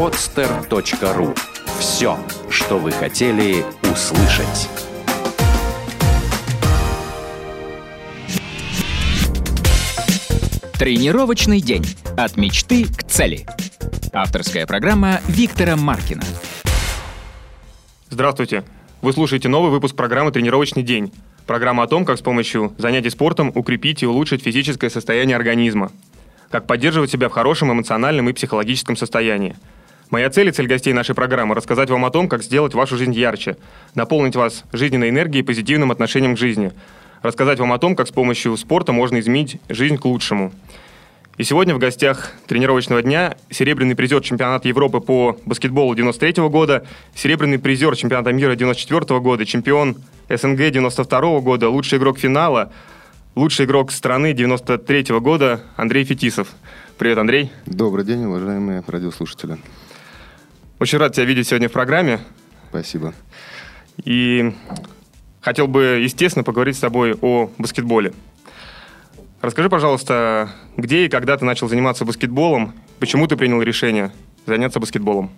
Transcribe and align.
podster.ru. 0.00 1.38
Все, 1.78 2.18
что 2.48 2.78
вы 2.78 2.90
хотели 2.90 3.62
услышать. 3.82 4.70
Тренировочный 10.78 11.60
день. 11.60 11.84
От 12.16 12.38
мечты 12.38 12.86
к 12.86 13.02
цели. 13.02 13.44
Авторская 14.14 14.66
программа 14.66 15.20
Виктора 15.28 15.76
Маркина. 15.76 16.22
Здравствуйте. 18.08 18.64
Вы 19.02 19.12
слушаете 19.12 19.50
новый 19.50 19.70
выпуск 19.70 19.94
программы 19.96 20.32
«Тренировочный 20.32 20.82
день». 20.82 21.12
Программа 21.46 21.82
о 21.82 21.86
том, 21.86 22.06
как 22.06 22.16
с 22.16 22.22
помощью 22.22 22.72
занятий 22.78 23.10
спортом 23.10 23.52
укрепить 23.54 24.02
и 24.02 24.06
улучшить 24.06 24.42
физическое 24.42 24.88
состояние 24.88 25.36
организма. 25.36 25.92
Как 26.50 26.66
поддерживать 26.66 27.10
себя 27.10 27.28
в 27.28 27.32
хорошем 27.32 27.70
эмоциональном 27.70 28.30
и 28.30 28.32
психологическом 28.32 28.96
состоянии. 28.96 29.56
Моя 30.10 30.28
цель 30.28 30.48
и 30.48 30.52
цель 30.52 30.66
гостей 30.66 30.92
нашей 30.92 31.14
программы– 31.14 31.54
рассказать 31.56 31.88
вам 31.88 32.04
о 32.04 32.10
том, 32.10 32.28
как 32.28 32.42
сделать 32.42 32.74
вашу 32.74 32.96
жизнь 32.96 33.14
ярче, 33.14 33.56
наполнить 33.94 34.34
вас 34.34 34.64
жизненной 34.72 35.08
энергией 35.08 35.42
и 35.42 35.46
позитивным 35.46 35.92
отношением 35.92 36.34
к 36.34 36.38
жизни– 36.38 36.72
рассказать 37.22 37.58
вам 37.60 37.72
о 37.72 37.78
том, 37.78 37.94
как 37.94 38.08
с 38.08 38.10
помощью 38.10 38.56
спорта 38.56 38.92
можно 38.92 39.20
изменить 39.20 39.60
жизнь 39.68 39.98
к 39.98 40.04
лучшему. 40.04 40.52
И 41.36 41.44
сегодня 41.44 41.74
в 41.74 41.78
гостях 41.78 42.32
тренировочного 42.48 43.02
дня 43.02 43.36
серебряный 43.50 43.94
призер 43.94 44.20
чемпионата 44.20 44.68
Европы 44.68 45.00
по 45.00 45.38
баскетболу 45.46 45.94
93 45.94 46.48
года, 46.48 46.84
серебряный 47.14 47.58
призер 47.58 47.94
чемпионата 47.94 48.32
мира 48.32 48.56
94 48.56 49.20
года, 49.20 49.46
чемпион 49.46 49.96
СНГ 50.28 50.70
92 50.70 51.40
года, 51.40 51.68
лучший 51.68 51.98
игрок 51.98 52.18
финала, 52.18 52.72
лучший 53.36 53.64
игрок 53.66 53.92
страны 53.92 54.32
93 54.32 55.20
года 55.20 55.62
Андрей 55.76 56.04
Фетисов. 56.04 56.48
Привет, 56.98 57.18
Андрей. 57.18 57.50
Добрый 57.64 58.04
день, 58.04 58.24
уважаемые 58.24 58.82
радиослушатели. 58.86 59.58
Очень 60.80 60.96
рад 60.96 61.12
тебя 61.12 61.26
видеть 61.26 61.46
сегодня 61.46 61.68
в 61.68 61.72
программе. 61.72 62.20
Спасибо. 62.70 63.12
И 64.02 64.54
хотел 65.42 65.68
бы, 65.68 66.00
естественно, 66.02 66.42
поговорить 66.42 66.74
с 66.74 66.80
тобой 66.80 67.14
о 67.20 67.50
баскетболе. 67.58 68.14
Расскажи, 69.42 69.68
пожалуйста, 69.68 70.48
где 70.78 71.04
и 71.04 71.08
когда 71.10 71.36
ты 71.36 71.44
начал 71.44 71.68
заниматься 71.68 72.06
баскетболом, 72.06 72.72
почему 72.98 73.26
ты 73.26 73.36
принял 73.36 73.60
решение 73.60 74.10
заняться 74.46 74.80
баскетболом? 74.80 75.30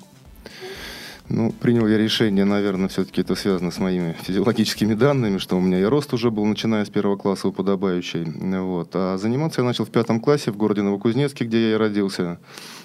Ну, 1.29 1.51
принял 1.51 1.89
я 1.89 1.99
решение, 1.99 2.45
наверное, 2.45 2.89
все-таки 2.89 3.23
это 3.23 3.35
связано 3.35 3.73
с 3.73 3.79
моими 3.79 4.15
физиологическими 4.23 4.95
данными, 4.95 5.39
что 5.39 5.57
у 5.57 5.61
меня 5.61 5.81
и 5.81 5.85
рост 5.85 6.13
уже 6.13 6.31
был, 6.31 6.45
начиная 6.45 6.85
с 6.85 6.89
первого 6.89 7.17
класса, 7.17 7.49
уподобающий. 7.49 8.25
Вот. 8.61 8.91
А 8.95 9.19
заниматься 9.19 9.63
я 9.63 9.67
начал 9.67 9.87
в 9.87 9.91
пятом 9.91 10.21
классе 10.21 10.53
в 10.53 10.57
городе 10.57 10.83
Новокузнецке, 10.83 11.47
где 11.47 11.71
я 11.71 11.73
и 11.73 11.79
родился. 11.79 12.39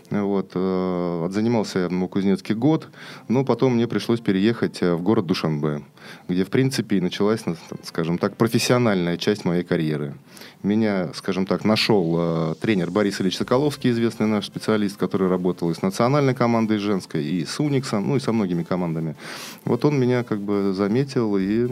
Вот. 0.10 0.52
Э, 0.56 1.26
отзанимался 1.26 1.80
я 1.80 1.88
в 1.90 1.92
Новокузнецке 1.92 2.54
год, 2.54 2.88
но 3.28 3.44
потом 3.44 3.76
мне 3.76 3.88
пришлось 3.88 4.20
переехать 4.20 4.82
э, 4.82 4.94
в 4.94 5.02
город 5.02 5.26
Душанбе, 5.26 5.84
где, 6.28 6.46
в 6.46 6.50
принципе, 6.50 6.98
и 6.98 7.02
началась, 7.02 7.44
скажем 7.84 8.18
так, 8.18 8.38
профессиональная 8.38 9.18
часть 9.18 9.44
моей 9.44 9.64
карьеры. 9.64 10.16
Меня, 10.64 11.10
скажем 11.14 11.46
так, 11.46 11.66
нашел 11.66 12.16
э, 12.18 12.56
тренер 12.62 12.90
Борис 12.90 13.20
Ильич 13.20 13.38
Соколовский, 13.38 13.92
известный 13.92 14.28
наш 14.28 14.46
специалист, 14.46 14.98
который 14.98 15.28
работал 15.28 15.70
и 15.72 15.74
с 15.74 15.82
национальной 15.82 16.34
командой 16.34 16.78
женской, 16.78 17.24
и 17.24 17.46
с 17.46 17.60
Униксом, 17.60 18.08
ну 18.08 18.16
и 18.16 18.20
со 18.20 18.32
многими 18.32 18.64
командами. 18.64 19.16
Вот 19.66 19.84
он 19.84 20.00
меня 20.00 20.24
как 20.24 20.40
бы 20.40 20.74
заметил 20.74 21.38
и 21.38 21.68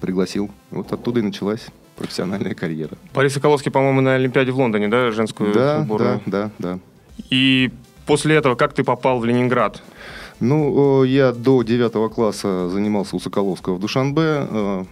пригласил. 0.00 0.50
Вот 0.70 0.92
оттуда 0.92 1.20
и 1.20 1.22
началась 1.22 1.66
профессиональная 1.96 2.54
карьера. 2.54 2.96
Борис 3.14 3.34
Соколовский, 3.34 3.70
по-моему, 3.70 4.00
на 4.00 4.14
Олимпиаде 4.14 4.50
в 4.52 4.58
Лондоне, 4.58 4.88
да, 4.88 5.10
женскую 5.10 5.52
да, 5.52 5.82
сборную? 5.82 6.20
Да, 6.26 6.50
да, 6.58 6.74
да. 6.74 6.78
И 7.30 7.70
после 8.06 8.36
этого 8.36 8.54
как 8.54 8.72
ты 8.72 8.84
попал 8.84 9.18
в 9.18 9.24
Ленинград? 9.24 9.82
Ну, 10.40 11.02
я 11.04 11.32
до 11.32 11.62
девятого 11.62 12.08
класса 12.08 12.68
занимался 12.68 13.16
у 13.16 13.20
Соколовского 13.20 13.76
в 13.76 13.80
Душанбе. 13.80 14.46
Э, 14.50 14.84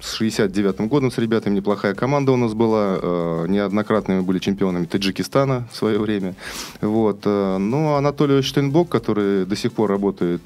с 0.00 0.20
69-м 0.20 0.88
годом 0.88 1.10
с 1.10 1.18
ребятами 1.18 1.56
неплохая 1.56 1.94
команда 1.94 2.32
у 2.32 2.36
нас 2.36 2.54
была. 2.54 2.98
Э, 3.00 3.46
неоднократно 3.48 4.16
мы 4.16 4.22
были 4.22 4.38
чемпионами 4.38 4.86
Таджикистана 4.86 5.68
в 5.70 5.76
свое 5.76 5.98
время. 5.98 6.34
Вот. 6.80 7.20
Э, 7.26 7.58
но 7.58 7.96
Анатолий 7.96 8.40
Штейнбок, 8.40 8.88
который 8.88 9.44
до 9.44 9.56
сих 9.56 9.72
пор 9.72 9.90
работает 9.90 10.42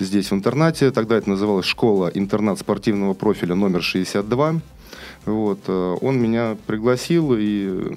здесь 0.00 0.30
в 0.30 0.34
интернате, 0.34 0.90
тогда 0.90 1.16
это 1.16 1.28
называлась 1.30 1.66
школа-интернат 1.66 2.58
спортивного 2.58 3.14
профиля 3.14 3.54
номер 3.54 3.82
62. 3.82 4.60
Вот. 5.24 5.68
Он 5.68 6.20
меня 6.20 6.56
пригласил 6.66 7.34
и 7.36 7.92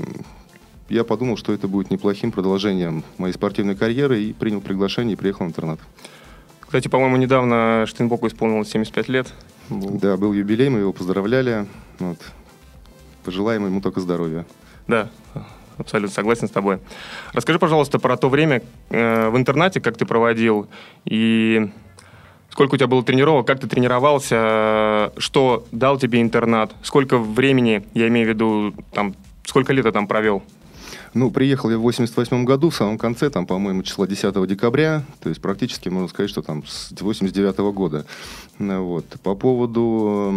я 0.92 1.04
подумал, 1.04 1.38
что 1.38 1.54
это 1.54 1.68
будет 1.68 1.90
неплохим 1.90 2.32
продолжением 2.32 3.04
моей 3.18 3.34
спортивной 3.34 3.76
карьеры 3.76 4.22
и 4.22 4.34
принял 4.34 4.62
приглашение 4.62 5.14
и 5.14 5.16
приехал 5.16 5.46
в 5.46 5.50
интернат. 5.50 5.80
Кстати, 6.60 6.88
по-моему, 6.88 7.18
недавно 7.18 7.86
Штейнбоку 7.88 8.28
исполнилось 8.28 8.70
75 8.70 9.10
лет. 9.10 9.34
Был. 9.70 10.00
Да, 10.00 10.18
был 10.18 10.34
юбилей, 10.34 10.70
мы 10.70 10.80
его 10.80 10.94
поздравляли. 10.94 11.66
Вот. 12.00 12.18
Пожелаем 13.24 13.66
ему 13.66 13.82
только 13.82 14.02
здоровья. 14.02 14.46
Да, 14.88 15.10
абсолютно 15.78 16.14
согласен 16.14 16.48
с 16.48 16.52
тобой. 16.52 16.80
Расскажи, 17.34 17.60
пожалуйста, 17.60 18.00
про 18.00 18.18
то 18.18 18.30
время 18.30 18.62
э, 18.90 19.30
в 19.30 19.38
интернате, 19.38 19.80
как 19.80 19.98
ты 19.98 20.06
проводил, 20.06 20.68
и 21.06 21.70
сколько 22.50 22.76
у 22.76 22.78
тебя 22.78 22.88
было 22.88 23.04
тренировок, 23.04 23.48
как 23.48 23.60
ты 23.60 23.68
тренировался, 23.68 25.14
что 25.18 25.66
дал 25.72 25.98
тебе 25.98 26.22
интернат, 26.22 26.74
сколько 26.84 27.18
времени, 27.18 27.84
я 27.94 28.08
имею 28.08 28.28
в 28.28 28.30
виду, 28.30 28.74
там, 28.94 29.16
сколько 29.46 29.74
лет 29.74 29.86
ты 29.86 29.92
там 29.92 30.08
провел? 30.08 30.44
Ну, 31.14 31.30
приехал 31.30 31.70
я 31.70 31.78
в 31.78 31.82
88 31.82 32.46
году, 32.46 32.70
в 32.70 32.76
самом 32.76 32.98
конце, 32.98 33.30
там, 33.30 33.46
по-моему, 33.46 33.84
числа 33.84 34.08
10 34.08 34.48
декабря, 34.48 35.04
то 35.20 35.28
есть 35.28 35.42
практически 35.42 35.90
можно 35.90 36.08
сказать, 36.08 36.30
что 36.30 36.42
там 36.42 36.64
с 36.66 36.94
89 37.00 37.60
-го 37.60 37.74
года. 37.74 38.06
Ну, 38.60 38.86
вот. 38.86 39.06
По 39.22 39.36
поводу 39.36 40.34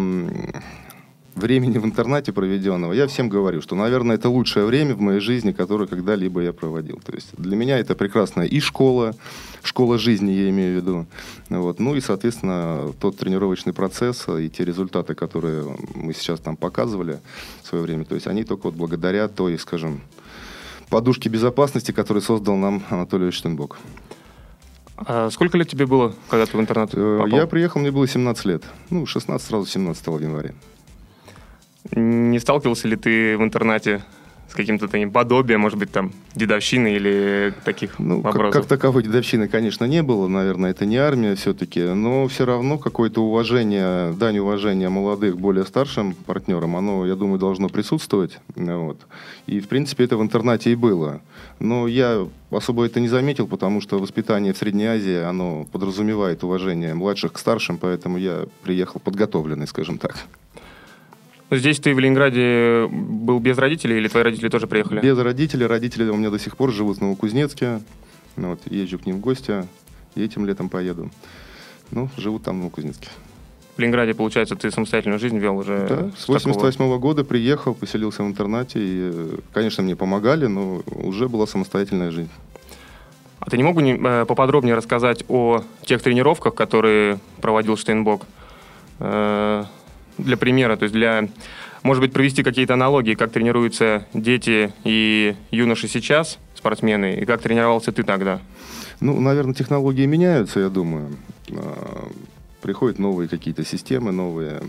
времени 1.37 1.79
в 1.79 1.85
интернате 1.85 2.33
проведенного, 2.33 2.93
я 2.93 3.07
всем 3.07 3.29
говорю, 3.29 3.61
что, 3.61 3.77
наверное, 3.77 4.17
это 4.17 4.29
лучшее 4.29 4.67
время 4.67 4.95
в 4.95 5.01
моей 5.01 5.21
жизни, 5.21 5.53
которое 5.53 5.87
когда-либо 5.87 6.41
я 6.41 6.53
проводил. 6.53 7.01
То 7.05 7.12
есть 7.12 7.29
для 7.37 7.56
меня 7.56 7.79
это 7.79 7.95
прекрасная 7.95 8.47
и 8.47 8.61
школа, 8.61 9.15
школа 9.62 9.99
жизни, 9.99 10.33
я 10.33 10.51
имею 10.51 10.73
в 10.73 10.83
виду. 10.83 11.06
Вот. 11.51 11.81
Ну 11.81 11.95
и, 11.95 12.01
соответственно, 12.01 12.93
тот 13.01 13.17
тренировочный 13.17 13.73
процесс 13.73 14.27
и 14.29 14.49
те 14.49 14.65
результаты, 14.65 15.15
которые 15.15 15.77
мы 15.95 16.15
сейчас 16.15 16.41
там 16.41 16.56
показывали 16.56 17.21
в 17.62 17.69
свое 17.69 17.85
время, 17.85 18.05
то 18.05 18.15
есть 18.15 18.27
они 18.27 18.45
только 18.45 18.65
вот 18.65 18.75
благодаря 18.75 19.29
той, 19.29 19.59
скажем, 19.59 20.01
подушки 20.94 21.28
безопасности, 21.28 21.91
которые 21.91 22.22
создал 22.22 22.55
нам 22.55 22.84
Анатолий 22.88 23.32
Штенбок. 23.32 23.78
А 24.97 25.28
сколько 25.31 25.59
лет 25.59 25.69
тебе 25.69 25.87
было, 25.87 26.15
когда 26.28 26.47
ты 26.47 26.56
в 26.56 26.60
интернат 26.60 26.91
э, 26.94 27.19
попал? 27.21 27.37
Я 27.37 27.47
приехал, 27.49 27.81
мне 27.81 27.91
было 27.91 28.06
17 28.06 28.44
лет. 28.44 28.62
Ну, 28.91 29.05
16 29.05 29.44
сразу 29.44 29.66
17 29.66 30.06
января. 30.06 30.53
Не 31.91 32.38
сталкивался 32.38 32.87
ли 32.87 32.94
ты 32.94 33.37
в 33.37 33.43
интернате 33.43 34.05
с 34.49 34.55
каким-то 34.55 34.88
таким 34.88 35.10
подобием, 35.10 35.60
может 35.60 35.78
быть, 35.78 35.91
там, 35.91 36.12
дедовщины 36.34 36.94
или 36.94 37.55
таких 37.65 37.99
ну, 37.99 38.21
вопросов? 38.21 38.53
Как, 38.53 38.62
как 38.62 38.69
таковой 38.69 39.03
дедовщины, 39.03 39.49
конечно, 39.49 39.84
не 39.84 40.03
было. 40.03 40.28
Наверное, 40.28 40.71
это 40.71 40.87
не 40.87 40.97
армия 40.97 41.34
все-таки. 41.34 41.81
Но 41.81 42.28
все 42.28 42.44
равно 42.44 42.78
какое-то 42.78 43.22
уважение, 43.22 44.12
дань 44.12 44.38
уважения 44.38 44.88
молодых, 44.88 45.38
более 45.38 45.65
старшим 45.65 46.15
партнерам, 46.15 46.77
оно, 46.77 47.06
я 47.06 47.16
думаю, 47.16 47.38
должно 47.38 47.69
присутствовать. 47.69 48.38
Вот. 48.55 49.00
И, 49.47 49.60
в 49.60 49.69
принципе, 49.69 50.05
это 50.05 50.16
в 50.16 50.22
интернате 50.22 50.72
и 50.72 50.75
было. 50.75 51.21
Но 51.59 51.87
я 51.87 52.26
особо 52.50 52.84
это 52.87 53.00
не 53.00 53.09
заметил, 53.09 53.47
потому 53.47 53.81
что 53.81 53.99
воспитание 53.99 54.53
в 54.53 54.59
Средней 54.59 54.87
Азии, 54.87 55.22
оно 55.22 55.66
подразумевает 55.72 56.44
уважение 56.44 56.94
младших 56.94 57.32
к 57.32 57.38
старшим, 57.38 57.78
поэтому 57.78 58.19
я 58.19 58.47
приехал 58.62 59.00
подготовленный, 59.00 59.66
скажем 59.66 59.99
так. 59.99 60.16
Здесь 61.50 61.78
ты 61.78 61.94
в 61.94 61.99
Ленинграде 61.99 62.88
был 62.91 63.38
без 63.38 63.59
родителей 63.59 63.99
или 63.99 64.09
твои 64.09 64.22
родители 64.22 64.49
тоже 64.49 64.66
приехали? 64.66 65.00
Без 65.00 65.19
родителей. 65.19 65.66
Родители 65.66 66.09
у 66.09 66.16
меня 66.16 66.31
до 66.31 66.38
сих 66.38 66.56
пор 66.56 66.72
живут 66.72 66.99
в 66.99 67.00
Новокузнецке. 67.00 67.81
Ну, 68.37 68.50
вот, 68.50 68.60
езжу 68.66 68.99
к 68.99 69.06
ним 69.06 69.17
в 69.17 69.20
гости 69.20 69.64
и 70.14 70.25
этим 70.25 70.46
летом 70.46 70.69
поеду. 70.69 71.11
Ну, 71.91 72.08
живут 72.17 72.43
там 72.44 72.56
в 72.56 72.58
Новокузнецке. 72.61 73.08
В 73.76 73.79
Ленинграде, 73.81 74.14
получается, 74.14 74.55
ты 74.55 74.70
самостоятельную 74.70 75.19
жизнь 75.19 75.38
вел 75.38 75.56
уже? 75.56 75.87
Да, 75.88 76.11
с 76.17 76.29
88 76.29 76.85
-го 76.85 76.99
года 76.99 77.25
приехал, 77.25 77.75
поселился 77.75 78.23
в 78.23 78.26
интернате. 78.26 78.79
И, 78.81 79.31
конечно, 79.52 79.82
мне 79.82 79.96
помогали, 79.96 80.46
но 80.46 80.82
уже 80.87 81.29
была 81.29 81.46
самостоятельная 81.46 82.11
жизнь. 82.11 82.31
А 83.41 83.50
ты 83.50 83.56
не 83.56 83.62
мог 83.62 83.75
бы 83.75 83.82
э, 83.82 84.25
поподробнее 84.26 84.75
рассказать 84.75 85.25
о 85.29 85.62
тех 85.82 86.00
тренировках, 86.02 86.55
которые 86.55 87.19
проводил 87.41 87.76
Штейнбок? 87.76 88.23
Для 90.19 90.37
примера, 90.37 90.76
то 90.76 90.84
есть 90.84 90.94
для, 90.94 91.28
может 91.82 92.00
быть, 92.00 92.12
провести 92.12 92.43
какие-то 92.43 92.75
аналогии, 92.75 93.14
как 93.14 93.32
тренируются 93.32 94.06
дети 94.14 94.72
и 94.84 95.34
юноши 95.50 95.88
сейчас, 95.88 96.38
спортсмены, 96.55 97.14
и 97.20 97.25
как 97.25 97.43
тренировался 97.43 97.93
ты 97.93 98.02
тогда? 98.05 98.40
Ну, 99.00 99.20
наверное, 99.20 99.55
технологии 99.55 100.06
меняются, 100.06 100.61
я 100.61 100.69
думаю. 100.69 101.16
Приходят 102.64 102.99
новые 102.99 103.28
какие-то 103.28 103.62
системы, 103.62 104.11
новые 104.11 104.62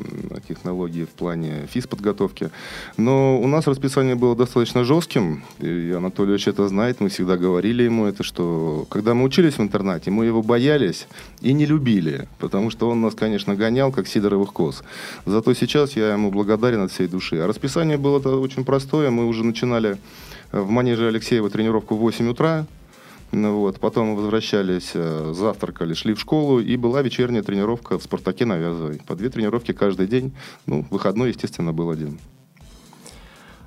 технологии 0.50 1.06
в 1.06 1.12
плане 1.12 1.66
физподготовки. 1.72 2.50
Но 2.98 3.40
у 3.40 3.48
нас 3.48 3.68
расписание 3.68 4.16
было 4.16 4.36
достаточно 4.36 4.84
жестким, 4.84 5.46
и 5.60 5.94
Анатолий 5.96 6.32
Ильич 6.32 6.50
это 6.50 6.68
знает, 6.68 7.00
мы 7.00 7.08
всегда 7.08 7.38
говорили 7.38 7.84
ему 7.84 8.06
это, 8.06 8.22
что 8.22 8.86
когда 8.90 9.14
мы 9.14 9.24
учились 9.24 9.58
в 9.58 9.62
интернате, 9.62 10.12
мы 10.12 10.26
его 10.26 10.44
боялись 10.44 11.08
и 11.40 11.54
не 11.54 11.66
любили, 11.66 12.28
потому 12.40 12.70
что 12.70 12.90
он 12.90 13.00
нас, 13.00 13.16
конечно, 13.16 13.56
гонял, 13.56 13.94
как 13.94 14.10
сидоровых 14.10 14.52
коз. 14.52 14.84
Зато 15.26 15.54
сейчас 15.54 15.96
я 15.96 16.12
ему 16.12 16.32
благодарен 16.32 16.82
от 16.82 16.92
всей 16.92 17.08
души. 17.08 17.38
А 17.38 17.48
расписание 17.48 17.98
было 17.98 18.20
очень 18.20 18.66
простое, 18.66 19.10
мы 19.10 19.26
уже 19.26 19.46
начинали 19.46 19.96
в 20.52 20.70
манеже 20.70 21.08
Алексеева 21.08 21.50
тренировку 21.50 21.96
в 21.96 22.00
8 22.00 22.28
утра, 22.28 22.66
ну, 23.32 23.60
вот. 23.60 23.80
Потом 23.80 24.16
возвращались, 24.16 24.92
э, 24.94 25.32
завтракали, 25.34 25.94
шли 25.94 26.14
в 26.14 26.20
школу, 26.20 26.60
и 26.60 26.78
была 26.78 27.02
вечерняя 27.02 27.44
тренировка 27.44 27.98
в 27.98 28.04
«Спартаке» 28.04 28.46
на 28.46 28.58
Вязовой. 28.58 29.02
По 29.06 29.16
две 29.16 29.30
тренировки 29.30 29.74
каждый 29.74 30.08
день. 30.08 30.34
Ну, 30.66 30.86
выходной, 30.90 31.30
естественно, 31.30 31.74
был 31.74 31.90
один. 31.90 32.20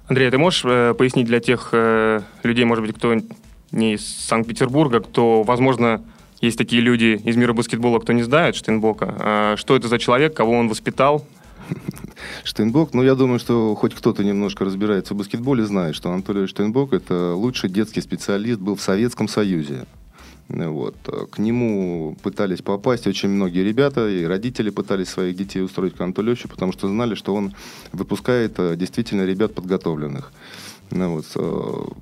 Андрей, 0.07 0.29
а 0.29 0.31
ты 0.31 0.39
можешь 0.39 0.63
э, 0.65 0.95
пояснить 0.95 1.27
для 1.27 1.41
тех 1.41 1.71
э, 1.73 2.23
людей, 2.43 2.65
может 2.65 2.87
быть, 2.87 2.97
кто 2.97 3.15
не 3.73 3.95
из 3.95 4.07
Санкт-Петербурга, 4.07 5.01
кто, 5.01 5.43
возможно, 5.43 6.03
есть 6.41 6.57
такие 6.57 6.81
люди 6.81 7.21
из 7.23 7.37
мира 7.37 7.53
баскетбола, 7.53 7.99
кто 7.99 8.15
не 8.15 8.23
знает 8.23 8.57
Штейнбока, 8.57 9.15
э, 9.19 9.57
что 9.59 9.77
это 9.77 9.89
за 9.89 9.99
человек, 9.99 10.35
кого 10.35 10.53
он 10.53 10.69
воспитал, 10.69 11.27
Штейнбок, 12.45 12.95
ну, 12.95 13.03
я 13.03 13.15
думаю, 13.15 13.39
что 13.39 13.75
хоть 13.75 13.95
кто-то 13.95 14.25
немножко 14.25 14.65
разбирается 14.65 15.15
в 15.15 15.17
баскетболе, 15.17 15.65
знает, 15.65 15.95
что 15.95 16.11
Анатолий 16.11 16.47
Штейнбок– 16.47 16.93
это 16.95 17.35
лучший 17.35 17.71
детский 17.71 18.01
специалист, 18.01 18.61
был 18.61 18.75
в 18.75 18.83
Советском 18.83 19.29
Союзе. 19.29 19.87
Вот. 20.49 20.97
К 21.31 21.39
нему 21.39 22.17
пытались 22.23 22.63
попасть 22.63 23.07
очень 23.07 23.29
многие 23.29 23.63
ребята, 23.63 24.09
и 24.09 24.25
родители 24.25 24.71
пытались 24.71 25.09
своих 25.09 25.37
детей 25.37 25.61
устроить 25.61 25.95
к 25.95 26.01
Анатолию 26.01 26.37
потому 26.49 26.73
что 26.73 26.89
знали, 26.89 27.15
что 27.15 27.35
он 27.35 27.55
выпускает 27.93 28.55
э, 28.59 28.75
действительно 28.77 29.27
ребят 29.27 29.55
подготовленных. 29.55 30.33
Ну, 30.91 31.17
вот. 31.17 31.97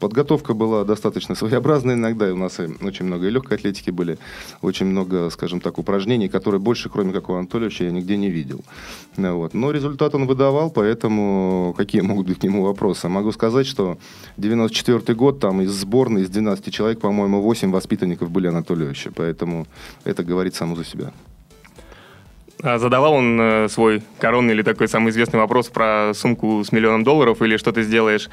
Подготовка 0.00 0.54
была 0.54 0.84
достаточно 0.84 1.34
своеобразная 1.34 1.94
иногда. 1.94 2.32
У 2.32 2.36
нас 2.36 2.58
очень 2.58 3.04
много 3.04 3.26
и 3.26 3.30
легкой 3.30 3.58
атлетики 3.58 3.90
были, 3.90 4.18
очень 4.62 4.86
много, 4.86 5.30
скажем 5.30 5.60
так, 5.60 5.78
упражнений, 5.78 6.28
которые 6.28 6.60
больше, 6.60 6.88
кроме 6.88 7.12
как 7.12 7.28
у 7.28 7.34
Анатольевича, 7.34 7.84
я 7.84 7.90
нигде 7.90 8.16
не 8.16 8.30
видел. 8.30 8.64
Вот. 9.16 9.54
Но 9.54 9.70
результат 9.70 10.14
он 10.14 10.26
выдавал, 10.26 10.70
поэтому 10.70 11.74
какие 11.76 12.00
могут 12.00 12.26
быть 12.26 12.38
к 12.38 12.42
нему 12.42 12.64
вопросы? 12.64 13.08
Могу 13.08 13.30
сказать, 13.32 13.66
что 13.66 13.98
94 14.38 15.14
год, 15.14 15.38
там 15.38 15.60
из 15.60 15.70
сборной, 15.70 16.22
из 16.22 16.30
12 16.30 16.72
человек, 16.72 17.00
по-моему, 17.00 17.42
8 17.42 17.70
воспитанников 17.70 18.30
были 18.30 18.46
Анатольевича, 18.46 19.12
поэтому 19.14 19.66
это 20.04 20.24
говорит 20.24 20.54
само 20.54 20.76
за 20.76 20.84
себя. 20.84 21.12
А 22.62 22.78
задавал 22.78 23.14
он 23.14 23.40
э, 23.40 23.68
свой 23.68 24.02
коронный 24.18 24.54
или 24.54 24.62
такой 24.62 24.88
самый 24.88 25.10
известный 25.10 25.38
вопрос 25.38 25.68
про 25.68 26.12
сумку 26.14 26.62
с 26.64 26.72
миллионом 26.72 27.04
долларов 27.04 27.40
или 27.42 27.56
что 27.56 27.72
ты 27.72 27.82
сделаешь 27.82 28.28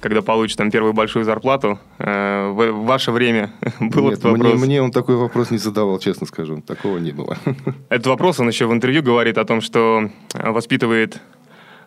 когда 0.00 0.22
получишь 0.22 0.56
там 0.56 0.70
первую 0.70 0.94
большую 0.94 1.26
зарплату. 1.26 1.78
Э, 1.98 2.48
в, 2.48 2.86
ваше 2.86 3.12
время 3.12 3.50
был 3.80 4.04
Нет, 4.04 4.12
этот 4.14 4.24
вопрос? 4.32 4.54
Мне, 4.54 4.64
мне 4.64 4.82
он 4.82 4.92
такой 4.92 5.16
вопрос 5.16 5.50
не 5.50 5.58
задавал, 5.58 5.98
честно 5.98 6.26
скажу. 6.26 6.62
Такого 6.62 6.96
не 6.96 7.12
было. 7.12 7.36
Этот 7.90 8.06
вопрос, 8.06 8.40
он 8.40 8.48
еще 8.48 8.64
в 8.64 8.72
интервью 8.72 9.02
говорит 9.02 9.36
о 9.36 9.44
том, 9.44 9.60
что 9.60 10.08
воспитывает 10.32 11.20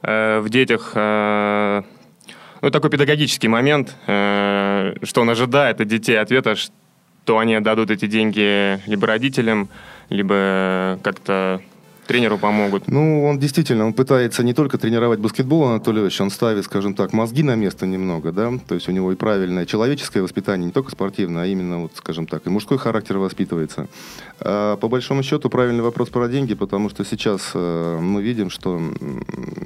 э, 0.03 0.41
в 0.41 0.49
детях 0.49 0.91
ну, 0.93 2.69
такой 2.69 2.91
педагогический 2.91 3.47
момент, 3.47 3.95
что 4.05 4.93
он 5.15 5.29
ожидает 5.31 5.81
от 5.81 5.87
детей 5.87 6.15
ответа, 6.15 6.55
что 6.55 7.39
они 7.39 7.55
отдадут 7.55 7.89
эти 7.89 8.05
деньги 8.05 8.79
либо 8.87 9.07
родителям, 9.07 9.69
либо 10.09 10.99
как-то 11.03 11.61
тренеру 12.13 12.37
помогут? 12.37 12.87
Ну, 12.87 13.25
он 13.25 13.39
действительно, 13.39 13.87
он 13.87 13.93
пытается 13.93 14.43
не 14.43 14.53
только 14.53 14.77
тренировать 14.77 15.19
баскетбол, 15.19 15.63
Анатольевич, 15.63 16.21
он 16.21 16.29
ставит, 16.29 16.65
скажем 16.65 16.93
так, 16.93 17.11
мозги 17.11 17.41
на 17.41 17.55
место 17.55 17.87
немного, 17.87 18.31
да, 18.31 18.51
то 18.67 18.75
есть 18.75 18.87
у 18.87 18.91
него 18.91 19.11
и 19.11 19.15
правильное 19.15 19.65
человеческое 19.65 20.21
воспитание, 20.21 20.67
не 20.67 20.71
только 20.71 20.91
спортивное, 20.91 21.43
а 21.43 21.45
именно, 21.47 21.79
вот, 21.79 21.91
скажем 21.95 22.27
так, 22.27 22.45
и 22.45 22.51
мужской 22.51 22.77
характер 22.77 23.17
воспитывается. 23.17 23.87
А 24.39 24.77
по 24.77 24.89
большому 24.89 25.23
счету, 25.23 25.49
правильный 25.49 25.81
вопрос 25.81 26.09
про 26.09 26.27
деньги, 26.27 26.53
потому 26.53 26.89
что 26.89 27.03
сейчас 27.03 27.51
э, 27.55 27.99
мы 27.99 28.21
видим, 28.21 28.51
что 28.51 28.79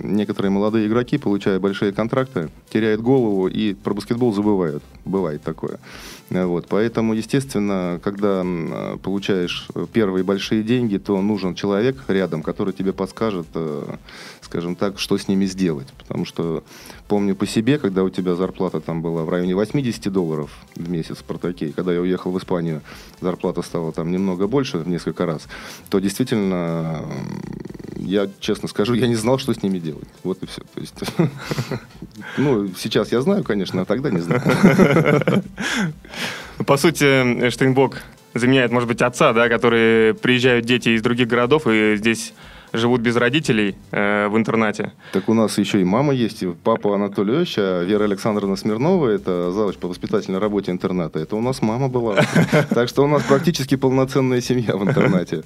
некоторые 0.02 0.50
молодые 0.50 0.88
игроки, 0.88 1.18
получая 1.18 1.60
большие 1.60 1.92
контракты, 1.92 2.50
теряют 2.70 3.02
голову 3.02 3.50
и 3.50 3.74
про 3.74 3.94
баскетбол 3.94 4.34
забывают. 4.34 4.84
Бывает 5.04 5.42
такое. 5.44 5.80
Вот, 6.30 6.68
поэтому, 6.68 7.14
естественно, 7.14 8.02
когда 8.04 8.46
получаешь 9.02 9.70
первые 9.94 10.26
большие 10.26 10.62
деньги, 10.62 10.98
то 10.98 11.22
нужен 11.22 11.56
человек 11.56 12.04
рядом, 12.10 12.44
который 12.44 12.74
тебе 12.74 12.92
подскажет, 12.92 13.48
э, 13.54 13.96
скажем 14.42 14.76
так, 14.76 15.00
что 15.00 15.18
с 15.18 15.30
ними 15.30 15.46
сделать. 15.46 15.88
Потому 15.98 16.26
что 16.26 16.66
помню 17.08 17.34
по 17.34 17.48
себе, 17.48 17.78
когда 17.78 18.04
у 18.04 18.10
тебя 18.10 18.36
зарплата 18.36 18.82
там 18.82 19.02
была 19.02 19.24
в 19.24 19.30
районе 19.30 19.56
80 19.56 20.12
долларов 20.12 20.52
в 20.76 20.90
месяц 20.90 21.16
в 21.16 21.20
Спартаке, 21.20 21.72
когда 21.74 21.94
я 21.94 22.02
уехал 22.02 22.32
в 22.32 22.38
Испанию, 22.38 22.82
зарплата 23.22 23.62
стала 23.62 23.94
там 23.94 24.12
немного 24.12 24.48
больше, 24.48 24.80
в 24.80 24.88
несколько 24.88 25.26
раз, 25.26 25.48
то 25.90 26.00
действительно, 26.00 27.06
я 28.08 28.30
честно 28.40 28.68
скажу, 28.68 28.94
я 28.94 29.08
не 29.08 29.16
знал, 29.16 29.38
что 29.38 29.54
с 29.54 29.62
ними 29.62 29.80
делать. 29.80 30.08
Вот 30.24 30.42
и 30.42 30.46
все. 30.46 30.62
То 30.74 30.80
есть, 30.80 30.96
ну, 32.38 32.68
сейчас 32.78 33.12
я 33.12 33.22
знаю, 33.22 33.44
конечно, 33.44 33.82
а 33.82 33.86
тогда 33.86 34.10
не 34.10 34.20
знаю. 34.20 34.42
По 36.66 36.78
сути, 36.78 37.50
Штейнбок 37.50 38.02
заменяет, 38.34 38.72
может 38.72 38.88
быть, 38.88 39.02
отца, 39.02 39.34
да, 39.34 39.50
которые 39.50 40.14
приезжают 40.14 40.66
дети 40.66 40.90
из 40.90 41.02
других 41.02 41.28
городов 41.28 41.68
и 41.68 41.96
здесь 41.98 42.34
живут 42.74 43.02
без 43.02 43.16
родителей 43.16 43.76
э, 43.92 44.28
в 44.28 44.38
интернате. 44.38 44.94
Так 45.12 45.30
у 45.30 45.34
нас 45.34 45.58
еще 45.58 45.82
и 45.82 45.84
мама 45.84 46.14
есть, 46.14 46.44
и 46.44 46.48
папа 46.48 46.96
Анатолий 46.96 47.36
Ильич, 47.36 47.56
а 47.58 47.84
Вера 47.84 48.06
Александровна 48.06 48.56
Смирнова, 48.56 49.10
это 49.10 49.52
завуч 49.52 49.76
по 49.78 49.88
воспитательной 49.88 50.40
работе 50.40 50.72
интерната, 50.72 51.20
это 51.20 51.36
у 51.36 51.42
нас 51.42 51.62
мама 51.62 51.88
была. 51.90 52.18
Так 52.70 52.90
что 52.90 53.04
у 53.04 53.08
нас 53.08 53.24
практически 53.24 53.76
полноценная 53.76 54.42
семья 54.42 54.76
в 54.76 54.88
интернате. 54.88 55.44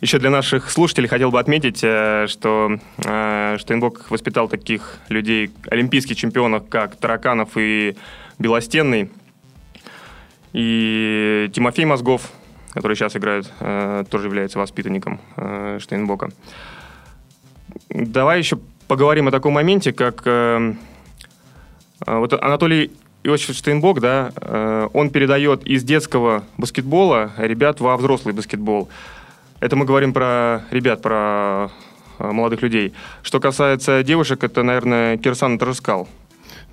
Еще 0.00 0.18
для 0.18 0.30
наших 0.30 0.70
слушателей 0.70 1.08
хотел 1.08 1.30
бы 1.30 1.38
отметить, 1.38 1.80
э, 1.82 2.26
что 2.26 2.78
э, 3.04 3.56
Штейнбок 3.58 4.10
воспитал 4.10 4.48
таких 4.48 4.98
людей, 5.10 5.50
олимпийских 5.70 6.16
чемпионов, 6.16 6.70
как 6.70 6.96
Тараканов 6.96 7.50
и 7.56 7.96
Белостенный. 8.38 9.10
И 10.54 11.50
Тимофей 11.52 11.84
Мозгов, 11.84 12.30
который 12.72 12.96
сейчас 12.96 13.14
играет, 13.14 13.52
э, 13.60 14.04
тоже 14.08 14.28
является 14.28 14.58
воспитанником 14.58 15.20
Штейнбока. 15.80 16.30
Давай 17.90 18.38
еще 18.38 18.58
поговорим 18.88 19.28
о 19.28 19.30
таком 19.30 19.52
моменте, 19.52 19.92
как 19.92 20.24
вот 22.06 22.32
Анатолий 22.32 22.90
Иосиф 23.22 23.54
Штейнбок, 23.54 24.00
да, 24.00 24.88
он 24.94 25.10
передает 25.10 25.64
из 25.66 25.84
детского 25.84 26.44
баскетбола 26.56 27.32
ребят 27.36 27.80
во 27.80 27.96
взрослый 27.98 28.34
баскетбол. 28.34 28.88
Это 29.60 29.76
мы 29.76 29.84
говорим 29.84 30.12
про 30.12 30.62
ребят, 30.70 31.02
про 31.02 31.70
молодых 32.18 32.62
людей. 32.62 32.94
Что 33.22 33.40
касается 33.40 34.02
девушек, 34.02 34.42
это, 34.42 34.62
наверное, 34.62 35.18
Кирсан 35.18 35.58
Торжескал. 35.58 36.08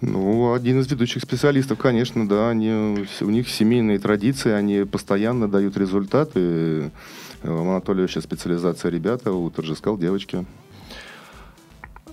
Ну, 0.01 0.53
один 0.53 0.79
из 0.79 0.89
ведущих 0.89 1.23
специалистов, 1.23 1.79
конечно, 1.79 2.27
да, 2.27 2.49
они, 2.49 3.05
у 3.21 3.29
них 3.29 3.49
семейные 3.49 3.97
традиции, 3.97 4.51
они 4.51 4.85
постоянно 4.85 5.47
дают 5.47 5.75
результаты. 5.75 6.91
Э, 7.41 7.49
у 7.49 7.61
Анатолия 7.61 8.07
сейчас 8.07 8.25
специализация 8.25 8.91
ребята, 8.91 9.31
у 9.31 9.49
Торжескал 9.49 9.97
девочки. 9.97 10.45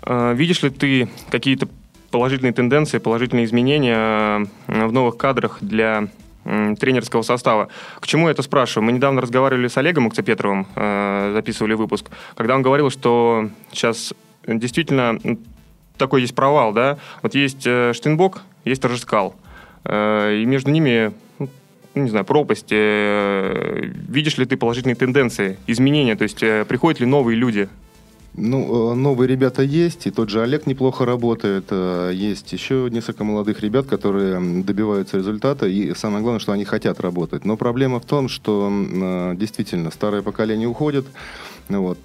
А, 0.01 0.33
видишь 0.33 0.63
ли 0.63 0.71
ты 0.71 1.11
какие-то 1.31 1.69
положительные 2.11 2.53
тенденции, 2.53 2.99
положительные 2.99 3.45
изменения 3.45 4.49
э, 4.67 4.87
в 4.87 4.93
новых 4.93 5.19
кадрах 5.19 5.59
для 5.61 6.09
тренерского 6.45 7.23
состава. 7.23 7.69
К 8.01 8.07
чему 8.07 8.29
я 8.29 8.33
это 8.33 8.43
спрашиваю? 8.43 8.87
Мы 8.87 8.93
недавно 8.93 9.21
разговаривали 9.21 9.69
с 9.69 9.77
Олегом 9.77 10.07
Укцепетровым, 10.07 10.67
э, 10.75 11.33
записывали 11.35 11.75
выпуск, 11.75 12.11
когда 12.37 12.55
он 12.55 12.63
говорил, 12.63 12.91
что 12.91 13.49
сейчас 13.73 14.13
действительно 14.47 15.19
такой 15.97 16.23
есть 16.23 16.35
провал, 16.35 16.73
да. 16.73 16.99
Вот 17.23 17.35
есть 17.35 17.67
э, 17.67 17.93
Штейнбок, 17.95 18.43
есть 18.65 18.83
Торжескал. 18.83 19.35
Э, 19.85 20.35
и 20.35 20.45
между 20.45 20.71
ними, 20.71 21.13
ну, 21.39 21.49
не 21.95 22.11
знаю, 22.11 22.25
пропасть. 22.25 22.69
Э, 22.71 23.91
видишь 24.09 24.39
ли 24.39 24.45
ты 24.45 24.57
положительные 24.57 24.97
тенденции, 24.97 25.59
изменения? 25.67 26.17
То 26.17 26.25
есть 26.25 26.43
э, 26.43 26.65
приходят 26.65 27.01
ли 27.01 27.07
новые 27.07 27.37
люди 27.37 27.69
ну, 28.37 28.93
э, 28.93 28.95
новые 28.95 29.29
ребята 29.29 29.63
есть, 29.63 30.07
и 30.07 30.11
тот 30.11 30.29
же 30.29 30.43
Олег 30.43 30.67
неплохо 30.67 31.05
работает. 31.05 31.67
Э, 31.71 32.11
есть 32.13 32.53
еще 32.53 32.89
несколько 32.91 33.25
молодых 33.25 33.61
ребят, 33.63 33.87
которые 33.87 34.63
добиваются 34.63 35.19
результата, 35.19 35.67
и 35.67 35.95
самое 35.95 36.23
главное, 36.23 36.41
что 36.41 36.53
они 36.53 36.65
хотят 36.65 37.01
работать. 37.01 37.45
Но 37.45 37.57
проблема 37.57 38.01
в 38.01 38.05
том, 38.05 38.29
что 38.29 38.71
действительно 39.37 39.91
старое 39.91 40.23
поколение 40.23 40.69
уходит, 40.69 41.07
вот. 41.69 41.99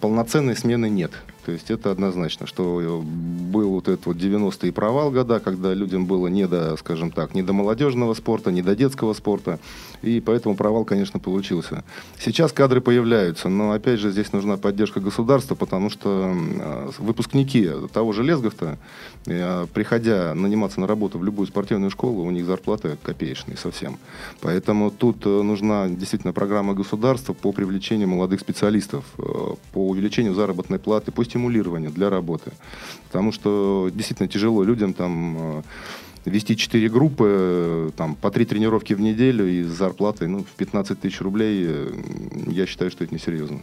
Полноценной 0.00 0.56
смены 0.56 0.88
нет. 0.90 1.12
То 1.48 1.52
есть 1.52 1.70
это 1.70 1.90
однозначно, 1.90 2.46
что 2.46 3.02
был 3.02 3.70
вот 3.70 3.88
этот 3.88 4.04
вот 4.04 4.18
90-й 4.18 4.70
провал 4.70 5.10
года, 5.10 5.40
когда 5.40 5.72
людям 5.72 6.04
было 6.04 6.26
не 6.26 6.46
до, 6.46 6.76
скажем 6.76 7.10
так, 7.10 7.34
не 7.34 7.42
до 7.42 7.54
молодежного 7.54 8.12
спорта, 8.12 8.52
не 8.52 8.60
до 8.60 8.76
детского 8.76 9.14
спорта. 9.14 9.58
И 10.02 10.20
поэтому 10.20 10.56
провал, 10.56 10.84
конечно, 10.84 11.18
получился. 11.18 11.84
Сейчас 12.20 12.52
кадры 12.52 12.82
появляются, 12.82 13.48
но 13.48 13.72
опять 13.72 13.98
же 13.98 14.10
здесь 14.10 14.34
нужна 14.34 14.58
поддержка 14.58 15.00
государства, 15.00 15.54
потому 15.54 15.88
что 15.88 16.36
выпускники 16.98 17.70
того 17.94 18.12
же 18.12 18.22
Лесгофта, 18.22 18.76
э, 19.24 19.66
приходя 19.72 20.34
наниматься 20.34 20.80
на 20.80 20.86
работу 20.86 21.18
в 21.18 21.24
любую 21.24 21.46
спортивную 21.46 21.90
школу, 21.90 22.24
у 22.24 22.30
них 22.30 22.44
зарплаты 22.44 22.98
копеечные 23.02 23.56
совсем. 23.56 23.96
Поэтому 24.42 24.90
тут 24.90 25.24
э, 25.24 25.28
нужна 25.42 25.88
действительно 25.88 26.34
программа 26.34 26.74
государства 26.74 27.32
по 27.32 27.52
привлечению 27.52 28.08
молодых 28.08 28.40
специалистов, 28.40 29.04
э, 29.16 29.22
по 29.72 29.88
увеличению 29.88 30.34
заработной 30.34 30.78
платы, 30.78 31.10
пусть 31.10 31.37
стимулирования 31.38 31.90
для 31.90 32.10
работы. 32.10 32.52
Потому 33.06 33.32
что 33.32 33.90
действительно 33.94 34.28
тяжело 34.28 34.64
людям 34.64 34.92
там 34.92 35.62
э, 36.24 36.30
вести 36.30 36.56
4 36.56 36.88
группы, 36.88 37.26
э, 37.28 37.90
там, 37.96 38.16
по 38.16 38.30
3 38.30 38.44
тренировки 38.44 38.94
в 38.94 39.00
неделю 39.00 39.46
и 39.46 39.62
с 39.62 39.68
зарплатой 39.68 40.28
ну, 40.28 40.38
в 40.40 40.56
15 40.56 41.00
тысяч 41.00 41.20
рублей, 41.20 41.64
э, 41.68 41.92
я 42.48 42.66
считаю, 42.66 42.90
что 42.90 43.04
это 43.04 43.14
несерьезно 43.14 43.60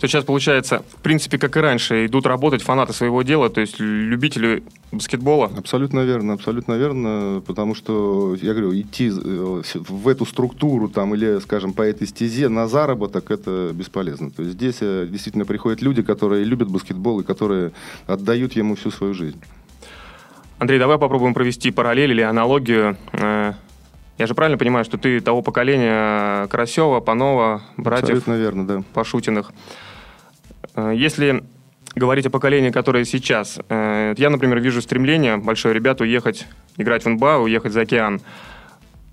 то 0.00 0.08
сейчас 0.08 0.24
получается, 0.24 0.82
в 0.96 1.02
принципе, 1.02 1.36
как 1.36 1.56
и 1.58 1.60
раньше, 1.60 2.06
идут 2.06 2.24
работать 2.24 2.62
фанаты 2.62 2.94
своего 2.94 3.20
дела, 3.22 3.50
то 3.50 3.60
есть 3.60 3.78
любители 3.78 4.62
баскетбола? 4.92 5.52
Абсолютно 5.58 6.00
верно, 6.00 6.32
абсолютно 6.32 6.72
верно, 6.72 7.42
потому 7.46 7.74
что, 7.74 8.34
я 8.40 8.52
говорю, 8.52 8.74
идти 8.74 9.10
э, 9.10 9.62
в 9.74 10.08
эту 10.08 10.24
структуру 10.24 10.88
там 10.88 11.14
или, 11.14 11.38
скажем, 11.40 11.74
по 11.74 11.82
этой 11.82 12.06
стезе 12.06 12.48
на 12.48 12.66
заработок, 12.66 13.30
это 13.30 13.72
бесполезно. 13.74 14.30
То 14.30 14.42
есть 14.42 14.54
здесь 14.54 14.78
э, 14.80 15.06
действительно 15.06 15.44
приходят 15.44 15.82
люди, 15.82 16.02
которые 16.02 16.44
любят 16.44 16.70
баскетбол 16.70 17.20
и 17.20 17.22
которые 17.24 17.72
отдают 18.06 18.54
ему 18.54 18.76
всю 18.76 18.90
свою 18.90 19.12
жизнь. 19.12 19.40
Андрей, 20.58 20.78
давай 20.78 20.96
попробуем 20.96 21.34
провести 21.34 21.70
параллель 21.70 22.12
или 22.12 22.22
аналогию. 22.22 22.96
Э, 23.12 23.52
я 24.16 24.26
же 24.26 24.34
правильно 24.34 24.56
понимаю, 24.56 24.86
что 24.86 24.96
ты 24.96 25.20
того 25.20 25.42
поколения 25.42 26.46
Карасева, 26.46 27.00
Панова, 27.00 27.60
братьев 27.76 28.04
Абсолютно 28.04 28.32
верно, 28.34 28.66
да. 28.66 28.82
Пашутиных. 28.94 29.52
Э, 30.74 30.92
если 30.94 31.42
говорить 31.94 32.26
о 32.26 32.30
поколении, 32.30 32.70
которое 32.70 33.04
сейчас, 33.04 33.58
э, 33.68 34.14
я, 34.16 34.30
например, 34.30 34.60
вижу 34.60 34.80
стремление 34.80 35.36
большое 35.36 35.74
ребят 35.74 36.00
уехать 36.00 36.46
играть 36.76 37.04
в 37.04 37.08
НБА, 37.08 37.38
уехать 37.38 37.72
за 37.72 37.82
океан. 37.82 38.20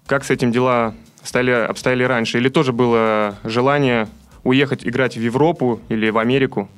Как 0.06 0.24
с 0.24 0.30
этим 0.30 0.51
дела 0.51 0.94
стали, 1.24 1.51
обстояли 1.51 2.04
раньше? 2.04 2.38
Или 2.38 2.50
тоже 2.50 2.72
было 2.72 3.38
желание 3.44 4.08
уехать 4.44 4.86
играть 4.86 5.18
в 5.18 5.22
Европу 5.22 5.82
или 5.89 6.10
в 6.10 6.18
Америку? 6.18 6.70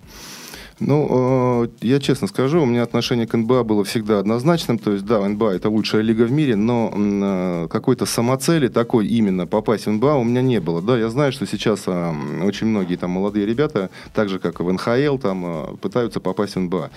Ну, 0.80 1.66
э, 1.66 1.68
я 1.82 2.00
честно 2.00 2.28
скажу, 2.28 2.62
у 2.62 2.66
меня 2.66 2.84
отношение 2.84 3.28
к 3.28 3.36
НБА 3.36 3.64
было 3.64 3.84
всегда 3.84 4.20
однозначным. 4.20 4.80
То 4.80 4.94
есть, 4.94 5.06
да, 5.06 5.28
НБА 5.28 5.56
это 5.56 5.70
лучшая 5.70 6.02
лига 6.02 6.24
в 6.24 6.32
мире, 6.32 6.56
но 6.56 6.94
э, 6.96 7.68
какой-то 7.70 8.06
самоцели 8.06 8.70
такой 8.70 9.08
именно 9.08 9.46
попасть 9.46 9.88
в 9.88 9.92
НБА 9.92 10.16
у 10.16 10.24
меня 10.24 10.42
не 10.42 10.60
было. 10.62 10.82
Да, 10.82 10.98
я 10.98 11.10
знаю, 11.10 11.34
что 11.34 11.46
сейчас 11.46 11.84
э, 11.88 12.14
очень 12.44 12.68
многие 12.68 12.96
там 12.96 13.12
молодые 13.12 13.46
ребята, 13.46 13.90
так 14.14 14.30
же 14.30 14.40
как 14.40 14.62
и 14.62 14.64
в 14.64 14.72
НХЛ, 14.72 15.18
там 15.18 15.44
э, 15.46 15.78
пытаются 15.82 16.22
попасть 16.22 16.56
в 16.56 16.60
НБА. 16.60 16.92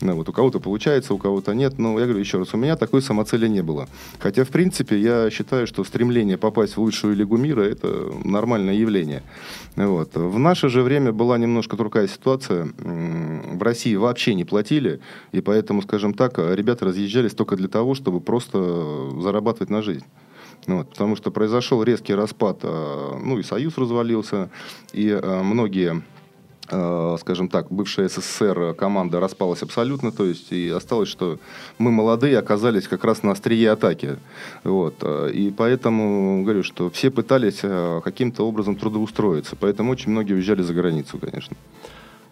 Ну, 0.00 0.14
вот 0.16 0.28
у 0.28 0.32
кого-то 0.32 0.58
получается, 0.58 1.14
у 1.14 1.18
кого-то 1.18 1.54
нет. 1.54 1.78
Но 1.78 1.98
я 1.98 2.06
говорю 2.06 2.20
еще 2.20 2.38
раз, 2.38 2.54
у 2.54 2.56
меня 2.56 2.76
такой 2.76 3.02
самоцели 3.02 3.46
не 3.46 3.62
было. 3.62 3.88
Хотя, 4.18 4.44
в 4.44 4.48
принципе, 4.48 4.98
я 4.98 5.30
считаю, 5.30 5.68
что 5.68 5.84
стремление 5.84 6.38
попасть 6.38 6.76
в 6.76 6.80
лучшую 6.80 7.14
лигу 7.14 7.36
мира 7.36 7.62
это 7.62 8.12
нормальное 8.24 8.74
явление. 8.74 9.22
Вот. 9.76 10.16
В 10.16 10.38
наше 10.38 10.68
же 10.68 10.82
время 10.82 11.12
была 11.12 11.38
немножко 11.38 11.76
другая 11.76 12.08
ситуация 12.08 12.68
в 13.28 13.62
России 13.62 13.94
вообще 13.94 14.34
не 14.34 14.44
платили, 14.44 15.00
и 15.32 15.40
поэтому, 15.40 15.82
скажем 15.82 16.14
так, 16.14 16.38
ребята 16.38 16.86
разъезжались 16.86 17.34
только 17.34 17.56
для 17.56 17.68
того, 17.68 17.94
чтобы 17.94 18.20
просто 18.20 19.10
зарабатывать 19.20 19.70
на 19.70 19.82
жизнь. 19.82 20.04
Вот, 20.66 20.90
потому 20.90 21.16
что 21.16 21.30
произошел 21.30 21.82
резкий 21.82 22.14
распад, 22.14 22.58
а, 22.62 23.18
ну 23.18 23.38
и 23.38 23.42
Союз 23.42 23.78
развалился, 23.78 24.50
и 24.92 25.10
а, 25.10 25.42
многие 25.42 26.02
а, 26.70 27.16
скажем 27.18 27.48
так, 27.48 27.72
бывшая 27.72 28.10
СССР 28.10 28.74
команда 28.74 29.18
распалась 29.18 29.62
абсолютно, 29.62 30.12
то 30.12 30.26
есть 30.26 30.52
и 30.52 30.68
осталось, 30.68 31.08
что 31.08 31.38
мы 31.78 31.90
молодые 31.90 32.38
оказались 32.38 32.86
как 32.86 33.04
раз 33.04 33.22
на 33.22 33.32
острие 33.32 33.70
атаки. 33.70 34.18
Вот. 34.64 35.02
И 35.32 35.54
поэтому 35.56 36.42
говорю, 36.42 36.62
что 36.62 36.90
все 36.90 37.10
пытались 37.10 37.60
каким-то 38.04 38.46
образом 38.46 38.76
трудоустроиться, 38.76 39.56
поэтому 39.56 39.92
очень 39.92 40.10
многие 40.10 40.34
уезжали 40.34 40.60
за 40.60 40.74
границу, 40.74 41.18
конечно. 41.18 41.56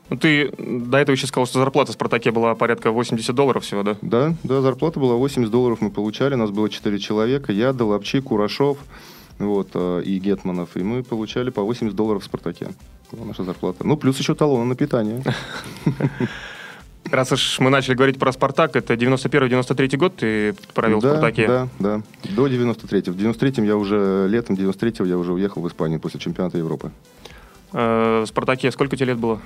Ну, 0.09 0.17
ты 0.17 0.53
до 0.59 0.99
этого 0.99 1.17
еще 1.17 1.27
сказал, 1.27 1.47
что 1.47 1.59
зарплата 1.59 1.91
в 1.91 1.95
«Спартаке» 1.95 2.31
была 2.31 2.55
порядка 2.55 2.93
80 2.93 3.35
долларов 3.35 3.65
всего, 3.65 3.83
да? 3.83 3.97
Да, 4.03 4.35
да, 4.45 4.61
зарплата 4.61 5.01
была 5.01 5.15
80 5.15 5.51
долларов 5.51 5.81
мы 5.81 5.91
получали, 5.91 6.37
нас 6.37 6.51
было 6.51 6.69
4 6.69 6.99
человека, 6.99 7.53
я, 7.53 7.73
Долопчи, 7.73 8.21
Курашов 8.21 8.79
вот, 9.39 9.71
э, 9.75 10.03
и 10.05 10.19
Гетманов, 10.19 10.77
и 10.77 10.83
мы 10.83 11.03
получали 11.03 11.51
по 11.51 11.63
80 11.63 11.95
долларов 11.95 12.23
в 12.23 12.27
«Спартаке». 12.27 12.69
Была 13.13 13.27
наша 13.27 13.45
зарплата. 13.45 13.87
Ну, 13.87 13.97
плюс 13.97 14.19
еще 14.19 14.35
талоны 14.35 14.65
на 14.65 14.77
питание. 14.77 15.23
Раз 17.11 17.31
уж 17.33 17.61
мы 17.61 17.71
начали 17.71 17.95
говорить 17.95 18.19
про 18.19 18.33
«Спартак», 18.33 18.77
это 18.77 18.95
91-93 18.95 19.97
год 19.97 20.17
ты 20.17 20.55
провел 20.75 21.01
да, 21.01 21.09
в 21.09 21.11
«Спартаке»? 21.13 21.47
Да, 21.47 21.69
да, 21.79 22.03
до 22.35 22.47
93-го. 22.47 23.13
В 23.13 23.17
93-м 23.17 23.65
я 23.65 23.77
уже, 23.77 24.27
летом 24.29 24.57
93-го 24.57 25.05
я 25.05 25.19
уже 25.19 25.33
уехал 25.33 25.63
в 25.63 25.69
Испанию 25.69 26.01
после 26.01 26.19
чемпионата 26.19 26.59
Европы. 26.59 26.91
Э, 27.73 28.23
в 28.23 28.27
«Спартаке» 28.27 28.73
сколько 28.73 28.97
тебе 28.97 29.09
лет 29.09 29.19
было? 29.19 29.41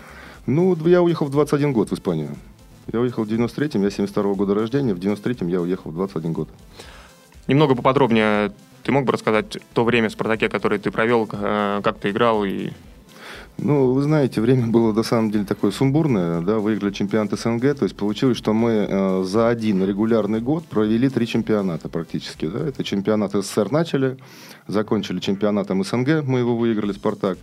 Ну, 0.47 0.76
я 0.87 1.02
уехал 1.02 1.26
в 1.26 1.30
21 1.30 1.73
год 1.73 1.90
в 1.90 1.94
Испанию. 1.94 2.37
Я 2.92 3.00
уехал 3.00 3.25
в 3.25 3.28
93-м, 3.28 3.82
я 3.82 3.90
72 3.90 4.23
-го 4.23 4.35
года 4.35 4.54
рождения, 4.54 4.94
в 4.94 4.99
93-м 4.99 5.49
я 5.49 5.61
уехал 5.61 5.90
в 5.90 5.94
21 5.94 6.32
год. 6.32 6.49
Немного 7.47 7.75
поподробнее 7.75 8.52
ты 8.82 8.92
мог 8.92 9.04
бы 9.04 9.12
рассказать 9.12 9.59
то 9.75 9.85
время 9.85 10.09
в 10.09 10.12
«Спартаке», 10.12 10.49
которое 10.49 10.78
ты 10.78 10.90
провел, 10.90 11.28
э, 11.30 11.80
как 11.85 11.99
ты 11.99 12.11
играл 12.11 12.44
и 12.44 12.70
ну, 13.62 13.93
вы 13.93 14.02
знаете, 14.02 14.40
время 14.40 14.67
было 14.67 14.93
на 14.93 15.02
самом 15.02 15.31
деле 15.31 15.45
такое 15.45 15.71
сумбурное, 15.71 16.40
да, 16.40 16.59
выиграли 16.59 16.93
чемпионат 16.93 17.38
СНГ, 17.38 17.75
то 17.75 17.85
есть 17.85 17.97
получилось, 17.97 18.37
что 18.37 18.52
мы 18.52 18.87
э, 18.88 19.25
за 19.25 19.49
один 19.49 19.85
регулярный 19.85 20.40
год 20.40 20.64
провели 20.64 21.09
три 21.09 21.26
чемпионата 21.26 21.88
практически, 21.88 22.47
да, 22.47 22.69
это 22.69 22.83
чемпионат 22.83 23.33
СССР 23.33 23.71
начали, 23.71 24.17
закончили 24.67 25.21
чемпионатом 25.21 25.85
СНГ, 25.85 26.25
мы 26.25 26.40
его 26.40 26.57
выиграли, 26.57 26.93
«Спартак», 26.93 27.38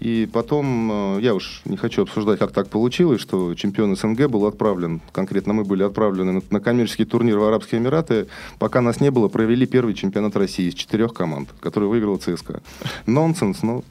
и 0.00 0.28
потом, 0.32 1.16
э, 1.16 1.20
я 1.22 1.34
уж 1.34 1.62
не 1.64 1.76
хочу 1.76 2.02
обсуждать, 2.02 2.38
как 2.38 2.52
так 2.52 2.68
получилось, 2.68 3.20
что 3.20 3.54
чемпион 3.54 3.96
СНГ 3.96 4.28
был 4.28 4.46
отправлен, 4.46 5.00
конкретно 5.12 5.52
мы 5.52 5.64
были 5.64 5.82
отправлены 5.82 6.32
на, 6.32 6.42
на 6.50 6.60
коммерческий 6.60 7.04
турнир 7.04 7.38
в 7.38 7.44
Арабские 7.44 7.80
Эмираты, 7.80 8.28
пока 8.58 8.80
нас 8.80 9.00
не 9.00 9.10
было, 9.10 9.28
провели 9.28 9.66
первый 9.66 9.94
чемпионат 9.94 10.36
России 10.36 10.68
из 10.68 10.74
четырех 10.74 11.12
команд, 11.12 11.48
который 11.60 11.88
выиграл 11.88 12.18
ЦСКА. 12.18 12.62
Нонсенс, 13.06 13.62
но... 13.62 13.82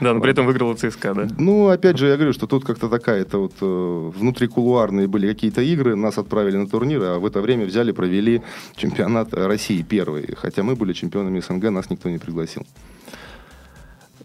Да, 0.00 0.14
но 0.14 0.20
при 0.20 0.32
этом 0.32 0.46
выиграла 0.46 0.74
ЦСКА. 0.74 0.91
ЦСКА, 0.92 1.14
да? 1.14 1.28
Ну, 1.38 1.68
опять 1.68 1.98
же, 1.98 2.06
я 2.08 2.16
говорю, 2.16 2.32
что 2.32 2.46
тут 2.46 2.64
как-то 2.64 2.88
такая-то 2.88 3.38
вот 3.38 3.52
э, 3.60 4.10
внутрикулуарные 4.18 5.06
были 5.06 5.26
какие-то 5.26 5.62
игры, 5.62 5.96
нас 5.96 6.18
отправили 6.18 6.56
на 6.56 6.66
турнир, 6.66 7.02
а 7.02 7.18
в 7.18 7.26
это 7.26 7.40
время 7.40 7.64
взяли, 7.64 7.92
провели 7.92 8.42
чемпионат 8.76 9.34
России 9.34 9.82
первый. 9.82 10.34
Хотя 10.36 10.62
мы 10.62 10.76
были 10.76 10.92
чемпионами 10.92 11.40
СНГ, 11.40 11.70
нас 11.70 11.90
никто 11.90 12.08
не 12.08 12.18
пригласил. 12.18 12.66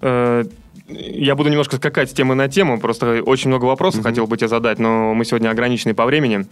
Э, 0.02 0.44
я 0.88 1.36
буду 1.36 1.50
немножко 1.50 1.78
скакать 1.78 2.10
с 2.10 2.14
темы 2.14 2.36
на 2.36 2.48
тему, 2.48 2.80
просто 2.80 3.22
очень 3.24 3.50
много 3.50 3.66
вопросов 3.66 4.02
mm-hmm. 4.02 4.10
хотел 4.10 4.28
бы 4.28 4.38
тебе 4.38 4.48
задать, 4.48 4.80
но 4.80 5.14
мы 5.14 5.26
сегодня 5.26 5.50
ограничены 5.50 5.94
по 5.94 6.06
времени. 6.06 6.46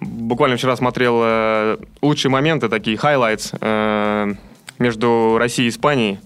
Буквально 0.00 0.56
вчера 0.56 0.76
смотрел 0.76 1.20
э, 1.22 1.76
лучшие 2.02 2.30
моменты, 2.30 2.68
такие 2.68 2.96
highlights 2.96 3.56
э, 3.60 4.34
между 4.78 5.36
Россией 5.38 5.68
и 5.68 5.70
Испанией. 5.70 6.18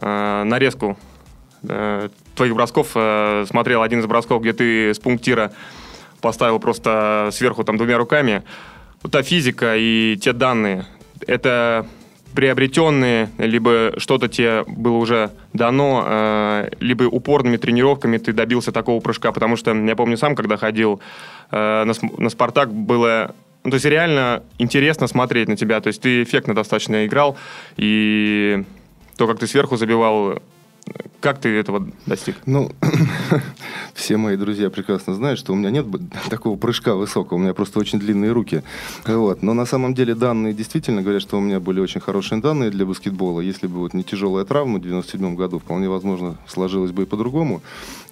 Э, 0.00 0.44
нарезку 0.44 0.96
э, 1.68 2.08
твоих 2.34 2.54
бросков 2.54 2.92
э, 2.94 3.44
смотрел 3.48 3.82
один 3.82 4.00
из 4.00 4.06
бросков, 4.06 4.42
где 4.42 4.52
ты 4.52 4.94
с 4.94 4.98
пунктира 4.98 5.52
поставил 6.20 6.58
просто 6.58 7.30
сверху 7.32 7.64
там 7.64 7.76
двумя 7.76 7.98
руками. 7.98 8.42
Вот 9.02 9.12
та 9.12 9.22
физика 9.22 9.74
и 9.76 10.16
те 10.20 10.32
данные, 10.32 10.86
это 11.26 11.86
приобретенные, 12.34 13.30
либо 13.38 13.92
что-то 13.98 14.28
тебе 14.28 14.64
было 14.66 14.96
уже 14.96 15.30
дано, 15.52 16.04
э, 16.06 16.70
либо 16.80 17.04
упорными 17.04 17.56
тренировками 17.56 18.18
ты 18.18 18.32
добился 18.32 18.72
такого 18.72 19.00
прыжка, 19.00 19.32
потому 19.32 19.56
что 19.56 19.74
я 19.74 19.96
помню 19.96 20.16
сам, 20.16 20.34
когда 20.34 20.56
ходил 20.56 21.00
э, 21.50 21.84
на, 21.84 21.92
на 22.18 22.30
«Спартак», 22.30 22.72
было 22.72 23.34
ну, 23.64 23.70
то 23.70 23.76
есть 23.76 23.86
реально 23.86 24.42
интересно 24.58 25.06
смотреть 25.06 25.46
на 25.46 25.56
тебя. 25.56 25.80
То 25.80 25.86
есть 25.86 26.02
ты 26.02 26.24
эффектно 26.24 26.52
достаточно 26.52 27.06
играл, 27.06 27.36
и 27.76 28.64
то, 29.16 29.28
как 29.28 29.38
ты 29.38 29.46
сверху 29.46 29.76
забивал, 29.76 30.40
Как 31.22 31.38
ты 31.38 31.50
этого 31.50 31.86
достиг? 32.04 32.34
Ну, 32.46 32.72
все 33.94 34.16
мои 34.16 34.36
друзья 34.36 34.70
прекрасно 34.70 35.14
знают, 35.14 35.38
что 35.38 35.52
у 35.52 35.54
меня 35.54 35.70
нет 35.70 35.86
такого 36.28 36.58
прыжка 36.58 36.96
высокого, 36.96 37.38
у 37.38 37.40
меня 37.40 37.54
просто 37.54 37.78
очень 37.78 38.00
длинные 38.00 38.32
руки. 38.32 38.64
Вот. 39.06 39.40
Но 39.40 39.54
на 39.54 39.64
самом 39.64 39.94
деле 39.94 40.16
данные 40.16 40.52
действительно 40.52 41.00
говорят, 41.00 41.22
что 41.22 41.38
у 41.38 41.40
меня 41.40 41.60
были 41.60 41.78
очень 41.78 42.00
хорошие 42.00 42.40
данные 42.40 42.70
для 42.70 42.84
баскетбола. 42.84 43.40
Если 43.40 43.68
бы 43.68 43.78
вот 43.78 43.94
не 43.94 44.02
тяжелая 44.02 44.44
травма 44.44 44.80
в 44.80 44.82
97 44.82 45.36
году, 45.36 45.60
вполне 45.60 45.88
возможно, 45.88 46.38
сложилось 46.48 46.90
бы 46.90 47.04
и 47.04 47.06
по-другому. 47.06 47.62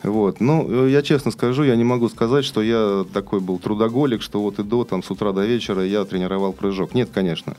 Вот. 0.05 0.41
Ну, 0.41 0.87
я 0.87 1.03
честно 1.03 1.33
скажу, 1.33 1.65
я 1.65 1.75
не 1.75 1.85
могу 1.85 2.09
сказать, 2.11 2.45
что 2.45 2.63
я 2.63 3.05
такой 3.13 3.41
был 3.41 3.59
трудоголик, 3.59 4.23
что 4.23 4.41
вот 4.41 4.61
и 4.61 4.63
до, 4.63 4.85
там, 4.85 5.03
с 5.03 5.11
утра 5.11 5.33
до 5.33 5.45
вечера 5.45 5.85
я 5.85 6.05
тренировал 6.05 6.53
прыжок. 6.53 6.95
Нет, 6.95 7.11
конечно. 7.13 7.57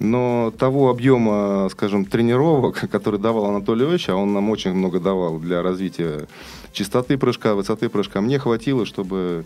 Но 0.00 0.50
того 0.58 0.88
объема, 0.88 1.68
скажем, 1.70 2.06
тренировок, 2.06 2.88
который 2.90 3.20
давал 3.20 3.46
Анатолий 3.46 3.84
Ильич, 3.84 4.08
а 4.08 4.16
он 4.16 4.32
нам 4.32 4.48
очень 4.50 4.72
много 4.72 4.98
давал 4.98 5.38
для 5.38 5.62
развития 5.62 6.26
частоты 6.72 7.18
прыжка, 7.18 7.54
высоты 7.54 7.88
прыжка, 7.88 8.20
мне 8.20 8.38
хватило, 8.38 8.86
чтобы 8.86 9.44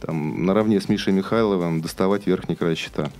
там, 0.00 0.46
наравне 0.46 0.80
с 0.80 0.88
Мишей 0.88 1.12
Михайловым 1.12 1.80
доставать 1.80 2.26
верхний 2.26 2.54
край 2.54 2.76
щита. 2.76 3.10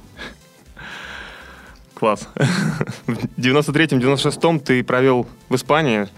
Класс. 1.95 2.29
В 3.07 3.39
93-96 3.39 4.61
ты 4.61 4.85
провел 4.85 5.27
в 5.49 5.55
Испании. 5.57 6.09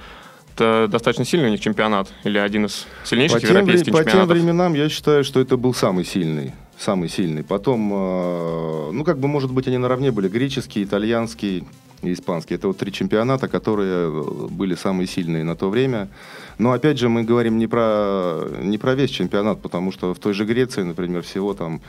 Это 0.54 0.88
достаточно 0.90 1.24
сильный 1.24 1.48
у 1.48 1.50
них 1.50 1.60
чемпионат 1.60 2.12
или 2.22 2.38
один 2.38 2.66
из 2.66 2.86
сильнейших 3.04 3.40
по 3.40 3.46
европейских 3.46 3.86
тем, 3.86 3.96
чемпионатов? 3.96 4.28
По 4.28 4.34
тем 4.34 4.42
временам 4.44 4.74
я 4.74 4.88
считаю, 4.88 5.24
что 5.24 5.40
это 5.40 5.56
был 5.56 5.74
самый 5.74 6.04
сильный. 6.04 6.52
Самый 6.84 7.08
сильный. 7.08 7.42
Потом, 7.42 7.90
э, 7.94 8.90
ну, 8.92 9.04
как 9.04 9.18
бы, 9.18 9.26
может 9.26 9.50
быть, 9.50 9.66
они 9.68 9.78
наравне 9.78 10.10
были. 10.10 10.28
Греческий, 10.28 10.84
итальянский 10.84 11.64
и 12.02 12.12
испанский. 12.12 12.56
Это 12.56 12.68
вот 12.68 12.76
три 12.76 12.92
чемпионата, 12.92 13.48
которые 13.48 14.10
э, 14.10 14.48
были 14.50 14.74
самые 14.74 15.06
сильные 15.06 15.44
на 15.44 15.56
то 15.56 15.70
время. 15.70 16.08
Но, 16.58 16.72
опять 16.72 16.98
же, 16.98 17.08
мы 17.08 17.22
говорим 17.22 17.56
не 17.56 17.66
про, 17.66 18.42
не 18.62 18.76
про 18.76 18.94
весь 18.94 19.08
чемпионат, 19.08 19.62
потому 19.62 19.92
что 19.92 20.12
в 20.12 20.18
той 20.18 20.34
же 20.34 20.44
Греции, 20.44 20.82
например, 20.82 21.22
всего 21.22 21.54
там 21.54 21.80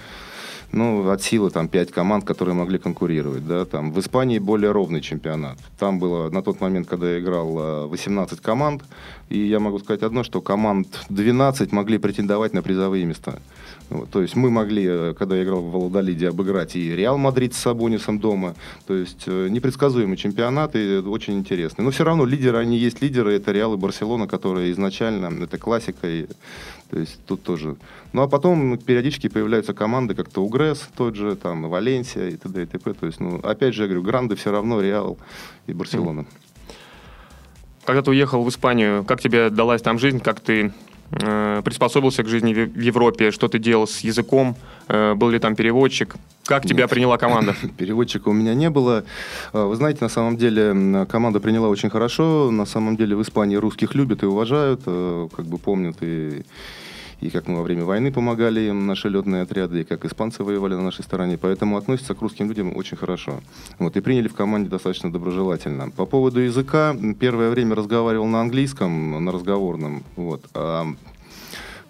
ну, 0.76 1.10
от 1.10 1.24
силы 1.24 1.50
там 1.50 1.68
пять 1.68 1.92
команд, 1.92 2.26
которые 2.26 2.54
могли 2.54 2.78
конкурировать, 2.78 3.48
да, 3.48 3.66
там 3.66 3.94
в 3.94 4.00
Испании 4.00 4.40
более 4.40 4.72
ровный 4.72 5.02
чемпионат. 5.02 5.58
Там 5.80 6.00
было 6.00 6.30
на 6.30 6.42
тот 6.42 6.60
момент, 6.60 6.88
когда 6.88 7.12
я 7.12 7.20
играл, 7.20 7.88
18 7.88 8.38
э, 8.38 8.42
команд, 8.42 8.84
и 9.30 9.40
я 9.40 9.60
могу 9.60 9.80
сказать 9.80 10.04
одно, 10.04 10.24
что 10.24 10.42
команд 10.42 10.88
12 11.10 11.72
могли 11.72 11.98
претендовать 11.98 12.54
на 12.54 12.62
призовые 12.62 13.06
места. 13.06 13.40
Вот, 13.90 14.10
то 14.10 14.22
есть 14.22 14.36
мы 14.36 14.50
могли, 14.50 14.86
э, 14.86 15.14
когда 15.18 15.38
я 15.38 15.44
играл 15.44 15.62
в 15.62 15.72
Валладолиде, 15.72 16.30
обыграть 16.30 16.76
и 16.76 16.96
Реал 16.96 17.18
Мадрид 17.18 17.54
с 17.54 17.58
Сабонисом 17.58 18.20
дома. 18.20 18.56
То 18.88 18.96
есть 18.96 19.24
э, 19.28 19.48
непредсказуемый 19.50 20.18
чемпионат 20.18 20.76
и 20.76 20.98
очень 20.98 21.38
интересный. 21.38 21.86
Но 21.86 21.92
все 21.92 22.04
равно 22.04 22.26
лидеры, 22.26 22.58
они 22.58 22.78
есть 22.78 23.02
лидеры, 23.02 23.34
это 23.34 23.52
Реал 23.52 23.76
и 23.76 23.78
Барселона, 23.78 24.28
которые 24.28 24.72
изначально, 24.72 25.44
это 25.44 25.58
классика. 25.58 26.10
И, 26.10 26.26
то 26.90 27.00
есть 27.00 27.20
тут 27.26 27.44
тоже. 27.44 27.76
Ну 28.14 28.22
а 28.22 28.28
потом 28.28 28.78
периодически 28.78 29.28
появляются 29.28 29.74
команды, 29.74 30.16
как-то 30.16 30.42
Угресс 30.42 30.88
тот 30.96 31.16
же, 31.16 31.36
там, 31.36 31.70
Валенсия 31.70 32.30
и 32.30 32.38
т.д. 32.38 32.64
и 32.64 32.66
т.п. 32.66 32.94
То 32.94 33.06
есть, 33.06 33.20
ну, 33.20 33.40
опять 33.40 33.74
же, 33.74 33.84
я 33.84 33.88
говорю, 33.88 34.04
Гранды 34.04 34.36
все 34.36 34.52
равно 34.52 34.82
Реал 34.82 35.18
и 35.68 35.74
Барселона. 35.74 36.26
Когда 37.86 38.02
ты 38.02 38.10
уехал 38.12 38.44
в 38.44 38.50
Испанию, 38.50 39.04
как 39.04 39.22
тебе 39.22 39.50
далась 39.50 39.82
там 39.82 40.00
жизнь, 40.00 40.20
как 40.20 40.40
ты 40.40 40.74
Э, 41.12 41.62
приспособился 41.64 42.24
к 42.24 42.28
жизни 42.28 42.54
в 42.54 42.80
Европе, 42.80 43.32
что 43.32 43.48
ты 43.48 43.60
делал 43.60 43.86
с 43.86 44.00
языком, 44.00 44.56
э, 44.88 45.14
был 45.14 45.30
ли 45.30 45.40
там 45.40 45.56
переводчик, 45.56 46.16
как 46.46 46.64
Нет. 46.64 46.72
тебя 46.72 46.88
приняла 46.88 47.18
команда? 47.18 47.56
Переводчика 47.78 48.30
у 48.30 48.34
меня 48.34 48.56
не 48.56 48.70
было. 48.70 49.04
Э, 49.54 49.64
вы 49.66 49.76
знаете, 49.76 50.00
на 50.02 50.10
самом 50.10 50.36
деле 50.36 51.06
команда 51.06 51.40
приняла 51.40 51.70
очень 51.70 51.90
хорошо. 51.90 52.50
На 52.52 52.66
самом 52.66 52.98
деле 52.98 53.16
в 53.16 53.22
Испании 53.22 53.56
русских 53.56 53.94
любят 53.96 54.24
и 54.24 54.26
уважают, 54.26 54.82
как 54.84 55.46
бы 55.46 55.58
помнят 55.58 55.98
и 56.02 56.44
и 57.22 57.30
как 57.30 57.48
мы 57.48 57.58
во 57.58 57.64
время 57.64 57.86
войны 57.86 58.12
помогали 58.12 58.62
им, 58.62 58.88
наши 58.88 59.10
летные 59.10 59.44
отряды, 59.44 59.82
и 59.82 59.84
как 59.84 60.06
испанцы 60.06 60.44
воевали 60.44 60.76
на 60.76 60.84
нашей 60.84 61.04
стороне. 61.04 61.38
Поэтому 61.38 61.78
относятся 61.78 62.14
к 62.14 62.22
русским 62.22 62.48
людям 62.48 62.76
очень 62.76 62.98
хорошо. 62.98 63.42
Вот, 63.80 63.96
и 63.98 64.02
приняли 64.02 64.28
в 64.28 64.36
команде 64.36 64.70
достаточно 64.70 65.12
доброжелательно. 65.12 65.90
По 65.92 66.06
поводу 66.06 66.40
языка, 66.40 66.96
первое 67.20 67.50
время 67.50 67.76
разговаривал 67.76 68.28
на 68.28 68.42
английском, 68.42 69.24
на 69.24 69.32
разговорном. 69.32 70.04
Вот. 70.16 70.44
А 70.54 70.86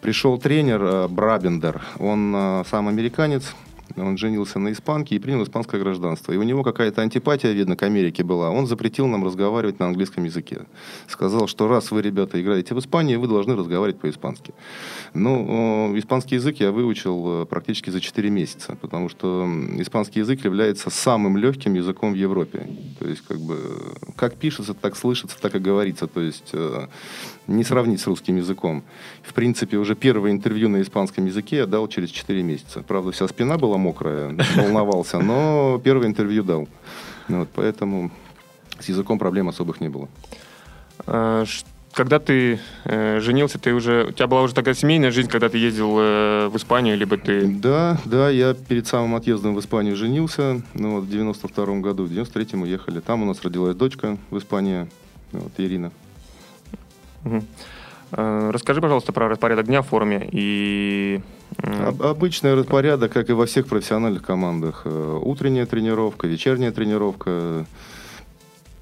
пришел 0.02 0.38
тренер 0.38 0.84
э, 0.84 1.08
Брабендер, 1.08 1.82
он 1.98 2.34
э, 2.36 2.64
сам 2.70 2.88
американец, 2.88 3.56
он 3.96 4.18
женился 4.18 4.60
на 4.60 4.72
испанке 4.72 5.16
и 5.16 5.20
принял 5.20 5.44
испанское 5.44 5.80
гражданство. 5.82 6.34
И 6.34 6.38
у 6.38 6.44
него 6.44 6.64
какая-то 6.64 7.02
антипатия, 7.02 7.52
видно, 7.52 7.76
к 7.76 7.84
Америке 7.84 8.24
была. 8.24 8.50
Он 8.50 8.68
запретил 8.68 9.08
нам 9.08 9.24
разговаривать 9.24 9.80
на 9.80 9.88
английском 9.88 10.24
языке. 10.26 10.62
Сказал, 11.08 11.48
что 11.48 11.68
раз 11.68 11.92
вы, 11.92 12.02
ребята, 12.02 12.42
играете 12.42 12.76
в 12.76 12.80
Испании, 12.80 13.16
вы 13.16 13.28
должны 13.28 13.56
разговаривать 13.56 14.00
по-испански. 14.00 14.54
Ну, 15.14 15.98
испанский 15.98 16.36
язык 16.36 16.58
я 16.60 16.72
выучил 16.72 17.44
э, 17.44 17.46
практически 17.46 17.90
за 17.90 18.02
4 18.02 18.30
месяца, 18.30 18.78
потому 18.82 19.10
что 19.10 19.48
испанский 19.78 20.20
язык 20.20 20.44
является 20.46 20.90
самым 20.90 21.38
легким 21.38 21.74
языком 21.76 22.14
в 22.14 22.16
Европе. 22.16 22.68
То 23.00 23.08
есть, 23.08 23.22
как 23.22 23.40
бы, 23.40 23.58
как 24.16 24.36
пишется, 24.36 24.74
так 24.74 24.96
слышится, 24.96 25.38
так 25.40 25.56
и 25.56 25.60
говорится. 25.60 26.08
То 26.08 26.22
есть, 26.22 26.50
э, 26.54 26.88
не 27.48 27.64
сравнить 27.64 28.02
с 28.02 28.08
русским 28.08 28.38
языком. 28.38 28.84
В 29.24 29.34
принципе, 29.34 29.78
уже 29.78 29.96
первое 29.96 30.32
интервью 30.32 30.70
на 30.70 30.82
испанском 30.82 31.26
языке 31.26 31.58
я 31.58 31.66
дал 31.66 31.88
через 31.88 32.10
4 32.10 32.44
месяца. 32.44 32.84
Правда, 32.88 33.12
вся 33.12 33.28
спина 33.28 33.58
была 33.58 33.78
мокрая, 33.78 34.36
волновался, 34.56 35.20
но 35.20 35.80
первое 35.84 36.08
интервью 36.08 36.44
дал. 36.44 36.68
Вот, 37.28 37.50
поэтому 37.54 38.12
с 38.80 38.90
языком 38.90 39.20
проблем 39.20 39.50
особых 39.50 39.82
не 39.82 39.90
было. 39.90 40.08
А, 41.08 41.46
когда 41.96 42.20
ты 42.20 42.60
э, 42.84 43.20
женился, 43.22 43.58
ты 43.58 43.74
уже 43.74 44.06
у 44.10 44.12
тебя 44.12 44.28
была 44.28 44.42
уже 44.42 44.54
такая 44.54 44.74
семейная 44.74 45.12
жизнь, 45.12 45.30
когда 45.30 45.50
ты 45.50 45.58
ездил 45.58 45.96
э, 45.98 46.48
в 46.50 46.58
Испанию, 46.58 46.98
либо 46.98 47.18
ты... 47.18 47.48
Да, 47.48 47.98
да, 48.06 48.30
я 48.30 48.54
перед 48.54 48.86
самым 48.86 49.16
отъездом 49.16 49.56
в 49.56 49.60
Испанию 49.60 49.96
женился, 49.96 50.62
ну 50.74 50.96
вот 50.96 51.06
в 51.06 51.10
92 51.10 51.66
году, 51.78 52.06
в 52.06 52.12
93-м 52.12 52.64
уехали. 52.64 53.00
Там 53.00 53.24
у 53.24 53.26
нас 53.26 53.42
родилась 53.44 53.76
дочка 53.76 54.18
в 54.30 54.38
Испании, 54.38 54.88
вот, 55.32 55.54
Ирина. 55.58 55.92
Угу. 57.26 57.44
Расскажи, 58.12 58.82
пожалуйста, 58.82 59.12
про 59.12 59.28
распорядок 59.28 59.66
дня 59.66 59.82
в 59.82 59.88
форуме 59.88 60.30
и... 60.32 61.22
Обычный 61.58 62.54
распорядок, 62.54 63.12
как 63.12 63.30
и 63.30 63.34
во 63.34 63.46
всех 63.46 63.68
профессиональных 63.68 64.24
командах. 64.24 64.82
Э, 64.86 65.20
утренняя 65.22 65.66
тренировка, 65.66 66.28
вечерняя 66.28 66.72
тренировка. 66.72 67.66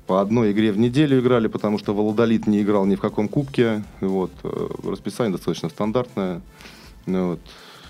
По 0.08 0.22
одной 0.22 0.52
игре 0.52 0.72
в 0.72 0.78
неделю 0.78 1.20
играли, 1.20 1.48
потому 1.48 1.80
что 1.80 1.94
Володолит 1.94 2.48
не 2.48 2.62
играл 2.62 2.86
ни 2.86 2.96
в 2.96 3.02
каком 3.02 3.28
кубке. 3.28 3.84
Вот. 4.02 4.32
Э, 4.44 4.68
расписание 4.84 5.32
достаточно 5.32 5.70
стандартное. 5.70 6.42
Вот. 7.06 7.40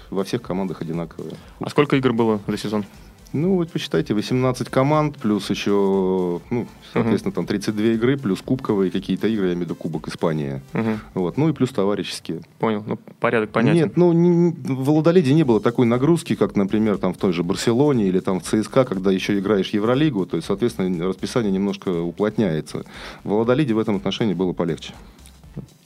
Во 0.09 0.23
всех 0.23 0.41
командах 0.41 0.81
одинаковое. 0.81 1.33
А 1.59 1.69
сколько 1.69 1.95
игр 1.95 2.13
было 2.13 2.39
за 2.47 2.57
сезон? 2.57 2.85
Ну, 3.33 3.55
вот 3.55 3.71
посчитайте, 3.71 4.13
18 4.13 4.69
команд, 4.69 5.17
плюс 5.17 5.49
еще, 5.49 6.39
ну, 6.51 6.67
соответственно, 6.93 7.31
uh-huh. 7.31 7.35
там 7.35 7.45
32 7.47 7.85
игры, 7.93 8.15
плюс 8.15 8.43
кубковые 8.43 8.91
какие-то 8.91 9.27
игры, 9.27 9.47
я 9.47 9.53
имею 9.53 9.65
в 9.65 9.69
виду 9.69 9.75
Кубок 9.75 10.07
Испании. 10.07 10.61
Uh-huh. 10.73 10.97
Вот, 11.15 11.37
ну 11.37 11.49
и 11.49 11.53
плюс 11.53 11.71
товарищеские. 11.71 12.41
Понял, 12.59 12.83
ну, 12.85 12.99
порядок 13.19 13.49
понятен. 13.49 13.81
Нет, 13.81 13.97
ну, 13.97 14.13
не, 14.13 14.51
в 14.51 14.85
Володоледе 14.85 15.33
не 15.33 15.43
было 15.43 15.59
такой 15.59 15.87
нагрузки, 15.87 16.35
как, 16.35 16.55
например, 16.55 16.99
там 16.99 17.15
в 17.15 17.17
той 17.17 17.33
же 17.33 17.43
Барселоне 17.43 18.07
или 18.07 18.19
там 18.19 18.39
в 18.39 18.43
ЦСКА, 18.43 18.85
когда 18.85 19.11
еще 19.11 19.37
играешь 19.39 19.69
Евролигу, 19.69 20.27
то 20.27 20.35
есть, 20.35 20.45
соответственно, 20.45 21.07
расписание 21.07 21.51
немножко 21.51 21.89
уплотняется. 21.89 22.85
В 23.23 23.29
Володоледе 23.29 23.73
в 23.73 23.79
этом 23.79 23.95
отношении 23.95 24.35
было 24.35 24.53
полегче. 24.53 24.93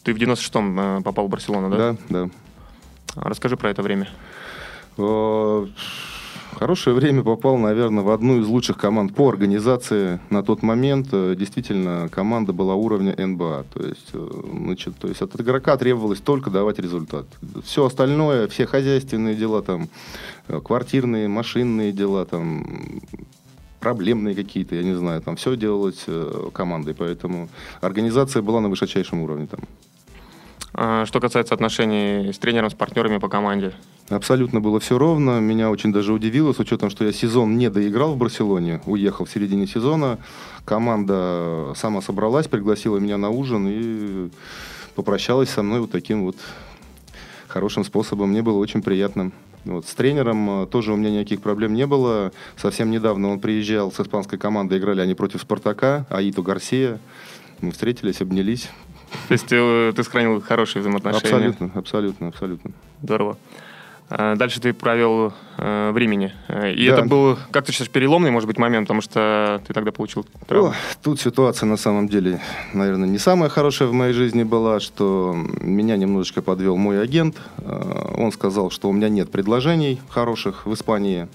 Ты 0.03 0.13
в 0.13 0.17
96-м 0.17 0.79
э, 0.79 1.01
попал 1.01 1.27
в 1.27 1.29
Барселону, 1.29 1.69
да? 1.69 1.93
Да, 1.93 1.97
да. 2.09 2.29
Расскажи 3.15 3.55
про 3.55 3.69
это 3.69 3.81
время. 3.81 4.09
Хорошее 6.57 6.95
время 6.95 7.21
попал, 7.21 7.57
наверное, 7.57 8.03
в 8.03 8.09
одну 8.09 8.39
из 8.41 8.47
лучших 8.47 8.77
команд 8.77 9.13
по 9.13 9.29
организации. 9.29 10.19
На 10.31 10.41
тот 10.41 10.63
момент 10.63 11.09
э, 11.11 11.35
действительно 11.37 12.09
команда 12.11 12.51
была 12.51 12.73
уровня 12.73 13.13
НБА. 13.15 13.65
То 13.71 13.83
есть, 13.83 14.09
э, 14.13 14.29
значит, 14.63 14.95
то 14.97 15.07
есть 15.07 15.21
от 15.21 15.39
игрока 15.39 15.77
требовалось 15.77 16.19
только 16.19 16.49
давать 16.49 16.79
результат. 16.79 17.27
Все 17.63 17.85
остальное, 17.85 18.47
все 18.47 18.65
хозяйственные 18.65 19.35
дела, 19.35 19.61
там, 19.61 19.87
э, 20.47 20.59
квартирные, 20.59 21.27
машинные 21.27 21.91
дела, 21.91 22.25
там, 22.25 22.65
проблемные 23.79 24.33
какие-то, 24.33 24.73
я 24.73 24.81
не 24.81 24.95
знаю, 24.95 25.21
там 25.21 25.35
все 25.35 25.55
делалось 25.55 26.05
командой, 26.53 26.95
поэтому 26.95 27.49
организация 27.81 28.41
была 28.41 28.61
на 28.61 28.69
высочайшем 28.69 29.21
уровне 29.21 29.45
там. 29.45 29.59
А 30.73 31.05
что 31.05 31.19
касается 31.19 31.53
отношений 31.53 32.31
с 32.31 32.37
тренером, 32.37 32.69
с 32.69 32.73
партнерами 32.73 33.17
по 33.17 33.29
команде? 33.29 33.73
Абсолютно 34.09 34.61
было 34.61 34.79
все 34.79 34.97
ровно. 34.97 35.39
Меня 35.39 35.69
очень 35.69 35.91
даже 35.91 36.13
удивило, 36.13 36.53
с 36.53 36.59
учетом, 36.59 36.89
что 36.89 37.03
я 37.03 37.11
сезон 37.11 37.57
не 37.57 37.69
доиграл 37.69 38.13
в 38.13 38.17
Барселоне, 38.17 38.81
уехал 38.85 39.25
в 39.25 39.29
середине 39.29 39.67
сезона. 39.67 40.17
Команда 40.65 41.73
сама 41.75 42.01
собралась, 42.01 42.47
пригласила 42.47 42.97
меня 42.97 43.17
на 43.17 43.29
ужин 43.29 43.67
и 43.67 44.29
попрощалась 44.95 45.49
со 45.49 45.63
мной 45.63 45.81
вот 45.81 45.91
таким 45.91 46.23
вот 46.23 46.37
хорошим 47.47 47.83
способом. 47.83 48.29
Мне 48.29 48.41
было 48.41 48.57
очень 48.57 48.81
приятно. 48.81 49.31
Вот. 49.65 49.85
С 49.87 49.93
тренером 49.93 50.63
э, 50.63 50.65
тоже 50.67 50.93
у 50.93 50.95
меня 50.95 51.11
никаких 51.11 51.41
проблем 51.41 51.73
не 51.73 51.85
было. 51.85 52.31
Совсем 52.55 52.89
недавно 52.89 53.29
он 53.29 53.39
приезжал 53.39 53.91
с 53.91 53.99
испанской 53.99 54.39
командой, 54.39 54.77
играли 54.77 55.01
они 55.01 55.13
против 55.13 55.41
«Спартака», 55.41 56.05
Аиту 56.09 56.41
Гарсия. 56.41 56.99
Мы 57.59 57.71
встретились, 57.71 58.21
обнялись, 58.21 58.69
То 59.27 59.31
есть 59.31 59.47
ты, 59.47 59.91
ты 59.93 60.03
сохранил 60.03 60.41
хорошие 60.41 60.81
взаимоотношения? 60.81 61.49
Абсолютно, 61.49 61.71
абсолютно, 61.75 62.27
абсолютно. 62.27 62.71
Здорово. 63.01 63.37
А 64.09 64.35
дальше 64.35 64.61
ты 64.61 64.73
провел 64.73 65.33
э, 65.57 65.91
времени. 65.91 66.33
И 66.49 66.87
да. 66.87 66.93
это 66.93 67.03
был, 67.03 67.37
как 67.51 67.65
ты 67.65 67.73
считаешь, 67.73 67.91
переломный, 67.91 68.31
может 68.31 68.47
быть, 68.47 68.57
момент, 68.57 68.85
потому 68.87 69.01
что 69.01 69.61
ты 69.67 69.73
тогда 69.73 69.91
получил 69.91 70.25
травму? 70.47 70.69
О, 70.69 70.73
тут 71.03 71.19
ситуация, 71.19 71.67
на 71.67 71.75
самом 71.75 72.07
деле, 72.07 72.39
наверное, 72.73 73.09
не 73.09 73.17
самая 73.17 73.49
хорошая 73.49 73.89
в 73.89 73.93
моей 73.93 74.13
жизни 74.13 74.43
была, 74.43 74.79
что 74.79 75.35
меня 75.59 75.97
немножечко 75.97 76.41
подвел 76.41 76.77
мой 76.77 77.01
агент. 77.01 77.35
Э, 77.57 78.13
он 78.15 78.31
сказал, 78.31 78.71
что 78.71 78.87
у 78.87 78.93
меня 78.93 79.09
нет 79.09 79.29
предложений 79.29 79.99
хороших 80.07 80.65
в 80.65 80.73
Испании. 80.73 81.27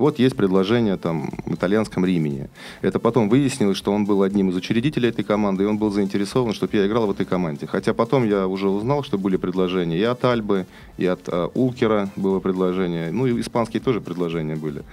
Вот 0.00 0.18
есть 0.18 0.34
предложение 0.34 0.96
там 0.96 1.30
в 1.44 1.54
итальянском 1.54 2.06
Римени. 2.06 2.48
Это 2.80 2.98
потом 2.98 3.28
выяснилось, 3.28 3.76
что 3.76 3.92
он 3.92 4.06
был 4.06 4.22
одним 4.22 4.48
из 4.48 4.56
учредителей 4.56 5.10
этой 5.10 5.22
команды, 5.24 5.64
и 5.64 5.66
он 5.66 5.76
был 5.76 5.90
заинтересован, 5.90 6.54
чтобы 6.54 6.78
я 6.78 6.86
играл 6.86 7.06
в 7.06 7.10
этой 7.10 7.26
команде. 7.26 7.66
Хотя 7.66 7.92
потом 7.92 8.26
я 8.26 8.46
уже 8.46 8.70
узнал, 8.70 9.04
что 9.04 9.18
были 9.18 9.36
предложения 9.36 9.98
и 9.98 10.02
от 10.02 10.24
Альбы, 10.24 10.64
и 10.96 11.04
от 11.04 11.28
uh, 11.28 11.50
Улкера 11.52 12.08
было 12.16 12.40
предложение, 12.40 13.12
ну 13.12 13.26
и 13.26 13.38
испанские 13.42 13.82
тоже 13.82 14.00
предложения 14.00 14.56
были. 14.56 14.84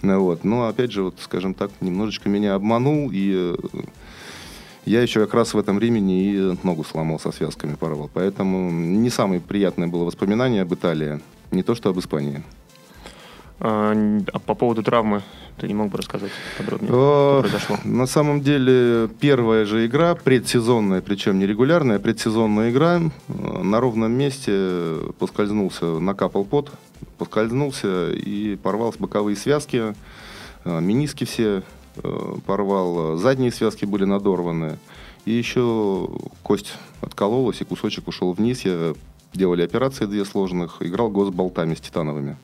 Ну, 0.00 0.20
вот. 0.20 0.44
Но 0.44 0.66
опять 0.66 0.92
же, 0.92 1.02
вот, 1.02 1.16
скажем 1.20 1.52
так, 1.52 1.70
немножечко 1.82 2.30
меня 2.30 2.54
обманул, 2.54 3.10
и 3.12 3.32
э, 3.34 3.80
я 4.86 5.02
еще 5.02 5.20
как 5.20 5.34
раз 5.34 5.52
в 5.52 5.58
этом 5.58 5.76
времени 5.76 6.24
и 6.24 6.58
ногу 6.62 6.84
сломал 6.84 7.20
со 7.20 7.32
связками 7.32 7.74
порвал. 7.74 8.10
Поэтому 8.14 8.70
не 8.70 9.10
самое 9.10 9.42
приятное 9.42 9.88
было 9.88 10.04
воспоминание 10.04 10.62
об 10.62 10.72
Италии, 10.72 11.20
не 11.50 11.62
то 11.62 11.74
что 11.74 11.90
об 11.90 11.98
Испании. 11.98 12.42
А, 13.60 13.94
а 14.32 14.38
по 14.40 14.54
поводу 14.54 14.82
травмы 14.82 15.22
ты 15.58 15.68
не 15.68 15.74
мог 15.74 15.90
бы 15.90 15.98
рассказать 15.98 16.32
подробнее, 16.58 16.88
что 16.88 17.38
произошло? 17.42 17.76
На 17.84 18.06
самом 18.06 18.40
деле, 18.40 19.08
первая 19.20 19.64
же 19.64 19.86
игра, 19.86 20.16
предсезонная, 20.16 21.00
причем 21.00 21.38
не 21.38 21.46
регулярная, 21.46 22.00
предсезонная 22.00 22.70
игра, 22.70 23.00
э, 23.00 23.62
на 23.62 23.80
ровном 23.80 24.12
месте 24.12 24.96
поскользнулся, 25.18 26.00
накапал 26.00 26.44
пот, 26.44 26.72
поскользнулся 27.18 28.10
и 28.12 28.56
порвал 28.56 28.92
боковые 28.98 29.36
связки, 29.36 29.94
э, 30.64 30.80
миниски 30.80 31.24
все 31.24 31.62
э, 32.02 32.34
порвал, 32.46 33.16
задние 33.16 33.52
связки 33.52 33.84
были 33.84 34.04
надорваны, 34.04 34.78
и 35.24 35.30
еще 35.30 36.10
кость 36.42 36.74
откололась, 37.00 37.60
и 37.60 37.64
кусочек 37.64 38.08
ушел 38.08 38.32
вниз, 38.32 38.64
я 38.64 38.94
делали 39.32 39.62
операции 39.62 40.06
две 40.06 40.24
сложных, 40.24 40.82
играл 40.82 41.08
госболтами 41.08 41.76
с 41.76 41.80
титановыми. 41.80 42.36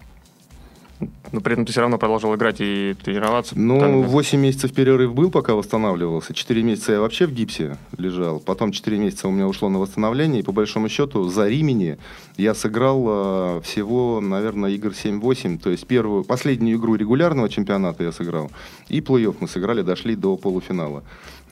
Но 1.33 1.41
при 1.41 1.53
этом 1.53 1.65
ты 1.65 1.73
все 1.73 1.81
равно 1.81 1.97
продолжил 1.97 2.35
играть 2.35 2.57
и 2.61 2.95
тренироваться? 3.03 3.59
Ну, 3.59 4.03
8 4.03 4.39
месяцев 4.39 4.73
перерыв 4.73 5.15
был, 5.15 5.31
пока 5.31 5.55
восстанавливался. 5.55 6.35
4 6.35 6.63
месяца 6.63 6.93
я 6.93 7.01
вообще 7.01 7.27
в 7.27 7.33
гипсе 7.33 7.79
лежал. 7.97 8.41
Потом 8.41 8.73
4 8.73 8.99
месяца 8.99 9.29
у 9.29 9.31
меня 9.31 9.47
ушло 9.47 9.69
на 9.69 9.79
восстановление. 9.79 10.41
И 10.41 10.45
по 10.45 10.53
большому 10.53 10.89
счету 10.89 11.29
за 11.29 11.49
Римени 11.49 11.99
я 12.37 12.55
сыграл 12.55 13.05
э, 13.09 13.61
всего, 13.63 14.21
наверное, 14.21 14.71
игр 14.71 14.91
7-8. 14.91 15.59
То 15.59 15.71
есть 15.71 15.87
первую, 15.87 16.25
последнюю 16.25 16.79
игру 16.79 16.97
регулярного 16.97 17.49
чемпионата 17.49 18.05
я 18.05 18.13
сыграл. 18.13 18.51
И 18.89 19.01
плей-офф 19.01 19.37
мы 19.41 19.49
сыграли, 19.49 19.83
дошли 19.83 20.17
до 20.17 20.37
полуфинала. 20.37 21.03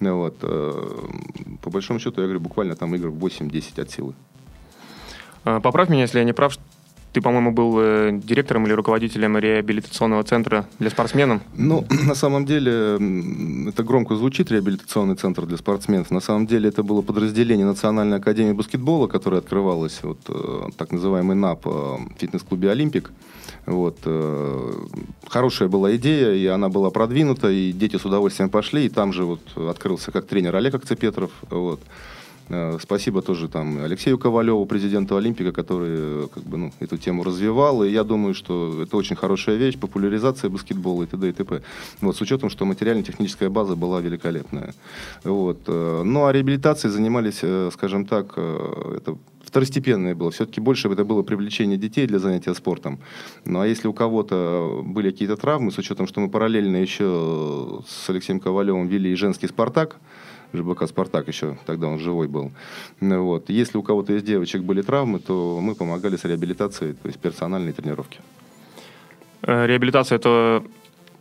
Вот. 0.01 0.37
Э, 0.43 0.89
по 1.63 1.71
большому 1.71 2.01
счету, 2.01 2.21
я 2.21 2.27
говорю, 2.27 2.41
буквально 2.41 2.77
там 2.77 2.95
игр 2.95 3.09
8-10 3.09 3.81
от 3.81 3.91
силы. 3.91 4.15
А, 5.45 5.61
поправь 5.61 5.89
меня, 5.89 6.03
если 6.03 6.19
я 6.19 6.25
не 6.25 6.35
прав, 6.35 6.53
ты, 7.13 7.21
по-моему, 7.21 7.53
был 7.53 7.79
э, 7.79 8.11
директором 8.13 8.67
или 8.67 8.73
руководителем 8.73 9.39
реабилитационного 9.39 10.23
центра 10.25 10.67
для 10.79 10.91
спортсменов? 10.91 11.41
Ну, 11.57 11.87
на 12.07 12.15
самом 12.15 12.45
деле, 12.45 12.99
это 13.69 13.83
громко 13.83 14.15
звучит, 14.15 14.51
реабилитационный 14.51 15.15
центр 15.17 15.47
для 15.47 15.57
спортсменов. 15.57 16.11
На 16.11 16.21
самом 16.21 16.47
деле, 16.47 16.69
это 16.69 16.83
было 16.83 17.03
подразделение 17.03 17.67
Национальной 17.67 18.19
академии 18.19 18.53
баскетбола, 18.53 19.07
которое 19.07 19.39
открывалось, 19.39 20.01
вот, 20.03 20.19
э, 20.29 20.71
так 20.77 20.93
называемый 20.93 21.37
НАП, 21.37 21.67
э, 21.67 21.97
фитнес-клубе 22.19 22.71
«Олимпик». 22.71 23.11
Вот. 23.67 23.99
Хорошая 25.29 25.69
была 25.69 25.95
идея, 25.97 26.33
и 26.33 26.47
она 26.47 26.71
была 26.71 26.91
продвинута, 26.91 27.51
и 27.51 27.73
дети 27.73 27.97
с 27.97 28.05
удовольствием 28.07 28.49
пошли, 28.49 28.87
и 28.87 28.89
там 28.89 29.13
же 29.13 29.25
вот 29.25 29.41
открылся 29.57 30.11
как 30.11 30.27
тренер 30.27 30.57
Олег 30.57 30.75
Акцепетров. 30.77 31.31
Вот. 31.51 31.81
Э, 32.51 32.79
спасибо 32.81 33.23
тоже 33.23 33.49
там 33.49 33.83
Алексею 33.83 34.19
Ковалеву, 34.19 34.65
президенту 34.67 35.17
Олимпика, 35.17 35.53
который 35.53 35.91
э, 35.91 36.27
как 36.33 36.43
бы, 36.45 36.57
ну, 36.57 36.73
эту 36.81 36.97
тему 36.97 37.25
развивал. 37.25 37.85
И 37.85 37.91
я 37.91 38.05
думаю, 38.05 38.35
что 38.35 38.83
это 38.83 38.97
очень 38.97 39.17
хорошая 39.17 39.57
вещь, 39.57 39.79
популяризация 39.79 40.51
баскетбола 40.51 41.05
и 41.05 41.07
т.д. 41.07 41.29
и 41.29 41.33
т.п. 41.33 41.63
Вот, 42.01 42.17
с 42.17 42.21
учетом, 42.21 42.51
что 42.51 42.65
материально-техническая 42.65 43.51
база 43.51 43.77
была 43.77 44.01
великолепная. 44.01 44.75
Вот. 45.25 45.59
Э, 45.67 46.03
ну, 46.05 46.27
а 46.27 46.33
реабилитацией 46.33 46.93
занимались, 46.93 47.43
скажем 47.73 48.07
так, 48.07 48.39
это 48.39 49.17
второстепенное 49.45 50.15
было. 50.15 50.31
Все-таки 50.31 50.61
больше 50.61 50.89
это 50.89 51.05
было 51.05 51.23
привлечение 51.23 51.79
детей 51.79 52.07
для 52.07 52.19
занятия 52.19 52.55
спортом. 52.55 52.99
Ну 53.45 53.61
а 53.61 53.67
если 53.67 53.89
у 53.89 53.93
кого-то 53.93 54.83
были 54.85 55.11
какие-то 55.11 55.37
травмы, 55.37 55.73
с 55.73 55.79
учетом, 55.79 56.07
что 56.07 56.21
мы 56.21 56.29
параллельно 56.29 56.77
еще 56.77 57.83
с 57.89 58.11
Алексеем 58.11 58.41
Ковалевым 58.41 58.87
вели 58.87 59.13
и 59.13 59.17
женский 59.17 59.49
«Спартак», 59.49 59.97
ЖБК 60.53 60.87
«Спартак» 60.87 61.29
еще, 61.29 61.57
тогда 61.67 61.89
он 61.89 61.99
живой 61.99 62.29
был. 62.29 62.53
Вот. 63.01 63.51
Если 63.51 63.79
у 63.79 63.83
кого-то 63.83 64.13
из 64.15 64.23
девочек 64.23 64.63
были 64.63 64.83
травмы, 64.83 65.19
то 65.19 65.59
мы 65.61 65.75
помогали 65.75 66.17
с 66.17 66.25
реабилитацией, 66.25 66.95
то 66.95 67.09
есть 67.09 67.19
персональной 67.19 67.73
тренировки. 67.73 68.21
Э, 69.43 69.67
реабилитация– 69.67 70.17
это 70.19 70.63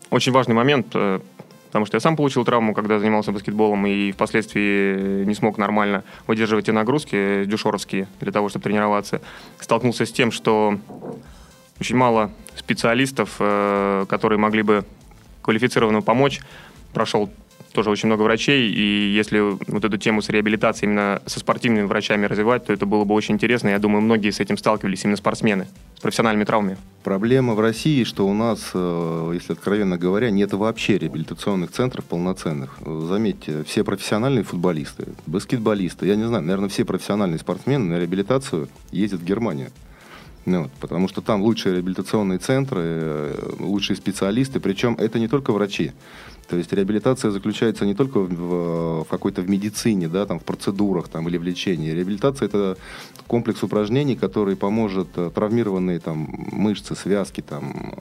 очень 0.09 0.31
важный 0.31 0.55
момент, 0.55 0.87
э, 0.93 1.19
потому 1.67 1.85
что 1.85 1.97
я 1.97 1.99
сам 1.99 2.15
получил 2.15 2.45
травму, 2.45 2.73
когда 2.73 2.99
занимался 2.99 3.31
баскетболом, 3.31 3.85
и 3.85 4.11
впоследствии 4.11 5.25
не 5.25 5.35
смог 5.35 5.57
нормально 5.57 6.03
выдерживать 6.25 6.65
те 6.65 6.71
нагрузки 6.71 7.45
дюшоровские 7.45 8.07
для 8.21 8.31
того, 8.31 8.49
чтобы 8.49 8.63
тренироваться. 8.63 9.21
Столкнулся 9.59 10.05
с 10.05 10.11
тем, 10.11 10.31
что 10.31 10.79
очень 11.79 11.95
мало 11.95 12.31
специалистов, 12.55 13.35
э, 13.39 14.05
которые 14.07 14.39
могли 14.39 14.63
бы 14.63 14.85
квалифицированно 15.41 16.01
помочь. 16.01 16.41
Прошел 16.93 17.29
тоже 17.71 17.89
очень 17.89 18.08
много 18.08 18.23
врачей, 18.23 18.71
и 18.71 19.13
если 19.13 19.39
вот 19.39 19.84
эту 19.84 19.97
тему 19.97 20.21
с 20.21 20.30
реабилитацией 20.30 20.89
именно 20.89 21.21
со 21.25 21.39
спортивными 21.39 21.86
врачами 21.86 22.25
развивать, 22.25 22.65
то 22.65 22.73
это 22.73 22.86
было 22.86 23.03
бы 23.03 23.13
очень 23.13 23.36
интересно. 23.36 23.69
Я 23.69 23.80
думаю, 23.80 24.01
многие 24.01 24.32
с 24.32 24.39
этим 24.39 24.58
сталкивались, 24.58 25.03
именно 25.03 25.17
спортсмены, 25.17 25.67
с 25.97 26.01
профессиональными 26.01 26.45
травмами. 26.45 26.77
Проблема 27.03 27.53
в 27.53 27.60
России, 27.60 28.03
что 28.03 28.27
у 28.27 28.34
нас, 28.34 28.71
э, 28.73 29.32
если 29.34 29.53
откровенно 29.53 29.97
говоря, 29.97 30.30
нет 30.30 30.53
вообще 30.53 30.97
реабилитационных 30.97 31.71
центров 31.71 32.06
полноценных. 32.06 32.77
Заметьте, 32.86 33.63
все 33.63 33.84
профессиональные 33.84 34.43
футболисты, 34.43 35.08
баскетболисты, 35.25 36.08
я 36.08 36.15
не 36.15 36.25
знаю, 36.25 36.43
наверное, 36.43 36.69
все 36.69 36.86
профессиональные 36.86 37.39
спортсмены 37.39 37.86
на 37.86 37.99
реабилитацию 37.99 38.67
ездят 38.91 39.21
в 39.21 39.25
Германию. 39.25 39.69
Ну, 40.47 40.63
вот, 40.63 40.71
потому 40.80 41.10
что 41.10 41.21
там 41.21 41.41
лучшие 41.41 41.75
реабилитационные 41.75 42.39
центры, 42.39 42.80
э, 42.82 43.49
лучшие 43.60 43.97
специалисты, 43.97 44.62
причем 44.62 44.95
это 44.97 45.19
не 45.19 45.27
только 45.27 45.51
врачи. 45.51 45.91
То 46.47 46.55
есть 46.55 46.71
реабилитация 46.71 47.31
заключается 47.31 47.86
не 47.86 47.93
только 47.93 48.19
в, 48.19 49.03
в 49.03 49.07
какой-то 49.10 49.41
в 49.41 49.49
медицине, 49.49 50.07
да, 50.07 50.25
там, 50.25 50.39
в 50.39 50.43
процедурах 50.43 51.10
там, 51.10 51.27
или 51.27 51.38
в 51.38 51.43
лечении. 51.43 51.91
Реабилитация– 51.91 52.45
это 52.47 52.77
комплекс 53.27 53.63
упражнений, 53.63 54.15
который 54.15 54.55
поможет 54.55 55.10
э, 55.17 55.29
травмированные 55.33 55.99
там, 55.99 56.47
мышцы, 56.51 56.95
связки, 56.95 57.41
там, 57.41 57.95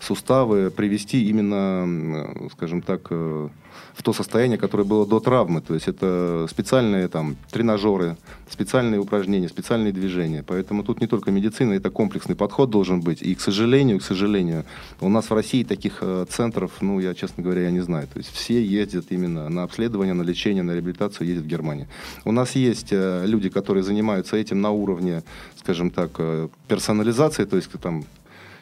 суставы 0.00 0.70
привести 0.70 1.28
именно, 1.28 2.48
скажем 2.52 2.82
так, 2.82 3.08
э, 3.10 3.48
в 3.94 4.02
то 4.02 4.12
состояние, 4.12 4.58
которое 4.58 4.84
было 4.84 5.06
до 5.06 5.20
травмы. 5.20 5.60
То 5.60 5.74
есть 5.74 5.88
это 5.88 6.46
специальные 6.50 7.08
там, 7.08 7.36
тренажеры, 7.50 8.16
специальные 8.48 9.00
упражнения, 9.00 9.48
специальные 9.48 9.92
движения. 9.92 10.44
Поэтому 10.46 10.84
тут 10.84 11.00
не 11.00 11.06
только 11.06 11.30
медицина, 11.30 11.72
это 11.74 11.90
комплексный 11.90 12.36
подход 12.36 12.70
должен 12.70 13.00
быть. 13.00 13.22
И, 13.22 13.34
к 13.34 13.40
сожалению, 13.40 13.98
к 13.98 14.02
сожалению, 14.02 14.64
у 15.00 15.08
нас 15.08 15.30
в 15.30 15.34
России 15.34 15.64
таких 15.64 15.98
э, 16.00 16.26
центров, 16.28 16.72
ну, 16.80 17.00
я, 17.00 17.14
честно 17.14 17.42
говоря, 17.42 17.62
я 17.62 17.70
не 17.70 17.80
знаю. 17.80 18.06
То 18.06 18.18
есть 18.18 18.30
все 18.30 18.64
ездят 18.64 19.06
именно 19.10 19.48
на 19.48 19.64
обследование, 19.64 20.14
на 20.14 20.22
лечение, 20.22 20.62
на 20.62 20.72
реабилитацию, 20.72 21.26
ездят 21.26 21.44
в 21.44 21.48
Германию. 21.48 21.88
У 22.24 22.32
нас 22.32 22.54
есть 22.54 22.88
э, 22.92 23.24
люди, 23.26 23.48
которые 23.48 23.82
занимаются 23.82 24.36
этим 24.36 24.60
на 24.60 24.70
уровне, 24.70 25.22
скажем 25.56 25.90
так, 25.90 26.10
э, 26.18 26.48
персонализации, 26.68 27.44
то 27.44 27.56
есть 27.56 27.70
там 27.80 28.04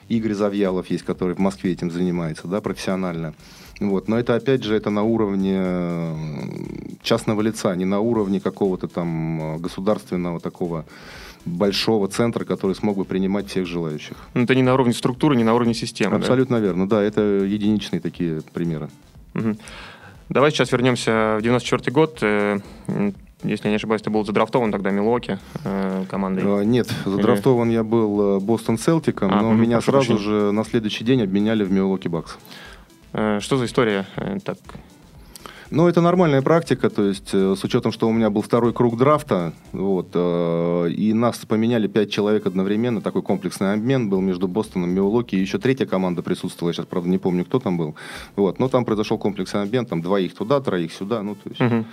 Игорь 0.09 0.35
Завьялов 0.35 0.89
есть, 0.89 1.05
который 1.05 1.35
в 1.35 1.39
Москве 1.39 1.73
этим 1.73 1.91
занимается, 1.91 2.47
да, 2.47 2.61
профессионально. 2.61 3.35
Вот. 3.81 4.09
Но 4.09 4.19
это, 4.19 4.35
опять 4.35 4.65
же, 4.65 4.75
это 4.75 4.91
на 4.91 5.03
уровне 5.03 5.55
э, 5.57 6.15
частного 7.03 7.43
лица, 7.43 7.75
не 7.77 7.85
на 7.85 8.01
уровне 8.01 8.41
какого-то 8.41 8.89
там 8.89 9.57
э, 9.57 9.59
государственного 9.59 10.41
такого 10.41 10.87
большого 11.45 12.09
центра, 12.09 12.45
который 12.45 12.75
смог 12.75 12.97
бы 12.97 13.05
принимать 13.05 13.49
всех 13.49 13.67
желающих. 13.67 14.17
Но 14.35 14.43
это 14.43 14.55
не 14.55 14.63
на 14.63 14.75
уровне 14.75 14.93
структуры, 14.93 15.37
не 15.37 15.45
на 15.45 15.55
уровне 15.55 15.75
системы. 15.75 16.17
Абсолютно 16.17 16.57
да? 16.57 16.63
верно, 16.63 16.89
да, 16.89 17.03
это 17.03 17.21
единичные 17.21 18.01
такие 18.01 18.43
примеры. 18.53 18.89
Угу. 19.35 19.57
Давай 20.31 20.51
сейчас 20.51 20.73
вернемся 20.73 21.37
в 21.39 21.43
94 21.43 21.93
год. 21.93 22.19
Э, 22.23 22.59
если 23.45 23.67
я 23.67 23.71
не 23.71 23.77
ошибаюсь, 23.77 24.01
ты 24.03 24.09
был 24.09 24.25
задрафтован 24.25 24.73
тогда 24.73 24.91
Милоки 24.91 25.39
командой? 26.11 26.65
Нет, 26.65 26.89
задрафтован 27.05 27.69
Или... 27.69 27.75
я 27.75 27.85
был 27.85 28.41
Бостон 28.41 28.79
Селтиком, 28.79 29.31
а, 29.31 29.43
но 29.43 29.51
угу, 29.51 29.59
меня 29.59 29.83
сразу 29.83 30.15
прощения. 30.15 30.47
же 30.47 30.53
на 30.53 30.65
следующий 30.65 31.05
день 31.05 31.23
обменяли 31.23 31.63
в 31.63 31.71
Милоки 31.71 32.09
Бакс. 32.09 32.39
Э, 33.17 33.41
что 33.41 33.57
за 33.57 33.65
история? 33.65 34.07
Э, 34.17 34.39
так. 34.45 34.59
Ну, 35.71 35.89
это 35.89 36.01
нормальная 36.01 36.43
практика, 36.43 36.91
то 36.91 37.03
есть 37.03 37.31
э, 37.33 37.55
с 37.57 37.65
учетом, 37.65 37.91
что 37.91 38.09
у 38.09 38.13
меня 38.13 38.29
был 38.29 38.43
второй 38.43 38.73
круг 38.73 38.99
драфта, 38.99 39.53
вот, 39.73 40.15
и 40.15 41.13
нас 41.13 41.39
поменяли 41.39 41.89
пять 41.89 42.13
человек 42.13 42.47
одновременно, 42.47 43.01
такой 43.01 43.23
комплексный 43.23 43.73
обмен 43.73 44.09
был 44.09 44.21
между 44.21 44.47
Бостоном, 44.47 44.91
Миолоки, 44.91 45.35
и 45.35 45.41
еще 45.41 45.59
третья 45.59 45.87
команда 45.87 46.23
присутствовала, 46.23 46.71
я 46.71 46.75
сейчас, 46.75 46.87
правда, 46.87 47.09
не 47.09 47.19
помню, 47.19 47.45
кто 47.45 47.59
там 47.59 47.79
был, 47.79 47.97
вот, 48.37 48.61
но 48.61 48.69
там 48.69 48.85
произошел 48.85 49.19
комплексный 49.19 49.63
обмен, 49.63 49.87
там 49.87 50.03
двоих 50.03 50.35
туда, 50.37 50.61
троих 50.61 50.93
сюда, 50.93 51.23
ну, 51.23 51.35
то 51.35 51.49
есть... 51.49 51.61
Мгм. 51.61 51.87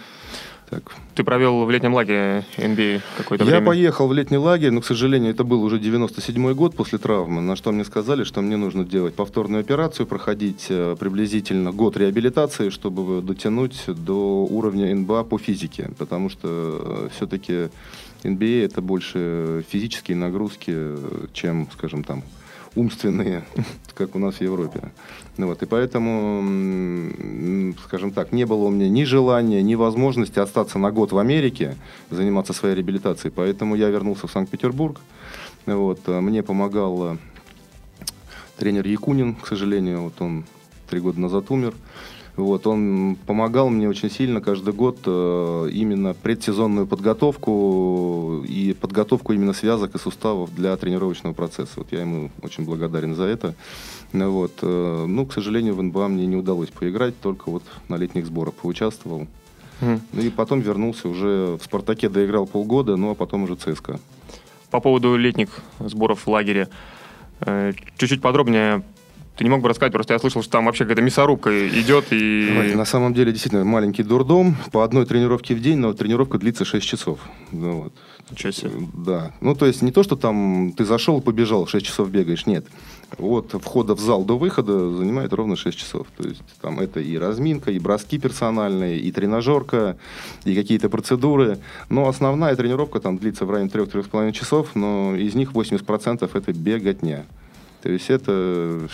Так. 0.73 0.95
Ты 1.13 1.23
провел 1.23 1.65
в 1.65 1.69
летнем 1.69 1.93
лагере 1.93 2.45
NBA 2.57 3.01
какое-то 3.17 3.43
Я 3.43 3.51
время. 3.51 3.65
поехал 3.67 4.07
в 4.07 4.13
летний 4.13 4.37
лагерь, 4.37 4.71
но, 4.71 4.81
к 4.81 4.85
сожалению, 4.85 5.29
это 5.29 5.43
был 5.43 5.61
уже 5.61 5.77
97-й 5.77 6.55
год 6.55 6.75
после 6.75 6.97
травмы, 6.97 7.41
на 7.41 7.55
что 7.55 7.71
мне 7.71 7.85
сказали, 7.85 8.23
что 8.23 8.41
мне 8.41 8.57
нужно 8.57 8.83
делать 8.83 9.13
повторную 9.13 9.61
операцию, 9.61 10.07
проходить 10.07 10.65
э, 10.69 10.95
приблизительно 10.99 11.71
год 11.71 11.95
реабилитации, 11.97 12.69
чтобы 12.69 13.21
дотянуть 13.21 13.83
до 13.85 14.45
уровня 14.45 14.95
НБА 14.95 15.25
по 15.25 15.37
физике, 15.37 15.91
потому 15.99 16.29
что 16.31 17.07
все-таки 17.15 17.69
NBA 18.23 18.65
это 18.65 18.81
больше 18.81 19.63
физические 19.69 20.17
нагрузки, 20.17 20.71
э, 20.73 21.27
чем, 21.33 21.67
скажем, 21.71 22.03
там, 22.03 22.23
умственные, 22.75 23.43
как 23.93 24.15
у 24.15 24.19
нас 24.19 24.35
в 24.35 24.41
Европе. 24.41 24.91
Ну 25.37 25.47
вот, 25.47 25.63
и 25.63 25.65
поэтому, 25.65 27.73
скажем 27.85 28.11
так, 28.11 28.31
не 28.31 28.45
было 28.45 28.65
у 28.65 28.69
меня 28.69 28.89
ни 28.89 29.03
желания, 29.03 29.63
ни 29.63 29.75
возможности 29.75 30.39
остаться 30.39 30.79
на 30.79 30.91
год 30.91 31.11
в 31.11 31.17
Америке, 31.17 31.75
заниматься 32.09 32.53
своей 32.53 32.75
реабилитацией. 32.75 33.33
Поэтому 33.35 33.75
я 33.75 33.89
вернулся 33.89 34.27
в 34.27 34.31
Санкт-Петербург. 34.31 34.99
Вот, 35.65 36.01
а 36.07 36.21
мне 36.21 36.43
помогал 36.43 37.13
э, 37.13 37.17
тренер 38.57 38.85
Якунин, 38.85 39.35
к 39.35 39.47
сожалению, 39.47 40.03
вот 40.03 40.13
он 40.19 40.45
три 40.89 40.99
года 40.99 41.19
назад 41.19 41.45
умер. 41.49 41.73
Вот, 42.35 42.65
он 42.65 43.15
помогал 43.27 43.69
мне 43.69 43.87
очень 43.87 44.09
сильно 44.09 44.41
каждый 44.41 44.73
год 44.73 44.97
э, 45.05 45.69
именно 45.71 46.15
предсезонную 46.15 46.87
подготовку 46.87 48.43
и 48.47 48.73
подготовку 48.73 49.33
именно 49.33 49.53
связок 49.53 49.93
и 49.93 49.99
суставов 49.99 50.53
для 50.55 50.75
тренировочного 50.75 51.33
процесса. 51.33 51.73
Вот 51.75 51.91
я 51.91 52.01
ему 52.01 52.31
очень 52.41 52.65
благодарен 52.65 53.13
за 53.13 53.25
это. 53.25 53.53
Ну, 54.13 54.31
вот, 54.31 54.53
э, 54.63 55.05
ну, 55.07 55.25
к 55.27 55.33
сожалению, 55.33 55.75
в 55.75 55.83
НБА 55.83 56.07
мне 56.07 56.25
не 56.25 56.35
удалось 56.35 56.69
поиграть, 56.69 57.19
только 57.21 57.51
вот 57.51 57.63
на 57.87 57.97
летних 57.97 58.25
сборах 58.25 58.55
поучаствовал. 58.55 59.27
Ну 59.81 60.21
и 60.21 60.29
потом 60.29 60.61
вернулся 60.61 61.09
уже 61.09 61.57
в 61.59 61.63
«Спартаке», 61.63 62.07
доиграл 62.07 62.47
полгода, 62.47 62.95
ну 62.95 63.11
а 63.11 63.15
потом 63.15 63.43
уже 63.43 63.55
ЦСКА. 63.55 63.99
По 64.71 64.79
поводу 64.79 65.17
летних 65.17 65.59
сборов 65.79 66.25
в 66.25 66.29
лагере. 66.29 66.69
э, 67.41 67.73
Чуть-чуть 67.97 68.21
подробнее. 68.21 68.83
Ты 69.35 69.43
не 69.43 69.49
мог 69.49 69.61
бы 69.61 69.69
рассказать, 69.69 69.91
просто 69.91 70.13
я 70.13 70.19
слышал, 70.19 70.43
что 70.43 70.51
там 70.51 70.65
вообще 70.65 70.83
какая-то 70.83 71.01
мясорубка 71.01 71.67
идет 71.67 72.05
и... 72.11 72.55
Ой, 72.55 72.75
На 72.75 72.85
самом 72.85 73.15
деле, 73.15 73.31
действительно, 73.31 73.63
маленький 73.63 74.03
дурдом. 74.03 74.55
По 74.71 74.83
одной 74.83 75.07
тренировке 75.07 75.55
в 75.55 75.61
день, 75.61 75.79
но 75.79 75.93
тренировка 75.93 76.37
длится 76.37 76.65
6 76.65 76.85
часов. 76.85 77.19
Ну, 77.51 77.83
вот. 77.83 77.93
Ничего 78.29 78.51
себе. 78.51 78.71
Да. 78.93 79.33
Ну, 79.41 79.55
то 79.55 79.65
есть 79.65 79.81
не 79.81 79.91
то, 79.91 80.03
что 80.03 80.15
там 80.15 80.71
ты 80.77 80.85
зашел 80.85 81.19
и 81.19 81.21
побежал, 81.21 81.65
6 81.65 81.85
часов 81.85 82.09
бегаешь. 82.09 82.45
Нет. 82.45 82.65
От 83.17 83.53
входа 83.61 83.95
в 83.95 83.99
зал 83.99 84.23
до 84.23 84.37
выхода 84.37 84.91
занимает 84.91 85.33
ровно 85.33 85.55
6 85.55 85.77
часов. 85.77 86.07
То 86.15 86.27
есть 86.27 86.41
там 86.61 86.79
это 86.79 86.99
и 86.99 87.17
разминка, 87.17 87.71
и 87.71 87.79
броски 87.79 88.19
персональные, 88.19 88.99
и 88.99 89.11
тренажерка, 89.11 89.97
и 90.45 90.53
какие-то 90.55 90.89
процедуры. 90.89 91.57
Но 91.89 92.07
основная 92.07 92.55
тренировка 92.55 92.99
там 92.99 93.17
длится 93.17 93.45
в 93.45 93.51
районе 93.51 93.69
3-3,5 93.69 94.31
часов, 94.31 94.75
но 94.75 95.15
из 95.15 95.33
них 95.33 95.53
80% 95.53 96.29
это 96.31 96.53
беготня. 96.53 97.25
То 97.81 97.89
есть 97.89 98.09
это 98.09 98.87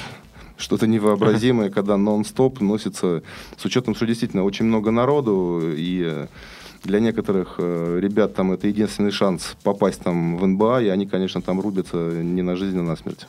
что-то 0.60 0.86
невообразимое, 0.88 1.70
когда 1.70 1.98
нон-стоп 1.98 2.62
носится, 2.62 3.24
с 3.58 3.66
учетом, 3.66 3.96
что 3.96 4.06
действительно 4.06 4.44
очень 4.44 4.66
много 4.66 4.92
народу, 4.92 5.62
и 5.66 6.04
э, 6.06 6.28
для 6.84 7.00
некоторых 7.00 7.56
э, 7.58 8.00
ребят 8.02 8.36
там 8.36 8.52
это 8.52 8.68
единственный 8.68 9.12
шанс 9.12 9.56
попасть 9.64 10.02
там 10.02 10.38
в 10.38 10.46
НБА, 10.46 10.84
и 10.84 10.90
они, 10.90 11.08
конечно, 11.08 11.42
там 11.42 11.60
рубятся 11.60 11.98
не 11.98 12.42
на 12.42 12.56
жизнь, 12.56 12.78
а 12.78 12.84
на 12.84 12.96
смерть. 12.96 13.26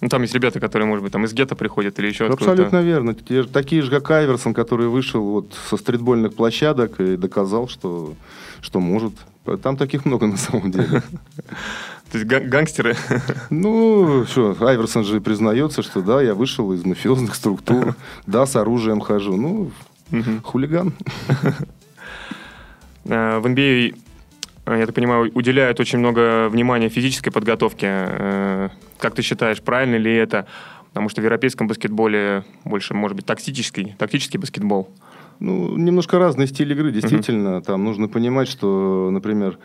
Ну, 0.00 0.08
там 0.08 0.22
есть 0.22 0.34
ребята, 0.34 0.60
которые, 0.60 0.86
может 0.88 1.02
быть, 1.02 1.12
там 1.12 1.26
из 1.26 1.34
гетто 1.34 1.54
приходят 1.54 1.98
или 1.98 2.06
еще 2.06 2.24
откуда-то. 2.24 2.52
Абсолютно 2.52 2.82
верно. 2.82 3.14
Те 3.14 3.42
такие 3.42 3.82
же, 3.82 3.90
как 3.90 4.10
Айверсон, 4.10 4.54
который 4.54 4.88
вышел 4.88 5.22
вот 5.22 5.54
со 5.68 5.76
стритбольных 5.76 6.34
площадок 6.34 6.98
и 7.00 7.16
доказал, 7.16 7.68
что, 7.68 8.14
что 8.62 8.80
может. 8.80 9.12
Там 9.62 9.76
таких 9.76 10.06
много 10.06 10.26
на 10.26 10.38
самом 10.38 10.70
деле. 10.70 11.02
То 12.10 12.18
есть 12.18 12.26
га- 12.28 12.40
гангстеры. 12.40 12.96
Ну, 13.50 14.24
что, 14.26 14.56
Айверсон 14.60 15.04
же 15.04 15.20
признается, 15.20 15.82
что 15.82 16.02
да, 16.02 16.20
я 16.22 16.34
вышел 16.34 16.72
из 16.72 16.84
мафиозных 16.84 17.34
структур, 17.34 17.94
да, 18.26 18.46
с 18.46 18.56
оружием 18.56 19.00
хожу. 19.00 19.36
Ну, 19.36 19.70
хулиган. 20.42 20.92
Э, 23.04 23.38
В 23.38 23.46
NBA, 23.46 23.96
э, 24.66 24.78
я 24.78 24.86
так 24.86 24.94
понимаю, 24.94 25.30
уделяют 25.34 25.80
очень 25.80 25.98
много 25.98 26.48
внимания 26.48 26.88
физической 26.88 27.30
подготовке. 27.30 27.86
Э, 27.88 28.68
Как 28.98 29.14
ты 29.14 29.22
считаешь, 29.22 29.60
правильно 29.62 29.96
ли 29.96 30.14
это? 30.14 30.46
Потому 30.90 31.08
что 31.08 31.20
в 31.20 31.24
европейском 31.24 31.66
баскетболе 31.66 32.44
больше, 32.64 32.94
может 32.94 33.16
быть, 33.16 33.24
тактический, 33.26 33.94
тактический 33.98 34.38
баскетбол. 34.38 34.90
Ну, 35.38 35.76
немножко 35.78 36.18
разный 36.18 36.46
стиль 36.46 36.70
игры, 36.72 36.92
действительно. 36.92 37.62
Там 37.62 37.84
нужно 37.84 38.08
понимать, 38.08 38.48
что, 38.48 39.08
например, 39.10 39.52
на 39.52 39.58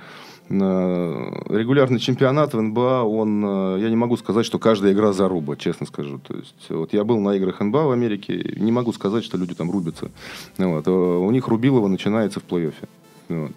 регулярный 0.50 2.00
чемпионат 2.00 2.54
в 2.54 2.62
НБА, 2.62 3.04
он, 3.04 3.44
э, 3.46 3.80
я 3.82 3.90
не 3.90 3.96
могу 3.96 4.16
сказать, 4.16 4.46
что 4.46 4.60
каждая 4.60 4.94
игра 4.94 5.12
заруба, 5.12 5.56
честно 5.56 5.88
скажу. 5.88 6.20
То 6.20 6.36
есть, 6.36 6.70
вот 6.70 6.94
я 6.94 7.04
был 7.04 7.20
на 7.20 7.36
играх 7.36 7.60
НБА 7.60 7.88
в 7.88 7.92
Америке, 7.92 8.54
не 8.58 8.72
могу 8.72 8.94
сказать, 8.94 9.24
что 9.24 9.38
люди 9.38 9.56
там 9.56 9.72
рубятся. 9.72 10.12
Вот. 10.58 10.88
Э, 10.88 10.92
У 10.92 11.32
них 11.32 11.48
Рубилова 11.48 11.88
начинается 11.88 12.40
в 12.40 12.44
плей-оффе. 12.44 12.88
Вот. 13.30 13.52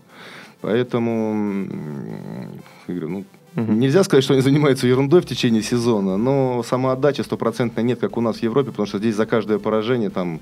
Поэтому, 0.60 1.68
говорю, 2.86 3.08
ну. 3.08 3.24
Нельзя 3.54 4.04
сказать, 4.04 4.24
что 4.24 4.34
они 4.34 4.42
занимаются 4.42 4.86
ерундой 4.86 5.20
в 5.20 5.26
течение 5.26 5.62
сезона, 5.62 6.16
но 6.16 6.62
самоотдачи 6.62 7.22
стопроцентной 7.22 7.82
нет, 7.82 7.98
как 7.98 8.16
у 8.16 8.20
нас 8.20 8.36
в 8.36 8.42
Европе, 8.42 8.70
потому 8.70 8.86
что 8.86 8.98
здесь 8.98 9.16
за 9.16 9.26
каждое 9.26 9.58
поражение 9.58 10.10
там, 10.10 10.40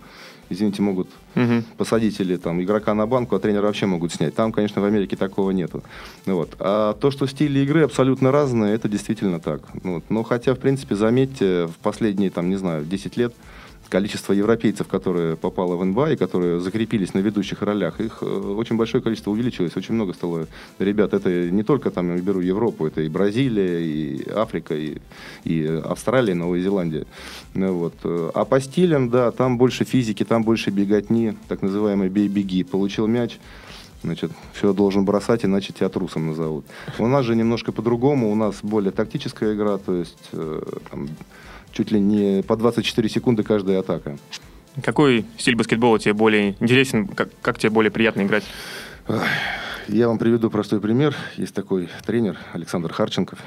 извините, 0.51 0.83
могут 0.83 1.09
Мгм. 1.35 1.65
посадить 1.77 2.19
или 2.21 2.37
там 2.37 2.63
игрока 2.63 2.95
на 2.95 3.07
банку, 3.07 3.37
а 3.37 3.39
тренера 3.39 3.63
вообще 3.67 3.87
могут 3.87 4.13
снять. 4.13 4.35
Там, 4.35 4.53
конечно, 4.53 4.81
в 4.81 4.85
Америке 4.85 5.17
такого 5.17 5.51
нету. 5.51 5.83
Ну 6.27 6.37
Вот. 6.37 6.55
А 6.59 6.95
то, 6.95 7.11
что 7.11 7.27
стили 7.27 7.61
игры 7.61 7.83
абсолютно 7.85 8.33
разные, 8.33 8.75
это 8.75 8.89
действительно 8.89 9.41
так. 9.41 9.61
Ну 9.83 9.95
Вот. 9.95 10.05
Но 10.09 10.23
хотя, 10.23 10.55
в 10.55 10.59
принципе, 10.59 10.95
заметьте, 10.95 11.67
в 11.67 11.77
последние, 11.83 12.31
там, 12.31 12.49
не 12.49 12.57
знаю, 12.57 12.85
10 12.85 13.17
лет 13.17 13.35
количество 13.89 14.33
европейцев, 14.33 14.89
которые 14.89 15.37
попало 15.37 15.77
в 15.77 15.85
НБА 15.85 16.13
и 16.13 16.17
которые 16.17 16.61
закрепились 16.61 17.15
на 17.15 17.21
ведущих 17.21 17.63
ролях, 17.63 18.01
их 18.01 18.19
э, 18.21 18.27
очень 18.27 18.77
большое 18.77 19.03
количество 19.03 19.31
увеличилось. 19.31 19.77
Очень 19.77 19.95
много 19.95 20.13
стало 20.13 20.47
ребят. 20.79 21.15
Это 21.15 21.51
не 21.51 21.63
только 21.63 21.91
там, 21.91 22.15
я 22.17 22.23
беру 22.23 22.41
Европу, 22.41 22.87
это 22.87 23.03
и 23.03 23.09
Бразилия, 23.09 23.81
и 23.85 24.29
Африка, 24.31 24.75
и, 24.75 24.99
и 25.45 25.67
Австралия, 25.67 26.33
и 26.33 26.37
Новая 26.37 26.61
Зеландия. 26.61 27.07
Ну 27.55 27.73
Вот. 27.75 27.95
А 28.35 28.45
по 28.45 28.61
стилям, 28.61 29.11
да, 29.11 29.31
там 29.31 29.59
больше 29.59 29.85
физики, 29.85 30.25
там 30.25 30.43
больше 30.43 30.71
беготни, 30.71 31.37
так 31.49 31.63
называемый 31.63 32.09
бей-беги. 32.09 32.65
Получил 32.65 33.07
мяч, 33.07 33.39
Значит, 34.03 34.31
все 34.53 34.73
должен 34.73 35.05
бросать, 35.05 35.45
иначе 35.45 35.73
тебя 35.73 35.89
трусом 35.89 36.29
назовут. 36.29 36.65
У 36.99 37.07
нас 37.07 37.25
же 37.25 37.35
немножко 37.35 37.73
по-другому, 37.73 38.31
у 38.31 38.35
нас 38.35 38.57
более 38.63 38.93
тактическая 38.93 39.55
игра, 39.55 39.79
то 39.79 39.95
есть 39.95 40.29
э, 40.33 40.63
там, 40.91 41.09
чуть 41.77 41.91
ли 41.91 42.01
не 42.01 42.43
по 42.43 42.57
24 42.57 43.09
секунды 43.09 43.43
каждая 43.43 43.81
атака. 43.81 44.17
Какой 44.83 45.27
стиль 45.39 45.57
баскетбола 45.57 45.99
тебе 45.99 46.15
более 46.15 46.57
интересен? 46.61 47.07
Как, 47.07 47.29
как 47.43 47.59
тебе 47.59 47.71
более 47.71 47.91
приятно 47.91 48.23
играть? 48.23 48.45
Я 49.89 50.09
вам 50.09 50.19
приведу 50.19 50.51
простой 50.51 50.81
пример. 50.81 51.15
Есть 51.37 51.55
такой 51.55 51.89
тренер 52.05 52.39
Александр 52.53 52.93
Харченков. 52.93 53.39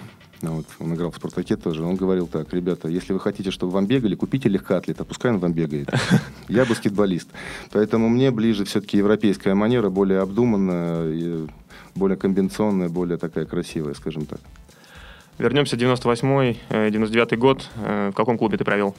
Ну, 0.42 0.58
Вот, 0.58 0.66
он 0.80 0.96
играл 0.96 1.12
в 1.12 1.16
«Спартаке» 1.18 1.58
тоже. 1.58 1.84
Он 1.84 1.98
говорил 1.98 2.26
так, 2.28 2.54
ребята, 2.54 2.88
если 2.88 3.12
вы 3.12 3.20
хотите, 3.20 3.52
чтобы 3.52 3.74
вам 3.74 3.88
бегали, 3.88 4.16
купите 4.16 4.48
легкоатлета, 4.48 5.04
пускай 5.04 5.32
он 5.32 5.40
вам 5.40 5.52
бегает. 5.52 5.90
Я 6.48 6.64
баскетболист. 6.64 7.28
Поэтому 7.72 8.08
мне 8.08 8.32
ближе 8.32 8.64
все-таки 8.64 8.98
европейская 8.98 9.54
манера, 9.54 9.90
более 9.90 10.22
обдуманная, 10.22 11.48
более 11.94 12.16
комбинационная, 12.16 12.88
более 12.88 13.18
такая 13.18 13.46
красивая, 13.46 13.96
скажем 13.96 14.26
так. 14.26 14.40
Вернемся 15.40 15.78
в 15.78 15.80
98-й, 15.80 16.60
э, 16.68 16.90
99-й 16.90 17.38
год. 17.38 17.66
Э, 17.78 18.10
В 18.12 18.14
каком 18.14 18.38
клубе 18.38 18.58
ты 18.58 18.66
провел? 18.66 18.94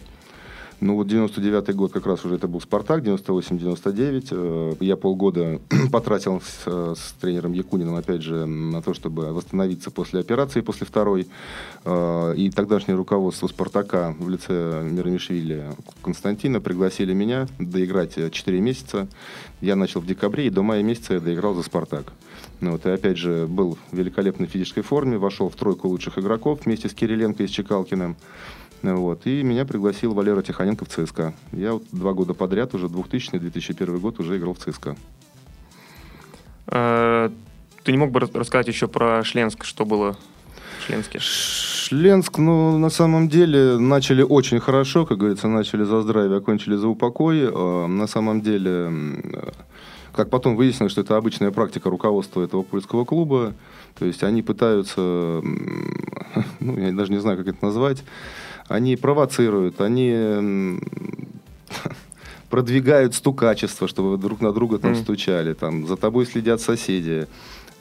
Ну 0.81 0.95
вот 0.95 1.07
99 1.07 1.75
год 1.77 1.93
как 1.93 2.07
раз 2.07 2.25
уже 2.25 2.37
это 2.37 2.49
был 2.49 2.63
«Спартак», 2.63 3.05
98-99. 3.05 4.29
Э, 4.31 4.73
Я 4.81 4.97
полгода 4.97 5.61
потратил 5.93 6.41
с, 6.41 6.95
с 6.99 7.13
тренером 7.21 7.53
Якуниным, 7.53 7.95
опять 7.95 8.23
же, 8.23 8.47
на 8.47 8.81
то, 8.81 8.95
чтобы 8.95 9.35
восстановиться 9.35 9.91
после 9.91 10.21
операции, 10.21 10.63
после 10.63 10.87
второй. 10.87 11.29
И 11.87 12.51
тогдашнее 12.57 12.97
руководство 12.97 13.47
«Спартака» 13.47 14.15
в 14.19 14.31
лице 14.31 14.83
Миромишвили 14.91 15.73
Константина 16.03 16.63
пригласили 16.63 17.13
меня 17.13 17.49
доиграть 17.59 18.15
4 18.33 18.61
месяца. 18.63 19.09
Я 19.61 19.77
начал 19.77 20.01
в 20.01 20.07
декабре, 20.07 20.47
и 20.47 20.51
до 20.51 20.63
мая 20.63 20.83
месяца 20.83 21.13
я 21.15 21.21
доиграл 21.21 21.53
за 21.55 21.63
«Спартак». 21.65 22.15
Ну, 22.61 22.73
вот, 22.73 22.85
и 22.85 22.91
опять 22.91 23.17
же, 23.17 23.47
был 23.47 23.79
в 23.91 23.97
великолепной 23.97 24.47
физической 24.47 24.83
форме, 24.83 25.17
вошел 25.17 25.49
в 25.49 25.57
тройку 25.57 25.89
лучших 25.89 26.19
игроков 26.19 26.61
вместе 26.65 26.89
с 26.89 26.95
Кириленко 26.95 27.43
и 27.43 27.47
с 27.47 27.51
Чекалкиным. 27.51 28.17
Вот. 28.83 29.27
И 29.27 29.43
меня 29.43 29.65
пригласил 29.65 30.15
Валера 30.15 30.43
Тихоненко 30.43 30.85
в 30.85 30.89
ЦСКА. 30.89 31.35
Я 31.53 31.75
вот 31.75 31.85
два 31.93 32.13
года 32.13 32.35
подряд, 32.35 32.75
уже 32.75 32.87
2000-2001 32.87 33.99
год, 33.99 34.21
уже 34.21 34.37
играл 34.37 34.55
в 34.55 34.59
ЦСКА. 34.59 34.97
Э, 36.67 37.31
ты 37.83 37.93
не 37.93 37.99
мог 37.99 38.11
бы 38.11 38.21
рассказать 38.21 38.69
еще 38.69 38.89
про 38.89 39.23
Шленск, 39.25 39.65
что 39.65 39.85
было 39.85 40.17
в 40.79 40.87
Шленске? 40.87 41.19
Шленск, 41.21 42.39
ну, 42.39 42.79
на 42.79 42.91
самом 42.91 43.29
деле, 43.29 43.79
начали 43.79 44.23
очень 44.23 44.61
хорошо, 44.61 45.05
как 45.05 45.19
говорится, 45.19 45.49
начали 45.49 45.85
за 45.85 46.01
здравие, 46.03 46.39
окончили 46.39 46.77
за 46.77 46.89
упокой. 46.89 47.49
А, 47.53 47.87
на 47.87 48.07
самом 48.07 48.41
деле, 48.41 48.91
как 50.21 50.29
потом 50.29 50.55
выяснилось, 50.55 50.93
что 50.93 51.01
это 51.01 51.17
обычная 51.17 51.51
практика 51.51 51.89
руководства 51.89 52.43
этого 52.43 52.61
польского 52.61 53.07
клуба. 53.07 53.55
То 53.99 54.05
есть 54.05 54.23
они 54.23 54.43
пытаются, 54.43 55.01
ну, 56.61 56.79
я 56.79 56.93
даже 56.93 57.11
не 57.11 57.19
знаю, 57.19 57.39
как 57.39 57.49
это 57.49 57.65
назвать, 57.65 58.05
они 58.69 58.97
провоцируют, 58.97 59.81
они 59.81 60.79
продвигают 62.51 63.15
стукачество, 63.15 63.89
чтобы 63.89 64.19
друг 64.19 64.43
на 64.43 64.53
друга 64.53 64.79
там 64.79 64.93
mm. 64.93 65.03
стучали, 65.03 65.55
там 65.55 65.87
за 65.87 65.97
тобой 65.97 66.27
следят 66.27 66.61
соседи. 66.61 67.27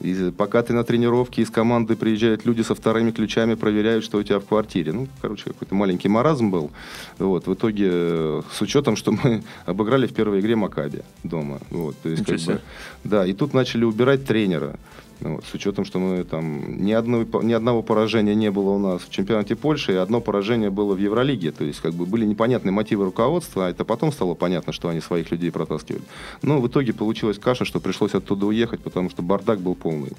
И 0.00 0.30
пока 0.30 0.62
ты 0.62 0.72
на 0.72 0.82
тренировке, 0.82 1.42
из 1.42 1.50
команды 1.50 1.94
приезжают 1.94 2.46
люди 2.46 2.62
со 2.62 2.74
вторыми 2.74 3.10
ключами, 3.10 3.54
проверяют, 3.54 4.04
что 4.04 4.18
у 4.18 4.22
тебя 4.22 4.38
в 4.38 4.46
квартире. 4.46 4.92
Ну, 4.92 5.08
короче, 5.20 5.44
какой-то 5.44 5.74
маленький 5.74 6.08
маразм 6.08 6.50
был. 6.50 6.70
Вот, 7.18 7.46
в 7.46 7.54
итоге, 7.54 8.42
с 8.52 8.60
учетом, 8.60 8.96
что 8.96 9.12
мы 9.12 9.42
обыграли 9.66 10.06
в 10.06 10.14
первой 10.14 10.40
игре 10.40 10.56
Макаби 10.56 11.02
дома. 11.22 11.60
Вот, 11.70 11.96
то 12.02 12.08
есть, 12.08 12.24
как 12.24 12.40
бы, 12.40 12.60
да, 13.04 13.26
и 13.26 13.32
тут 13.32 13.54
начали 13.54 13.84
убирать 13.84 14.24
тренера. 14.24 14.78
Ну, 15.20 15.36
вот, 15.36 15.44
с 15.44 15.54
учетом, 15.54 15.84
что 15.84 15.98
мы 15.98 16.24
там 16.24 16.82
ни, 16.82 16.92
одной, 16.92 17.26
ни 17.42 17.52
одного 17.52 17.82
поражения 17.82 18.34
не 18.34 18.50
было 18.50 18.70
у 18.70 18.78
нас 18.78 19.02
в 19.02 19.10
чемпионате 19.10 19.54
Польши, 19.54 19.92
и 19.92 19.96
одно 19.96 20.20
поражение 20.20 20.70
было 20.70 20.94
в 20.94 20.98
Евролиге. 20.98 21.52
То 21.52 21.64
есть, 21.64 21.80
как 21.80 21.92
бы 21.92 22.06
были 22.06 22.24
непонятные 22.24 22.72
мотивы 22.72 23.04
руководства, 23.04 23.66
а 23.66 23.70
это 23.70 23.84
потом 23.84 24.12
стало 24.12 24.34
понятно, 24.34 24.72
что 24.72 24.88
они 24.88 25.00
своих 25.00 25.30
людей 25.30 25.50
протаскивали. 25.50 26.02
Но 26.42 26.60
в 26.60 26.68
итоге 26.68 26.92
получилась 26.92 27.38
каша, 27.38 27.64
что 27.64 27.80
пришлось 27.80 28.14
оттуда 28.14 28.46
уехать, 28.46 28.80
потому 28.80 29.10
что 29.10 29.22
бардак 29.22 29.60
был 29.60 29.74
полный. 29.74 30.12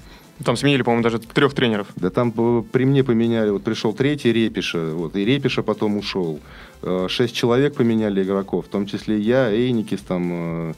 Там 0.44 0.56
сменили, 0.56 0.82
по-моему, 0.82 1.02
даже 1.02 1.18
трех 1.18 1.54
тренеров. 1.54 1.88
Да 1.96 2.10
там 2.10 2.32
при 2.32 2.84
мне 2.84 3.02
поменяли. 3.02 3.50
Вот 3.50 3.62
пришел 3.62 3.92
третий 3.92 4.32
Репиша, 4.32 4.94
вот, 4.94 5.16
и 5.16 5.24
Репиша 5.24 5.62
потом 5.62 5.96
ушел. 5.96 6.40
Э, 6.82 7.06
шесть 7.08 7.34
человек 7.34 7.74
поменяли 7.74 8.22
игроков, 8.22 8.66
в 8.66 8.68
том 8.68 8.86
числе 8.86 9.18
я, 9.18 9.50
Эйникис, 9.52 10.00
там 10.00 10.30
э, 10.32 10.74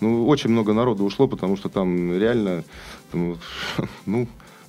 ну, 0.00 0.26
очень 0.28 0.50
много 0.50 0.72
народу 0.72 1.04
ушло, 1.04 1.26
потому 1.26 1.56
что 1.56 1.68
там 1.68 2.18
реально, 2.18 2.64
там, 3.10 3.38
ну, 4.06 4.28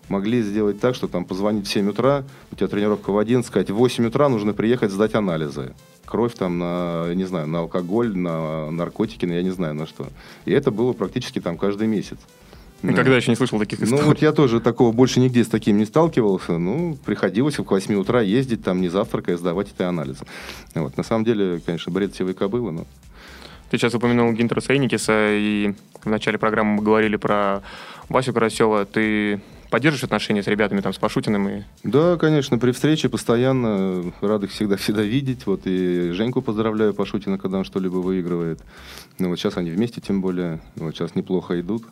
могли 0.10 0.42
сделать 0.42 0.80
так, 0.80 0.96
что 0.96 1.08
там 1.08 1.26
позвонить 1.26 1.68
в 1.68 1.72
7 1.72 1.90
утра, 1.90 2.24
у 2.52 2.56
тебя 2.56 2.68
тренировка 2.68 3.12
в 3.12 3.18
11, 3.18 3.48
сказать, 3.48 3.70
в 3.70 3.76
8 3.76 4.08
утра 4.08 4.30
нужно 4.30 4.54
приехать 4.54 4.92
сдать 4.92 5.16
анализы. 5.16 5.74
Кровь 6.06 6.36
там 6.36 6.58
на, 6.58 7.14
не 7.14 7.26
знаю, 7.26 7.48
на 7.48 7.60
алкоголь, 7.60 8.16
на 8.16 8.72
наркотики, 8.72 9.26
на 9.26 9.34
я 9.34 9.44
не 9.44 9.50
знаю 9.50 9.76
на 9.76 9.86
что. 9.86 10.08
И 10.46 10.52
это 10.52 10.72
было 10.72 10.94
практически 10.94 11.40
там 11.42 11.58
каждый 11.58 11.88
месяц. 11.88 12.18
Никогда 12.84 13.12
да. 13.12 13.18
еще 13.18 13.32
не 13.32 13.36
слышал 13.36 13.58
таких 13.58 13.82
историй. 13.82 14.02
Ну, 14.02 14.08
вот 14.08 14.22
я 14.22 14.32
тоже 14.32 14.60
такого 14.60 14.92
больше 14.92 15.20
нигде 15.20 15.44
с 15.44 15.48
таким 15.48 15.78
не 15.78 15.86
сталкивался. 15.86 16.58
Ну, 16.58 16.98
приходилось 17.06 17.56
к 17.56 17.70
8 17.70 17.96
утра 17.96 18.22
ездить, 18.22 18.64
там, 18.64 18.82
не 18.82 18.90
завтракая, 18.90 19.36
сдавать 19.38 19.70
эти 19.76 19.82
анализы. 19.82 20.26
Вот. 20.76 20.96
На 20.96 21.04
самом 21.04 21.26
деле, 21.26 21.60
конечно, 21.66 21.92
бред 21.92 22.16
сивой 22.16 22.34
кобылы, 22.34 22.72
но... 22.72 22.86
Ты 23.70 23.78
сейчас 23.78 23.94
упомянул 23.94 24.32
Гинтера 24.32 24.62
Сейникиса, 24.62 25.30
и 25.32 25.74
в 26.04 26.10
начале 26.10 26.38
программы 26.38 26.76
мы 26.76 26.84
говорили 26.84 27.18
про 27.18 27.62
Васю 28.08 28.34
Карасева. 28.34 28.86
Ты 28.86 29.42
поддерживаешь 29.70 30.06
отношения 30.06 30.42
с 30.42 30.48
ребятами, 30.48 30.80
там, 30.80 30.94
с 30.94 30.98
Пашутиным? 30.98 31.50
И... 31.50 31.64
Да, 31.84 32.16
конечно, 32.16 32.58
при 32.58 32.72
встрече 32.72 33.10
постоянно 33.10 34.14
рад 34.22 34.44
их 34.44 34.52
всегда-всегда 34.52 35.02
видеть. 35.02 35.46
Вот 35.46 35.62
и 35.66 36.12
Женьку 36.12 36.42
поздравляю 36.42 36.94
Пашутина, 36.94 37.38
когда 37.38 37.58
он 37.58 37.66
что-либо 37.66 37.98
выигрывает. 37.98 38.62
Ну, 39.20 39.30
вот 39.30 39.38
сейчас 39.38 39.58
они 39.58 39.72
вместе, 39.72 40.00
тем 40.00 40.22
более. 40.22 40.62
Вот 40.78 40.96
сейчас 40.96 41.16
неплохо 41.16 41.60
идут. 41.60 41.84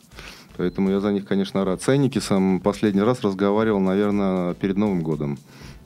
Поэтому 0.56 0.90
я 0.90 1.00
за 1.00 1.12
них, 1.12 1.26
конечно, 1.26 1.64
рад. 1.66 1.82
Ценники 1.82 2.18
сам 2.18 2.60
последний 2.60 3.02
раз 3.02 3.20
разговаривал, 3.20 3.80
наверное, 3.80 4.54
перед 4.54 4.78
Новым 4.78 5.02
годом. 5.02 5.38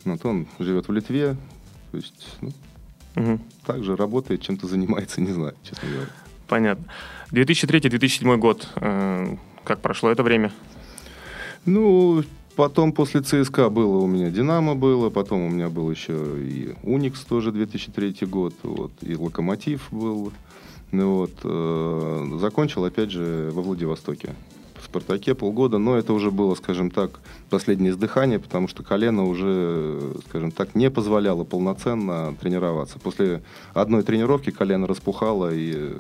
Вот 0.05 0.24
он 0.24 0.46
живет 0.61 0.87
в 0.87 0.92
Литве. 0.92 1.37
То 1.90 1.96
есть, 1.96 2.37
ну, 2.40 2.53
Угу. 3.16 3.38
Также 3.66 3.96
работает, 3.96 4.42
чем-то 4.42 4.66
занимается, 4.66 5.20
не 5.20 5.33
знаю, 5.33 5.55
честно 5.62 5.88
говоря. 5.88 6.11
Понятно. 6.49 6.85
2003-2007 7.33 8.37
год. 8.37 8.68
Э, 8.77 9.37
как 9.64 9.81
прошло 9.81 10.11
это 10.11 10.23
время? 10.23 10.53
Ну, 11.64 12.25
потом 12.57 12.92
после 12.92 13.20
ЦСКА 13.20 13.68
было 13.70 13.99
у 13.99 14.07
меня 14.07 14.31
«Динамо» 14.31 14.75
было, 14.75 15.11
потом 15.11 15.42
у 15.42 15.49
меня 15.49 15.68
был 15.68 15.90
еще 15.90 16.12
и 16.38 16.75
«Уникс» 16.83 17.20
тоже 17.20 17.53
2003 17.53 18.27
год, 18.27 18.55
вот, 18.62 18.92
и 19.03 19.14
«Локомотив» 19.14 19.88
был. 19.90 20.33
Ну, 20.90 21.18
вот, 21.18 21.33
э, 21.44 22.38
закончил, 22.40 22.85
опять 22.85 23.11
же, 23.11 23.51
во 23.53 23.62
Владивостоке. 23.62 24.35
«Спартаке» 24.90 25.37
полгода, 25.37 25.79
но 25.79 25.96
это 25.96 26.12
уже 26.12 26.33
было, 26.33 26.57
скажем 26.57 26.90
так, 26.90 27.20
последнее 27.48 27.92
издыхание, 27.92 28.40
потому 28.40 28.66
что 28.66 28.83
колено 28.83 29.24
уже, 29.24 30.14
скажем 30.29 30.50
так, 30.50 30.74
не 30.74 30.90
позволяло 30.90 31.44
полноценно 31.44 32.35
тренироваться. 32.40 32.98
После 32.98 33.42
одной 33.72 34.03
тренировки 34.03 34.50
колено 34.50 34.88
распухало, 34.88 35.55
и 35.55 35.94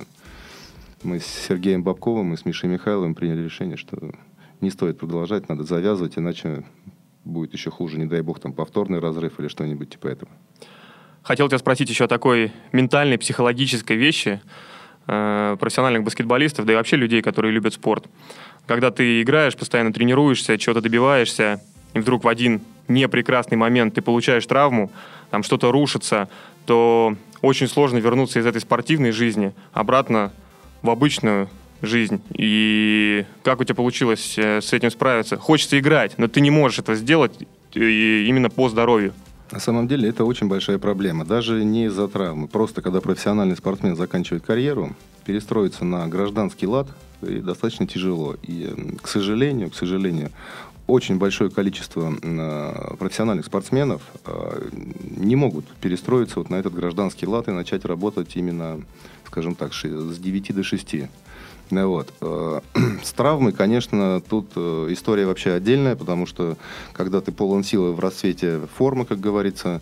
мы 1.04 1.20
с 1.20 1.26
Сергеем 1.26 1.84
Бабковым 1.84 2.34
и 2.34 2.36
с 2.36 2.44
Мишей 2.44 2.68
Михайловым 2.68 3.14
приняли 3.14 3.44
решение, 3.44 3.76
что 3.76 3.96
не 4.60 4.70
стоит 4.70 4.98
продолжать, 4.98 5.48
надо 5.48 5.62
завязывать, 5.62 6.18
иначе 6.18 6.64
будет 7.24 7.52
еще 7.52 7.70
хуже, 7.70 7.96
не 7.96 8.06
дай 8.06 8.22
бог, 8.22 8.40
там 8.40 8.52
повторный 8.52 8.98
разрыв 8.98 9.38
или 9.38 9.46
что-нибудь 9.46 9.90
типа 9.90 10.08
этого. 10.08 10.32
Хотел 11.22 11.48
тебя 11.48 11.58
спросить 11.58 11.88
еще 11.88 12.04
о 12.04 12.08
такой 12.08 12.52
ментальной, 12.72 13.18
психологической 13.18 13.96
вещи 13.96 14.40
э, 15.06 15.56
профессиональных 15.60 16.02
баскетболистов, 16.02 16.64
да 16.66 16.72
и 16.72 16.76
вообще 16.76 16.96
людей, 16.96 17.22
которые 17.22 17.52
любят 17.52 17.74
спорт 17.74 18.06
когда 18.70 18.92
ты 18.92 19.20
играешь, 19.20 19.56
постоянно 19.56 19.92
тренируешься, 19.92 20.56
чего-то 20.56 20.80
добиваешься, 20.80 21.60
и 21.92 21.98
вдруг 21.98 22.22
в 22.22 22.28
один 22.28 22.60
непрекрасный 22.86 23.56
момент 23.56 23.94
ты 23.94 24.00
получаешь 24.00 24.46
травму, 24.46 24.92
там 25.32 25.42
что-то 25.42 25.72
рушится, 25.72 26.28
то 26.66 27.16
очень 27.42 27.66
сложно 27.66 27.98
вернуться 27.98 28.38
из 28.38 28.46
этой 28.46 28.60
спортивной 28.60 29.10
жизни 29.10 29.52
обратно 29.72 30.32
в 30.82 30.90
обычную 30.90 31.48
жизнь. 31.82 32.22
И 32.30 33.24
как 33.42 33.60
у 33.60 33.64
тебя 33.64 33.74
получилось 33.74 34.38
э, 34.38 34.60
с 34.60 34.72
этим 34.72 34.92
справиться? 34.92 35.36
Хочется 35.36 35.76
играть, 35.76 36.16
но 36.16 36.28
ты 36.28 36.40
не 36.40 36.52
можешь 36.52 36.78
это 36.78 36.94
сделать 36.94 37.32
э, 37.74 37.80
именно 37.80 38.50
по 38.50 38.68
здоровью. 38.68 39.14
На 39.52 39.58
самом 39.58 39.88
деле 39.88 40.08
это 40.08 40.24
очень 40.24 40.48
большая 40.48 40.78
проблема. 40.78 41.24
Даже 41.24 41.64
не 41.64 41.86
из-за 41.86 42.06
травмы. 42.06 42.46
Просто 42.46 42.82
когда 42.82 43.00
профессиональный 43.00 43.56
спортсмен 43.56 43.96
заканчивает 43.96 44.44
карьеру, 44.44 44.94
перестроиться 45.24 45.84
на 45.84 46.06
гражданский 46.06 46.66
лад 46.66 46.88
и 47.22 47.40
достаточно 47.40 47.86
тяжело. 47.86 48.36
И, 48.42 48.96
к 49.02 49.08
сожалению, 49.08 49.70
к 49.70 49.74
сожалению, 49.74 50.30
очень 50.86 51.18
большое 51.18 51.50
количество 51.50 52.12
э, 52.22 52.94
профессиональных 52.98 53.46
спортсменов 53.46 54.02
э, 54.24 54.68
не 55.16 55.36
могут 55.36 55.66
перестроиться 55.80 56.38
вот 56.38 56.50
на 56.50 56.56
этот 56.56 56.74
гражданский 56.74 57.26
лад 57.26 57.48
и 57.48 57.52
начать 57.52 57.84
работать 57.84 58.36
именно, 58.36 58.80
скажем 59.26 59.54
так, 59.54 59.72
с 59.74 60.18
9 60.18 60.54
до 60.54 60.62
6. 60.62 60.96
Ну 61.70 61.88
вот. 61.88 62.12
Э, 62.20 62.60
с 63.02 63.12
травмой, 63.12 63.52
конечно, 63.52 64.20
тут 64.20 64.56
история 64.56 65.26
вообще 65.26 65.52
отдельная, 65.52 65.96
потому 65.96 66.26
что 66.26 66.56
когда 66.92 67.20
ты 67.20 67.32
полон 67.32 67.64
силы 67.64 67.92
в 67.92 68.00
расцвете 68.00 68.60
формы, 68.76 69.04
как 69.04 69.20
говорится, 69.20 69.80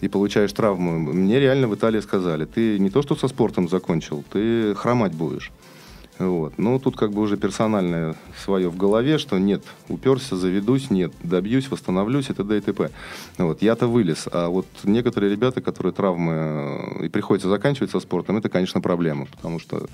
и 0.00 0.08
получаешь 0.08 0.52
травму, 0.52 0.98
мне 0.98 1.38
реально 1.38 1.68
в 1.68 1.74
Италии 1.74 2.00
сказали, 2.00 2.44
ты 2.44 2.78
не 2.78 2.90
то 2.90 3.02
что 3.02 3.14
со 3.14 3.28
спортом 3.28 3.68
закончил, 3.68 4.24
ты 4.30 4.74
хромать 4.74 5.14
будешь. 5.14 5.52
Вот. 6.22 6.56
Но 6.56 6.78
тут 6.78 6.96
как 6.96 7.10
бы 7.12 7.20
уже 7.20 7.36
персональное 7.36 8.14
свое 8.44 8.68
в 8.68 8.76
голове, 8.76 9.18
что 9.18 9.38
нет, 9.38 9.64
уперся, 9.88 10.36
заведусь, 10.36 10.88
нет, 10.90 11.12
добьюсь, 11.24 11.68
восстановлюсь 11.68 12.30
и 12.30 12.32
т.д. 12.32 12.58
и 12.58 12.60
т.п. 12.60 12.90
Вот. 13.38 13.60
Я-то 13.60 13.88
вылез. 13.88 14.28
А 14.30 14.48
вот 14.48 14.66
некоторые 14.84 15.32
ребята, 15.32 15.60
которые 15.60 15.92
травмы 15.92 16.32
э, 17.00 17.06
и 17.06 17.08
приходится 17.08 17.48
заканчивать 17.48 17.90
со 17.90 17.98
спортом, 17.98 18.36
это, 18.36 18.48
конечно, 18.48 18.80
проблема. 18.80 19.26
Потому 19.26 19.58
что 19.58 19.86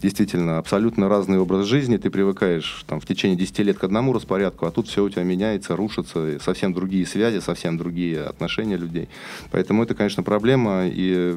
действительно 0.00 0.58
абсолютно 0.58 1.08
разный 1.08 1.38
образ 1.38 1.66
жизни. 1.66 1.96
Ты 1.96 2.08
привыкаешь 2.08 2.84
там, 2.86 3.00
в 3.00 3.06
течение 3.06 3.36
10 3.36 3.58
лет 3.60 3.78
к 3.78 3.84
одному 3.84 4.12
распорядку, 4.12 4.66
а 4.66 4.70
тут 4.70 4.86
все 4.86 5.02
у 5.02 5.08
тебя 5.08 5.24
меняется, 5.24 5.74
рушится. 5.74 6.38
Совсем 6.40 6.72
другие 6.72 7.04
связи, 7.04 7.40
совсем 7.40 7.78
другие 7.78 8.22
отношения 8.22 8.76
людей. 8.76 9.08
Поэтому 9.50 9.82
это, 9.82 9.96
конечно, 9.96 10.22
проблема. 10.22 10.86
И 10.86 11.36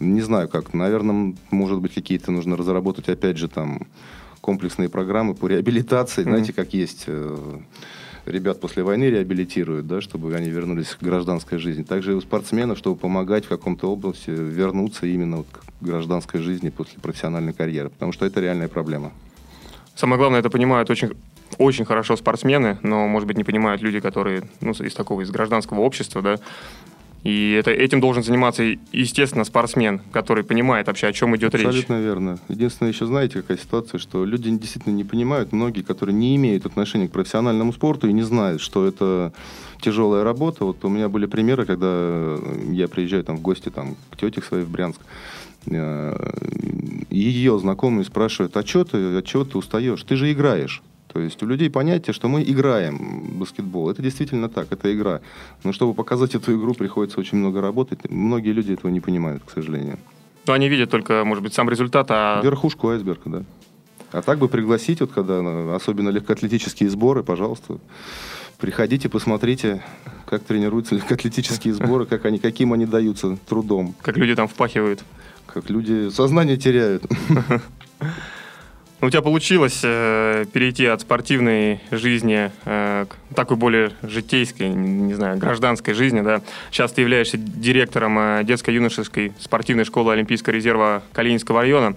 не 0.00 0.20
знаю 0.20 0.48
как. 0.48 0.74
Наверное, 0.74 1.34
может 1.50 1.80
быть, 1.80 1.94
какие-то 1.94 2.30
нужно 2.30 2.56
разработать, 2.56 3.08
опять 3.08 3.36
же, 3.36 3.48
там, 3.48 3.86
комплексные 4.40 4.88
программы 4.88 5.34
по 5.34 5.46
реабилитации. 5.48 6.22
Mm-hmm. 6.22 6.28
Знаете, 6.28 6.52
как 6.52 6.72
есть 6.72 7.04
э, 7.06 7.58
ребят 8.26 8.60
после 8.60 8.82
войны 8.82 9.04
реабилитируют, 9.04 9.86
да, 9.86 10.00
чтобы 10.00 10.34
они 10.34 10.50
вернулись 10.50 10.88
к 10.88 11.02
гражданской 11.02 11.58
жизни. 11.58 11.82
Также 11.82 12.12
и 12.12 12.14
у 12.14 12.20
спортсменов, 12.20 12.78
чтобы 12.78 12.96
помогать 12.96 13.44
в 13.44 13.48
каком-то 13.48 13.90
области 13.90 14.30
вернуться 14.30 15.06
именно 15.06 15.38
вот 15.38 15.46
к 15.48 15.84
гражданской 15.84 16.40
жизни 16.40 16.68
после 16.68 17.00
профессиональной 17.00 17.52
карьеры. 17.52 17.90
Потому 17.90 18.12
что 18.12 18.26
это 18.26 18.40
реальная 18.40 18.68
проблема. 18.68 19.12
Самое 19.94 20.18
главное, 20.18 20.40
это 20.40 20.50
понимают 20.50 20.90
очень, 20.90 21.12
очень 21.58 21.84
хорошо 21.84 22.16
спортсмены, 22.16 22.78
но, 22.82 23.08
может 23.08 23.26
быть, 23.26 23.38
не 23.38 23.44
понимают 23.44 23.80
люди, 23.80 24.00
которые 24.00 24.42
ну, 24.60 24.72
из 24.72 24.94
такого, 24.94 25.22
из 25.22 25.30
гражданского 25.30 25.80
общества, 25.80 26.20
да, 26.20 26.38
И 27.26 27.54
это, 27.54 27.72
этим 27.72 28.00
должен 28.00 28.22
заниматься, 28.22 28.62
естественно, 28.92 29.42
спортсмен, 29.42 30.00
который 30.12 30.44
понимает 30.44 30.86
вообще, 30.86 31.08
о 31.08 31.12
чем 31.12 31.34
идет 31.34 31.56
Абсолютно 31.56 31.72
речь. 31.72 31.82
Абсолютно 31.82 32.04
верно. 32.04 32.38
Единственное, 32.46 32.92
еще 32.92 33.04
знаете, 33.06 33.42
какая 33.42 33.58
ситуация, 33.58 33.98
что 33.98 34.24
люди 34.24 34.48
действительно 34.50 34.94
не 34.94 35.02
понимают, 35.02 35.50
многие, 35.50 35.82
которые 35.82 36.14
не 36.14 36.36
имеют 36.36 36.66
отношения 36.66 37.08
к 37.08 37.10
профессиональному 37.10 37.72
спорту 37.72 38.06
и 38.06 38.12
не 38.12 38.22
знают, 38.22 38.60
что 38.60 38.86
это 38.86 39.32
тяжелая 39.80 40.22
работа. 40.22 40.64
Вот 40.64 40.84
у 40.84 40.88
меня 40.88 41.08
были 41.08 41.26
примеры, 41.26 41.66
когда 41.66 42.38
я 42.70 42.86
приезжаю 42.86 43.24
там 43.24 43.38
в 43.38 43.40
гости 43.40 43.70
там, 43.70 43.96
к 44.12 44.16
тете 44.16 44.40
своей 44.40 44.62
в 44.62 44.70
Брянск, 44.70 45.00
э, 45.66 46.30
ее 47.10 47.58
знакомые 47.58 48.04
спрашивают, 48.04 48.56
а 48.56 48.64
что 48.64 48.84
ты, 48.84 49.16
от 49.16 49.24
чего 49.24 49.44
ты 49.44 49.58
устаешь? 49.58 50.04
Ты 50.04 50.14
же 50.14 50.30
играешь. 50.30 50.80
То 51.16 51.22
есть 51.22 51.42
у 51.42 51.46
людей 51.46 51.70
понятие, 51.70 52.12
что 52.12 52.28
мы 52.28 52.42
играем 52.42 52.98
в 52.98 53.38
баскетбол. 53.38 53.88
Это 53.88 54.02
действительно 54.02 54.50
так, 54.50 54.70
это 54.70 54.94
игра. 54.94 55.22
Но 55.64 55.72
чтобы 55.72 55.94
показать 55.94 56.34
эту 56.34 56.54
игру, 56.54 56.74
приходится 56.74 57.18
очень 57.18 57.38
много 57.38 57.62
работать. 57.62 58.00
Многие 58.10 58.52
люди 58.52 58.74
этого 58.74 58.90
не 58.90 59.00
понимают, 59.00 59.42
к 59.42 59.50
сожалению. 59.50 59.98
Но 60.46 60.52
они 60.52 60.68
видят 60.68 60.90
только, 60.90 61.24
может 61.24 61.42
быть, 61.42 61.54
сам 61.54 61.70
результат, 61.70 62.08
а... 62.10 62.42
Верхушку 62.42 62.90
айсберга, 62.90 63.30
да. 63.30 63.42
А 64.12 64.20
так 64.20 64.38
бы 64.38 64.46
пригласить, 64.48 65.00
вот 65.00 65.10
когда, 65.10 65.40
особенно 65.74 66.10
легкоатлетические 66.10 66.90
сборы, 66.90 67.22
пожалуйста, 67.22 67.78
приходите, 68.58 69.08
посмотрите, 69.08 69.82
как 70.26 70.42
тренируются 70.42 70.96
легкоатлетические 70.96 71.72
сборы, 71.72 72.04
как 72.04 72.26
они, 72.26 72.38
каким 72.38 72.74
они 72.74 72.84
даются 72.84 73.38
трудом. 73.48 73.94
Как 74.02 74.18
люди 74.18 74.34
там 74.34 74.48
впахивают. 74.48 75.02
Как 75.46 75.70
люди 75.70 76.10
сознание 76.10 76.58
теряют. 76.58 77.04
У 79.02 79.10
тебя 79.10 79.20
получилось 79.20 79.80
э, 79.82 80.46
перейти 80.50 80.86
от 80.86 81.02
спортивной 81.02 81.80
жизни 81.90 82.50
э, 82.64 83.04
к 83.06 83.34
такой 83.34 83.58
более 83.58 83.92
житейской, 84.02 84.68
не 84.70 85.12
знаю, 85.12 85.36
гражданской 85.36 85.92
жизни, 85.92 86.22
да. 86.22 86.40
Сейчас 86.70 86.92
ты 86.92 87.02
являешься 87.02 87.36
директором 87.36 88.18
э, 88.18 88.40
детско-юношеской 88.44 89.34
спортивной 89.38 89.84
школы 89.84 90.14
Олимпийского 90.14 90.54
резерва 90.54 91.02
Калининского 91.12 91.60
района. 91.60 91.92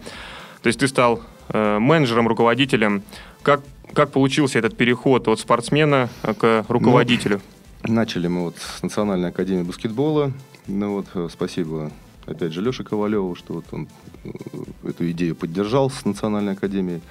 То 0.61 0.67
есть 0.67 0.79
ты 0.79 0.89
стал 0.89 1.21
э, 1.47 1.79
менеджером, 1.79 2.27
руководителем. 2.27 3.01
Как, 3.43 3.61
как 3.93 4.11
получился 4.11 4.59
этот 4.59 4.75
переход 4.75 5.29
от 5.29 5.39
спортсмена 5.39 6.09
к 6.21 6.65
руководителю? 6.67 7.39
Ну, 7.83 7.93
начали 7.93 8.27
мы 8.27 8.41
вот 8.41 8.57
с 8.57 8.83
Национальной 8.83 9.29
академии 9.29 9.63
баскетбола. 9.63 10.33
Ну 10.67 10.95
вот, 10.95 11.05
э, 11.13 11.29
спасибо 11.31 11.91
опять 12.29 12.53
же, 12.53 12.61
Леше 12.61 12.83
Ковалеву, 12.83 13.35
что 13.35 13.53
вот 13.55 13.65
он 13.71 13.87
э, 14.23 14.29
эту 14.83 15.09
идею 15.11 15.35
поддержал 15.35 15.89
с 15.89 16.05
Национальной 16.05 16.53
академией. 16.53 17.01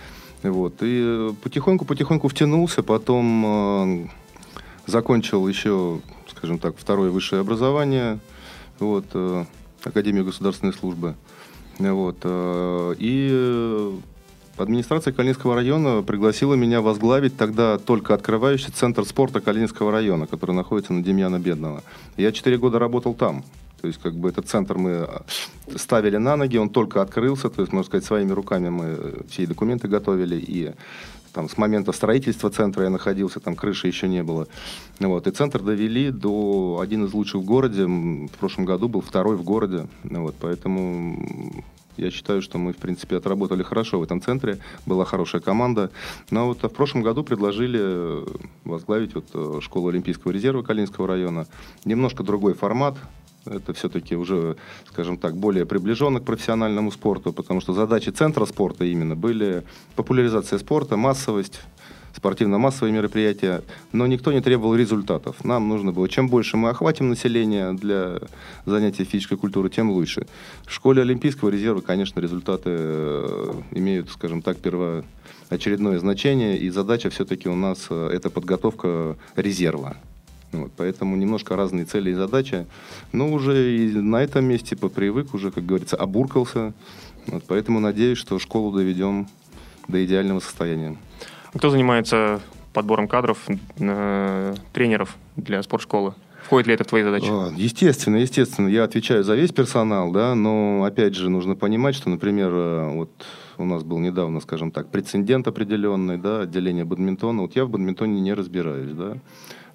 Вот. 0.43 0.75
И 0.81 1.31
потихоньку-потихоньку 1.43 2.29
втянулся, 2.29 2.83
потом 2.83 3.45
э, 3.47 4.07
закончил 4.87 5.47
еще, 5.49 6.01
скажем 6.31 6.59
так, 6.59 6.77
второе 6.77 7.11
высшее 7.11 7.41
образование, 7.41 8.19
вот, 8.79 9.07
э, 9.15 9.45
Академию 9.85 10.25
государственной 10.25 10.73
службы. 10.73 11.15
Вот, 11.79 12.17
и 12.27 14.01
Администрация 14.57 15.13
Калининского 15.13 15.55
района 15.55 16.03
пригласила 16.03 16.55
меня 16.55 16.81
возглавить 16.81 17.37
тогда 17.37 17.79
только 17.79 18.15
открывающий 18.15 18.73
центр 18.73 19.05
спорта 19.05 19.41
Калининского 19.41 19.93
района, 19.93 20.27
который 20.27 20.57
находится 20.57 20.93
на 20.93 21.05
Демьяна 21.05 21.39
Бедного. 21.39 21.85
Я 22.17 22.33
четыре 22.33 22.59
года 22.59 22.81
работал 22.81 23.15
там. 23.15 23.45
То 23.81 23.87
есть, 23.87 24.01
как 24.01 24.15
бы 24.15 24.29
этот 24.29 24.49
центр 24.49 24.77
мы 24.77 24.91
а, 24.91 25.25
ставили 25.77 26.17
на 26.17 26.37
ноги, 26.37 26.57
он 26.57 26.71
только 26.71 27.01
открылся, 27.01 27.49
то 27.49 27.63
есть, 27.63 27.73
можно 27.73 27.87
сказать, 27.87 28.05
своими 28.05 28.33
руками 28.33 28.69
мы 28.69 28.85
э, 28.87 29.21
все 29.29 29.47
документы 29.47 29.89
готовили, 29.89 30.37
и 30.37 30.73
там, 31.33 31.49
с 31.49 31.57
момента 31.57 31.93
строительства 31.93 32.51
центра 32.51 32.85
я 32.85 32.91
находился, 32.91 33.39
там 33.39 33.55
крыши 33.55 33.87
еще 33.87 34.09
не 34.09 34.23
было. 34.23 34.49
Вот, 34.99 35.27
и 35.27 35.31
центр 35.31 35.63
довели 35.63 36.11
до 36.11 36.81
один 36.83 37.05
из 37.05 37.13
лучших 37.13 37.43
в 37.43 37.45
городе. 37.45 37.87
В 37.87 38.39
прошлом 38.41 38.65
году 38.65 38.89
был 38.89 39.01
второй 39.01 39.37
в 39.37 39.45
городе. 39.45 39.87
Вот, 40.03 40.35
поэтому 40.41 41.63
я 41.99 42.11
считаю, 42.11 42.43
что 42.43 42.59
мы, 42.59 42.73
в 42.73 42.77
принципе, 42.77 43.17
отработали 43.17 43.63
хорошо 43.63 43.99
в 43.99 44.03
этом 44.03 44.23
центре. 44.23 44.59
Была 44.87 45.05
хорошая 45.05 45.41
команда. 45.41 45.91
Но 46.31 46.47
вот 46.47 46.63
в 46.63 46.69
прошлом 46.69 47.03
году 47.03 47.25
предложили 47.25 47.81
э, 47.83 48.27
возглавить 48.65 49.15
вот 49.15 49.27
э, 49.35 49.61
школу 49.61 49.89
Олимпийского 49.89 50.33
резерва 50.33 50.63
Калининского 50.63 51.07
района. 51.07 51.47
Немножко 51.85 52.23
другой 52.23 52.55
формат. 52.55 52.97
Это 53.51 53.73
все-таки 53.73 54.17
уже, 54.17 54.57
скажем 54.91 55.17
так, 55.17 55.37
более 55.37 55.67
приближенно 55.67 56.21
к 56.21 56.25
профессиональному 56.25 56.91
спорту, 56.91 57.33
потому 57.33 57.61
что 57.61 57.73
задачи 57.73 58.11
центра 58.11 58.47
спорта 58.47 58.85
именно 58.85 59.17
были 59.17 59.63
популяризация 59.97 60.59
спорта, 60.59 60.97
массовость, 60.97 61.61
спортивно-массовые 62.19 62.93
мероприятия, 62.93 63.63
но 63.93 64.07
никто 64.07 64.33
не 64.33 64.41
требовал 64.41 64.75
результатов. 64.75 65.45
Нам 65.45 65.69
нужно 65.69 65.93
было, 65.93 66.09
чем 66.09 66.29
больше 66.29 66.57
мы 66.57 66.71
охватим 66.71 67.09
население 67.09 67.73
для 67.73 68.21
занятий 68.67 69.05
физической 69.05 69.37
культуры, 69.37 69.71
тем 69.71 69.91
лучше. 69.91 70.27
В 70.67 70.73
школе 70.73 71.03
Олимпийского 71.03 71.49
резерва, 71.49 71.81
конечно, 71.81 72.21
результаты 72.21 72.71
э, 72.71 73.53
имеют, 73.73 74.11
скажем 74.11 74.43
так, 74.43 74.59
первоочередное 74.59 75.99
значение, 75.99 76.59
и 76.59 76.71
задача 76.71 77.09
все-таки 77.11 77.49
у 77.49 77.57
нас 77.57 77.87
э, 77.91 78.11
это 78.13 78.31
подготовка 78.31 79.17
резерва. 79.37 79.97
Вот, 80.53 80.73
поэтому 80.77 81.17
немножко 81.17 81.57
разные 81.57 81.85
цели 81.85 82.11
и 82.11 82.15
задачи. 82.15 82.67
Но 83.13 83.31
уже 83.31 83.77
и 83.77 83.93
на 83.93 84.23
этом 84.23 84.45
месте 84.45 84.77
попривык, 84.77 85.35
уже, 85.35 85.51
как 85.51 85.67
говорится, 85.67 85.97
обуркался. 85.97 86.73
Вот, 87.27 87.45
поэтому 87.47 87.81
надеюсь, 87.81 88.19
что 88.19 88.39
школу 88.39 88.73
доведем 88.73 89.29
до 89.89 90.05
идеального 90.05 90.41
состояния. 90.41 90.97
Кто 91.55 91.71
занимается 91.71 92.41
подбором 92.73 93.09
кадров, 93.09 93.47
э, 93.79 94.55
тренеров 94.73 95.17
для 95.37 95.63
спортшколы? 95.63 96.15
Входит 96.43 96.67
ли 96.69 96.75
это 96.75 96.85
в 96.85 96.87
твои 96.87 97.03
задачи? 97.03 97.27
А, 97.29 97.53
естественно, 97.55 98.17
естественно. 98.17 98.69
Я 98.69 98.85
отвечаю 98.85 99.23
за 99.23 99.35
весь 99.35 99.53
персонал, 99.53 100.13
да, 100.13 100.35
но 100.35 100.85
опять 100.85 101.15
же 101.15 101.29
нужно 101.29 101.57
понимать, 101.57 101.95
что, 101.95 102.09
например, 102.09 102.51
э, 102.51 102.91
вот 102.95 103.11
у 103.59 103.65
нас 103.65 103.83
был 103.83 103.99
недавно, 103.99 104.41
скажем 104.41 104.71
так, 104.71 104.89
прецедент 104.89 105.47
определенный, 105.47 106.17
да, 106.17 106.43
отделение 106.43 106.85
бадминтона. 106.85 107.43
Вот 107.43 107.55
я 107.57 107.67
в 107.67 107.71
бадминтоне 107.71 108.21
не 108.21 108.33
разбираюсь, 108.33 108.93
да. 108.93 109.19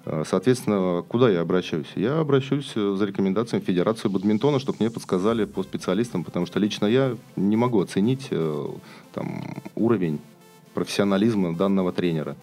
Э, 0.06 0.24
соответственно, 0.26 1.02
куда 1.06 1.30
я 1.30 1.40
обращаюсь? 1.40 1.86
Я 1.94 2.18
обращусь 2.20 2.72
э, 2.74 2.94
за 2.96 3.04
рекомендациями 3.04 3.62
в 3.62 3.66
Федерацию 3.66 4.10
бадминтона, 4.10 4.58
чтобы 4.58 4.78
мне 4.80 4.90
подсказали 4.90 5.44
по 5.44 5.62
специалистам, 5.62 6.24
потому 6.24 6.46
что 6.46 6.58
лично 6.58 6.86
я 6.86 7.16
не 7.36 7.56
могу 7.56 7.80
оценить 7.80 8.28
э, 8.30 8.68
там, 9.12 9.42
уровень 9.74 10.20
профессионализма 10.74 11.54
данного 11.54 11.92
тренера. 11.92 12.36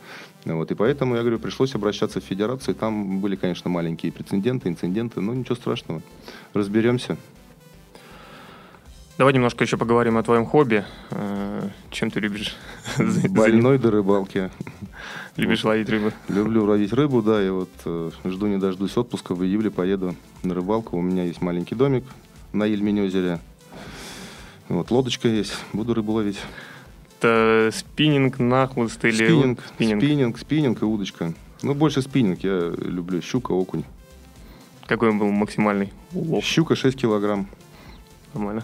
Вот, 0.45 0.71
и 0.71 0.75
поэтому, 0.75 1.15
я 1.15 1.21
говорю, 1.21 1.37
пришлось 1.37 1.75
обращаться 1.75 2.19
в 2.19 2.23
федерацию. 2.23 2.73
Там 2.73 3.19
были, 3.19 3.35
конечно, 3.35 3.69
маленькие 3.69 4.11
прецеденты, 4.11 4.69
инциденты, 4.69 5.21
но 5.21 5.33
ничего 5.33 5.55
страшного. 5.55 6.01
Разберемся. 6.53 7.17
Давай 9.17 9.33
немножко 9.33 9.63
еще 9.63 9.77
поговорим 9.77 10.17
о 10.17 10.23
твоем 10.23 10.45
хобби. 10.45 10.83
Э, 11.11 11.69
чем 11.91 12.09
ты 12.09 12.19
любишь? 12.19 12.55
Больной 13.29 13.77
до 13.77 13.91
рыбалки. 13.91 14.49
Любишь 15.35 15.63
ловить 15.63 15.89
рыбу? 15.89 16.11
Люблю 16.27 16.65
ловить 16.65 16.93
рыбу, 16.93 17.21
да. 17.21 17.43
И 17.45 17.49
вот 17.49 17.69
э, 17.85 18.11
жду 18.25 18.47
не 18.47 18.57
дождусь 18.57 18.97
отпуска. 18.97 19.35
В 19.35 19.43
июле 19.43 19.69
поеду 19.69 20.15
на 20.43 20.55
рыбалку. 20.55 20.97
У 20.97 21.01
меня 21.01 21.23
есть 21.25 21.41
маленький 21.41 21.75
домик 21.75 22.03
на 22.53 22.65
Ильмень-озере. 22.65 23.39
Вот, 24.69 24.89
лодочка 24.89 25.27
есть. 25.27 25.53
Буду 25.73 25.93
рыбу 25.93 26.13
ловить. 26.13 26.39
Это 27.19 27.69
спиннинг, 27.73 28.39
нахлыст 28.39 29.03
или... 29.05 29.25
Спиннинг, 29.25 29.59
спиннинг, 29.75 30.01
спиннинг, 30.01 30.37
спиннинг 30.39 30.81
и 30.81 30.85
удочка. 30.85 31.33
Ну, 31.61 31.75
больше 31.75 32.01
спиннинг. 32.01 32.39
Я 32.43 32.73
люблю 32.77 33.21
щука, 33.21 33.51
окунь. 33.51 33.83
Какой 34.87 35.09
он 35.09 35.19
был 35.19 35.29
максимальный 35.29 35.93
улов? 36.13 36.43
Щука 36.43 36.75
6 36.75 36.97
килограмм. 36.97 37.47
Нормально. 38.33 38.63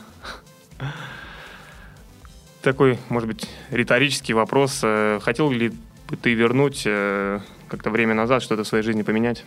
Такой, 2.61 2.97
может 3.09 3.27
быть, 3.27 3.49
риторический 3.71 4.33
вопрос. 4.33 4.81
Э, 4.83 5.19
хотел 5.21 5.51
ли 5.51 5.69
бы 6.09 6.17
ты 6.17 6.33
вернуть 6.33 6.83
э, 6.85 7.39
как-то 7.67 7.89
время 7.89 8.13
назад, 8.13 8.43
что-то 8.43 8.63
в 8.63 8.67
своей 8.67 8.83
жизни 8.83 9.03
поменять? 9.03 9.43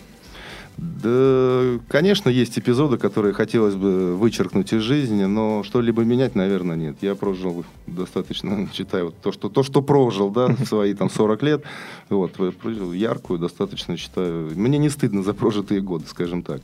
Да, 0.77 1.79
конечно, 1.89 2.31
есть 2.31 2.59
эпизоды, 2.59 2.97
которые 2.97 3.35
хотелось 3.35 3.75
бы 3.75 4.17
вычеркнуть 4.17 4.73
из 4.73 4.81
жизни, 4.81 5.25
но 5.25 5.63
что-либо 5.63 6.05
менять, 6.05 6.35
наверное, 6.35 6.77
нет. 6.77 6.97
Я 7.03 7.15
прожил 7.15 7.65
достаточно, 7.87 8.69
считаю, 8.73 9.07
вот 9.07 9.17
то, 9.21 9.33
что, 9.33 9.49
то, 9.49 9.63
что 9.63 9.83
прожил, 9.83 10.31
да, 10.31 10.47
в 10.47 10.65
свои 10.67 10.95
там 10.95 11.11
40 11.11 11.43
лет, 11.43 11.65
вот, 12.09 12.33
прожил 12.33 12.93
яркую, 12.93 13.39
достаточно, 13.39 13.97
считаю. 13.97 14.51
Мне 14.57 14.79
не 14.79 14.89
стыдно 14.89 15.23
за 15.23 15.35
прожитые 15.35 15.81
годы, 15.81 16.07
скажем 16.07 16.43
так. 16.43 16.63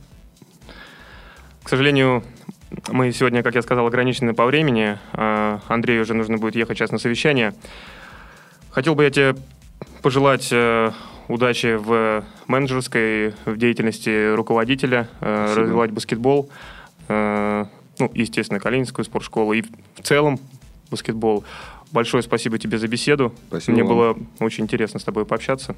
К 1.61 1.69
сожалению, 1.69 2.23
мы 2.89 3.11
сегодня, 3.11 3.43
как 3.43 3.55
я 3.55 3.61
сказал, 3.61 3.87
ограничены 3.87 4.33
по 4.33 4.45
времени. 4.45 4.97
А, 5.13 5.61
Андрею 5.67 6.01
уже 6.01 6.13
нужно 6.13 6.37
будет 6.37 6.55
ехать 6.55 6.77
сейчас 6.77 6.91
на 6.91 6.97
совещание. 6.97 7.53
Хотел 8.71 8.95
бы 8.95 9.03
я 9.03 9.09
тебе 9.09 9.35
пожелать 10.01 10.49
э, 10.51 10.91
удачи 11.27 11.75
в 11.75 12.23
менеджерской, 12.47 13.33
в 13.45 13.57
деятельности 13.57 14.33
руководителя, 14.33 15.09
э, 15.19 15.45
Спасибо. 15.45 15.61
развивать 15.61 15.91
баскетбол, 15.91 16.49
э, 17.07 17.65
ну, 17.99 18.11
естественно, 18.13 18.59
Калининскую 18.59 19.03
спортшколу 19.05 19.53
и 19.53 19.63
в 19.63 20.03
целом 20.03 20.39
баскетбол. 20.91 21.43
Большое 21.91 22.21
спасибо 22.21 22.59
тебе 22.59 22.77
за 22.77 22.87
беседу. 22.87 23.33
Спасибо 23.47 23.73
Мне 23.73 23.83
вам. 23.83 23.97
было 23.97 24.17
очень 24.39 24.65
интересно 24.65 24.99
с 24.99 25.03
тобой 25.03 25.25
пообщаться. 25.25 25.75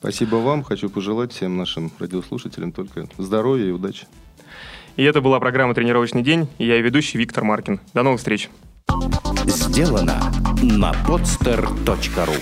Спасибо 0.00 0.36
вам. 0.36 0.62
Хочу 0.62 0.90
пожелать 0.90 1.32
всем 1.32 1.56
нашим 1.56 1.90
радиослушателям 1.98 2.72
только 2.72 3.08
здоровья 3.18 3.66
и 3.66 3.70
удачи. 3.70 4.06
И 4.98 5.04
это 5.04 5.20
была 5.20 5.38
программа 5.38 5.74
«Тренировочный 5.74 6.22
день», 6.22 6.48
и 6.58 6.66
я 6.66 6.74
ее 6.74 6.82
ведущий 6.82 7.18
Виктор 7.18 7.44
Маркин. 7.44 7.78
До 7.94 8.02
новых 8.02 8.18
встреч. 8.18 8.50
Сделано 9.46 10.20
на 10.60 10.92
podster.ru 11.06 12.36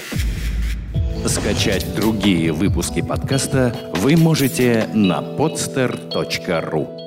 Скачать 1.28 1.94
другие 1.94 2.52
выпуски 2.52 3.02
подкаста 3.02 3.76
вы 3.96 4.16
можете 4.16 4.88
на 4.94 5.20
podster.ru 5.20 7.05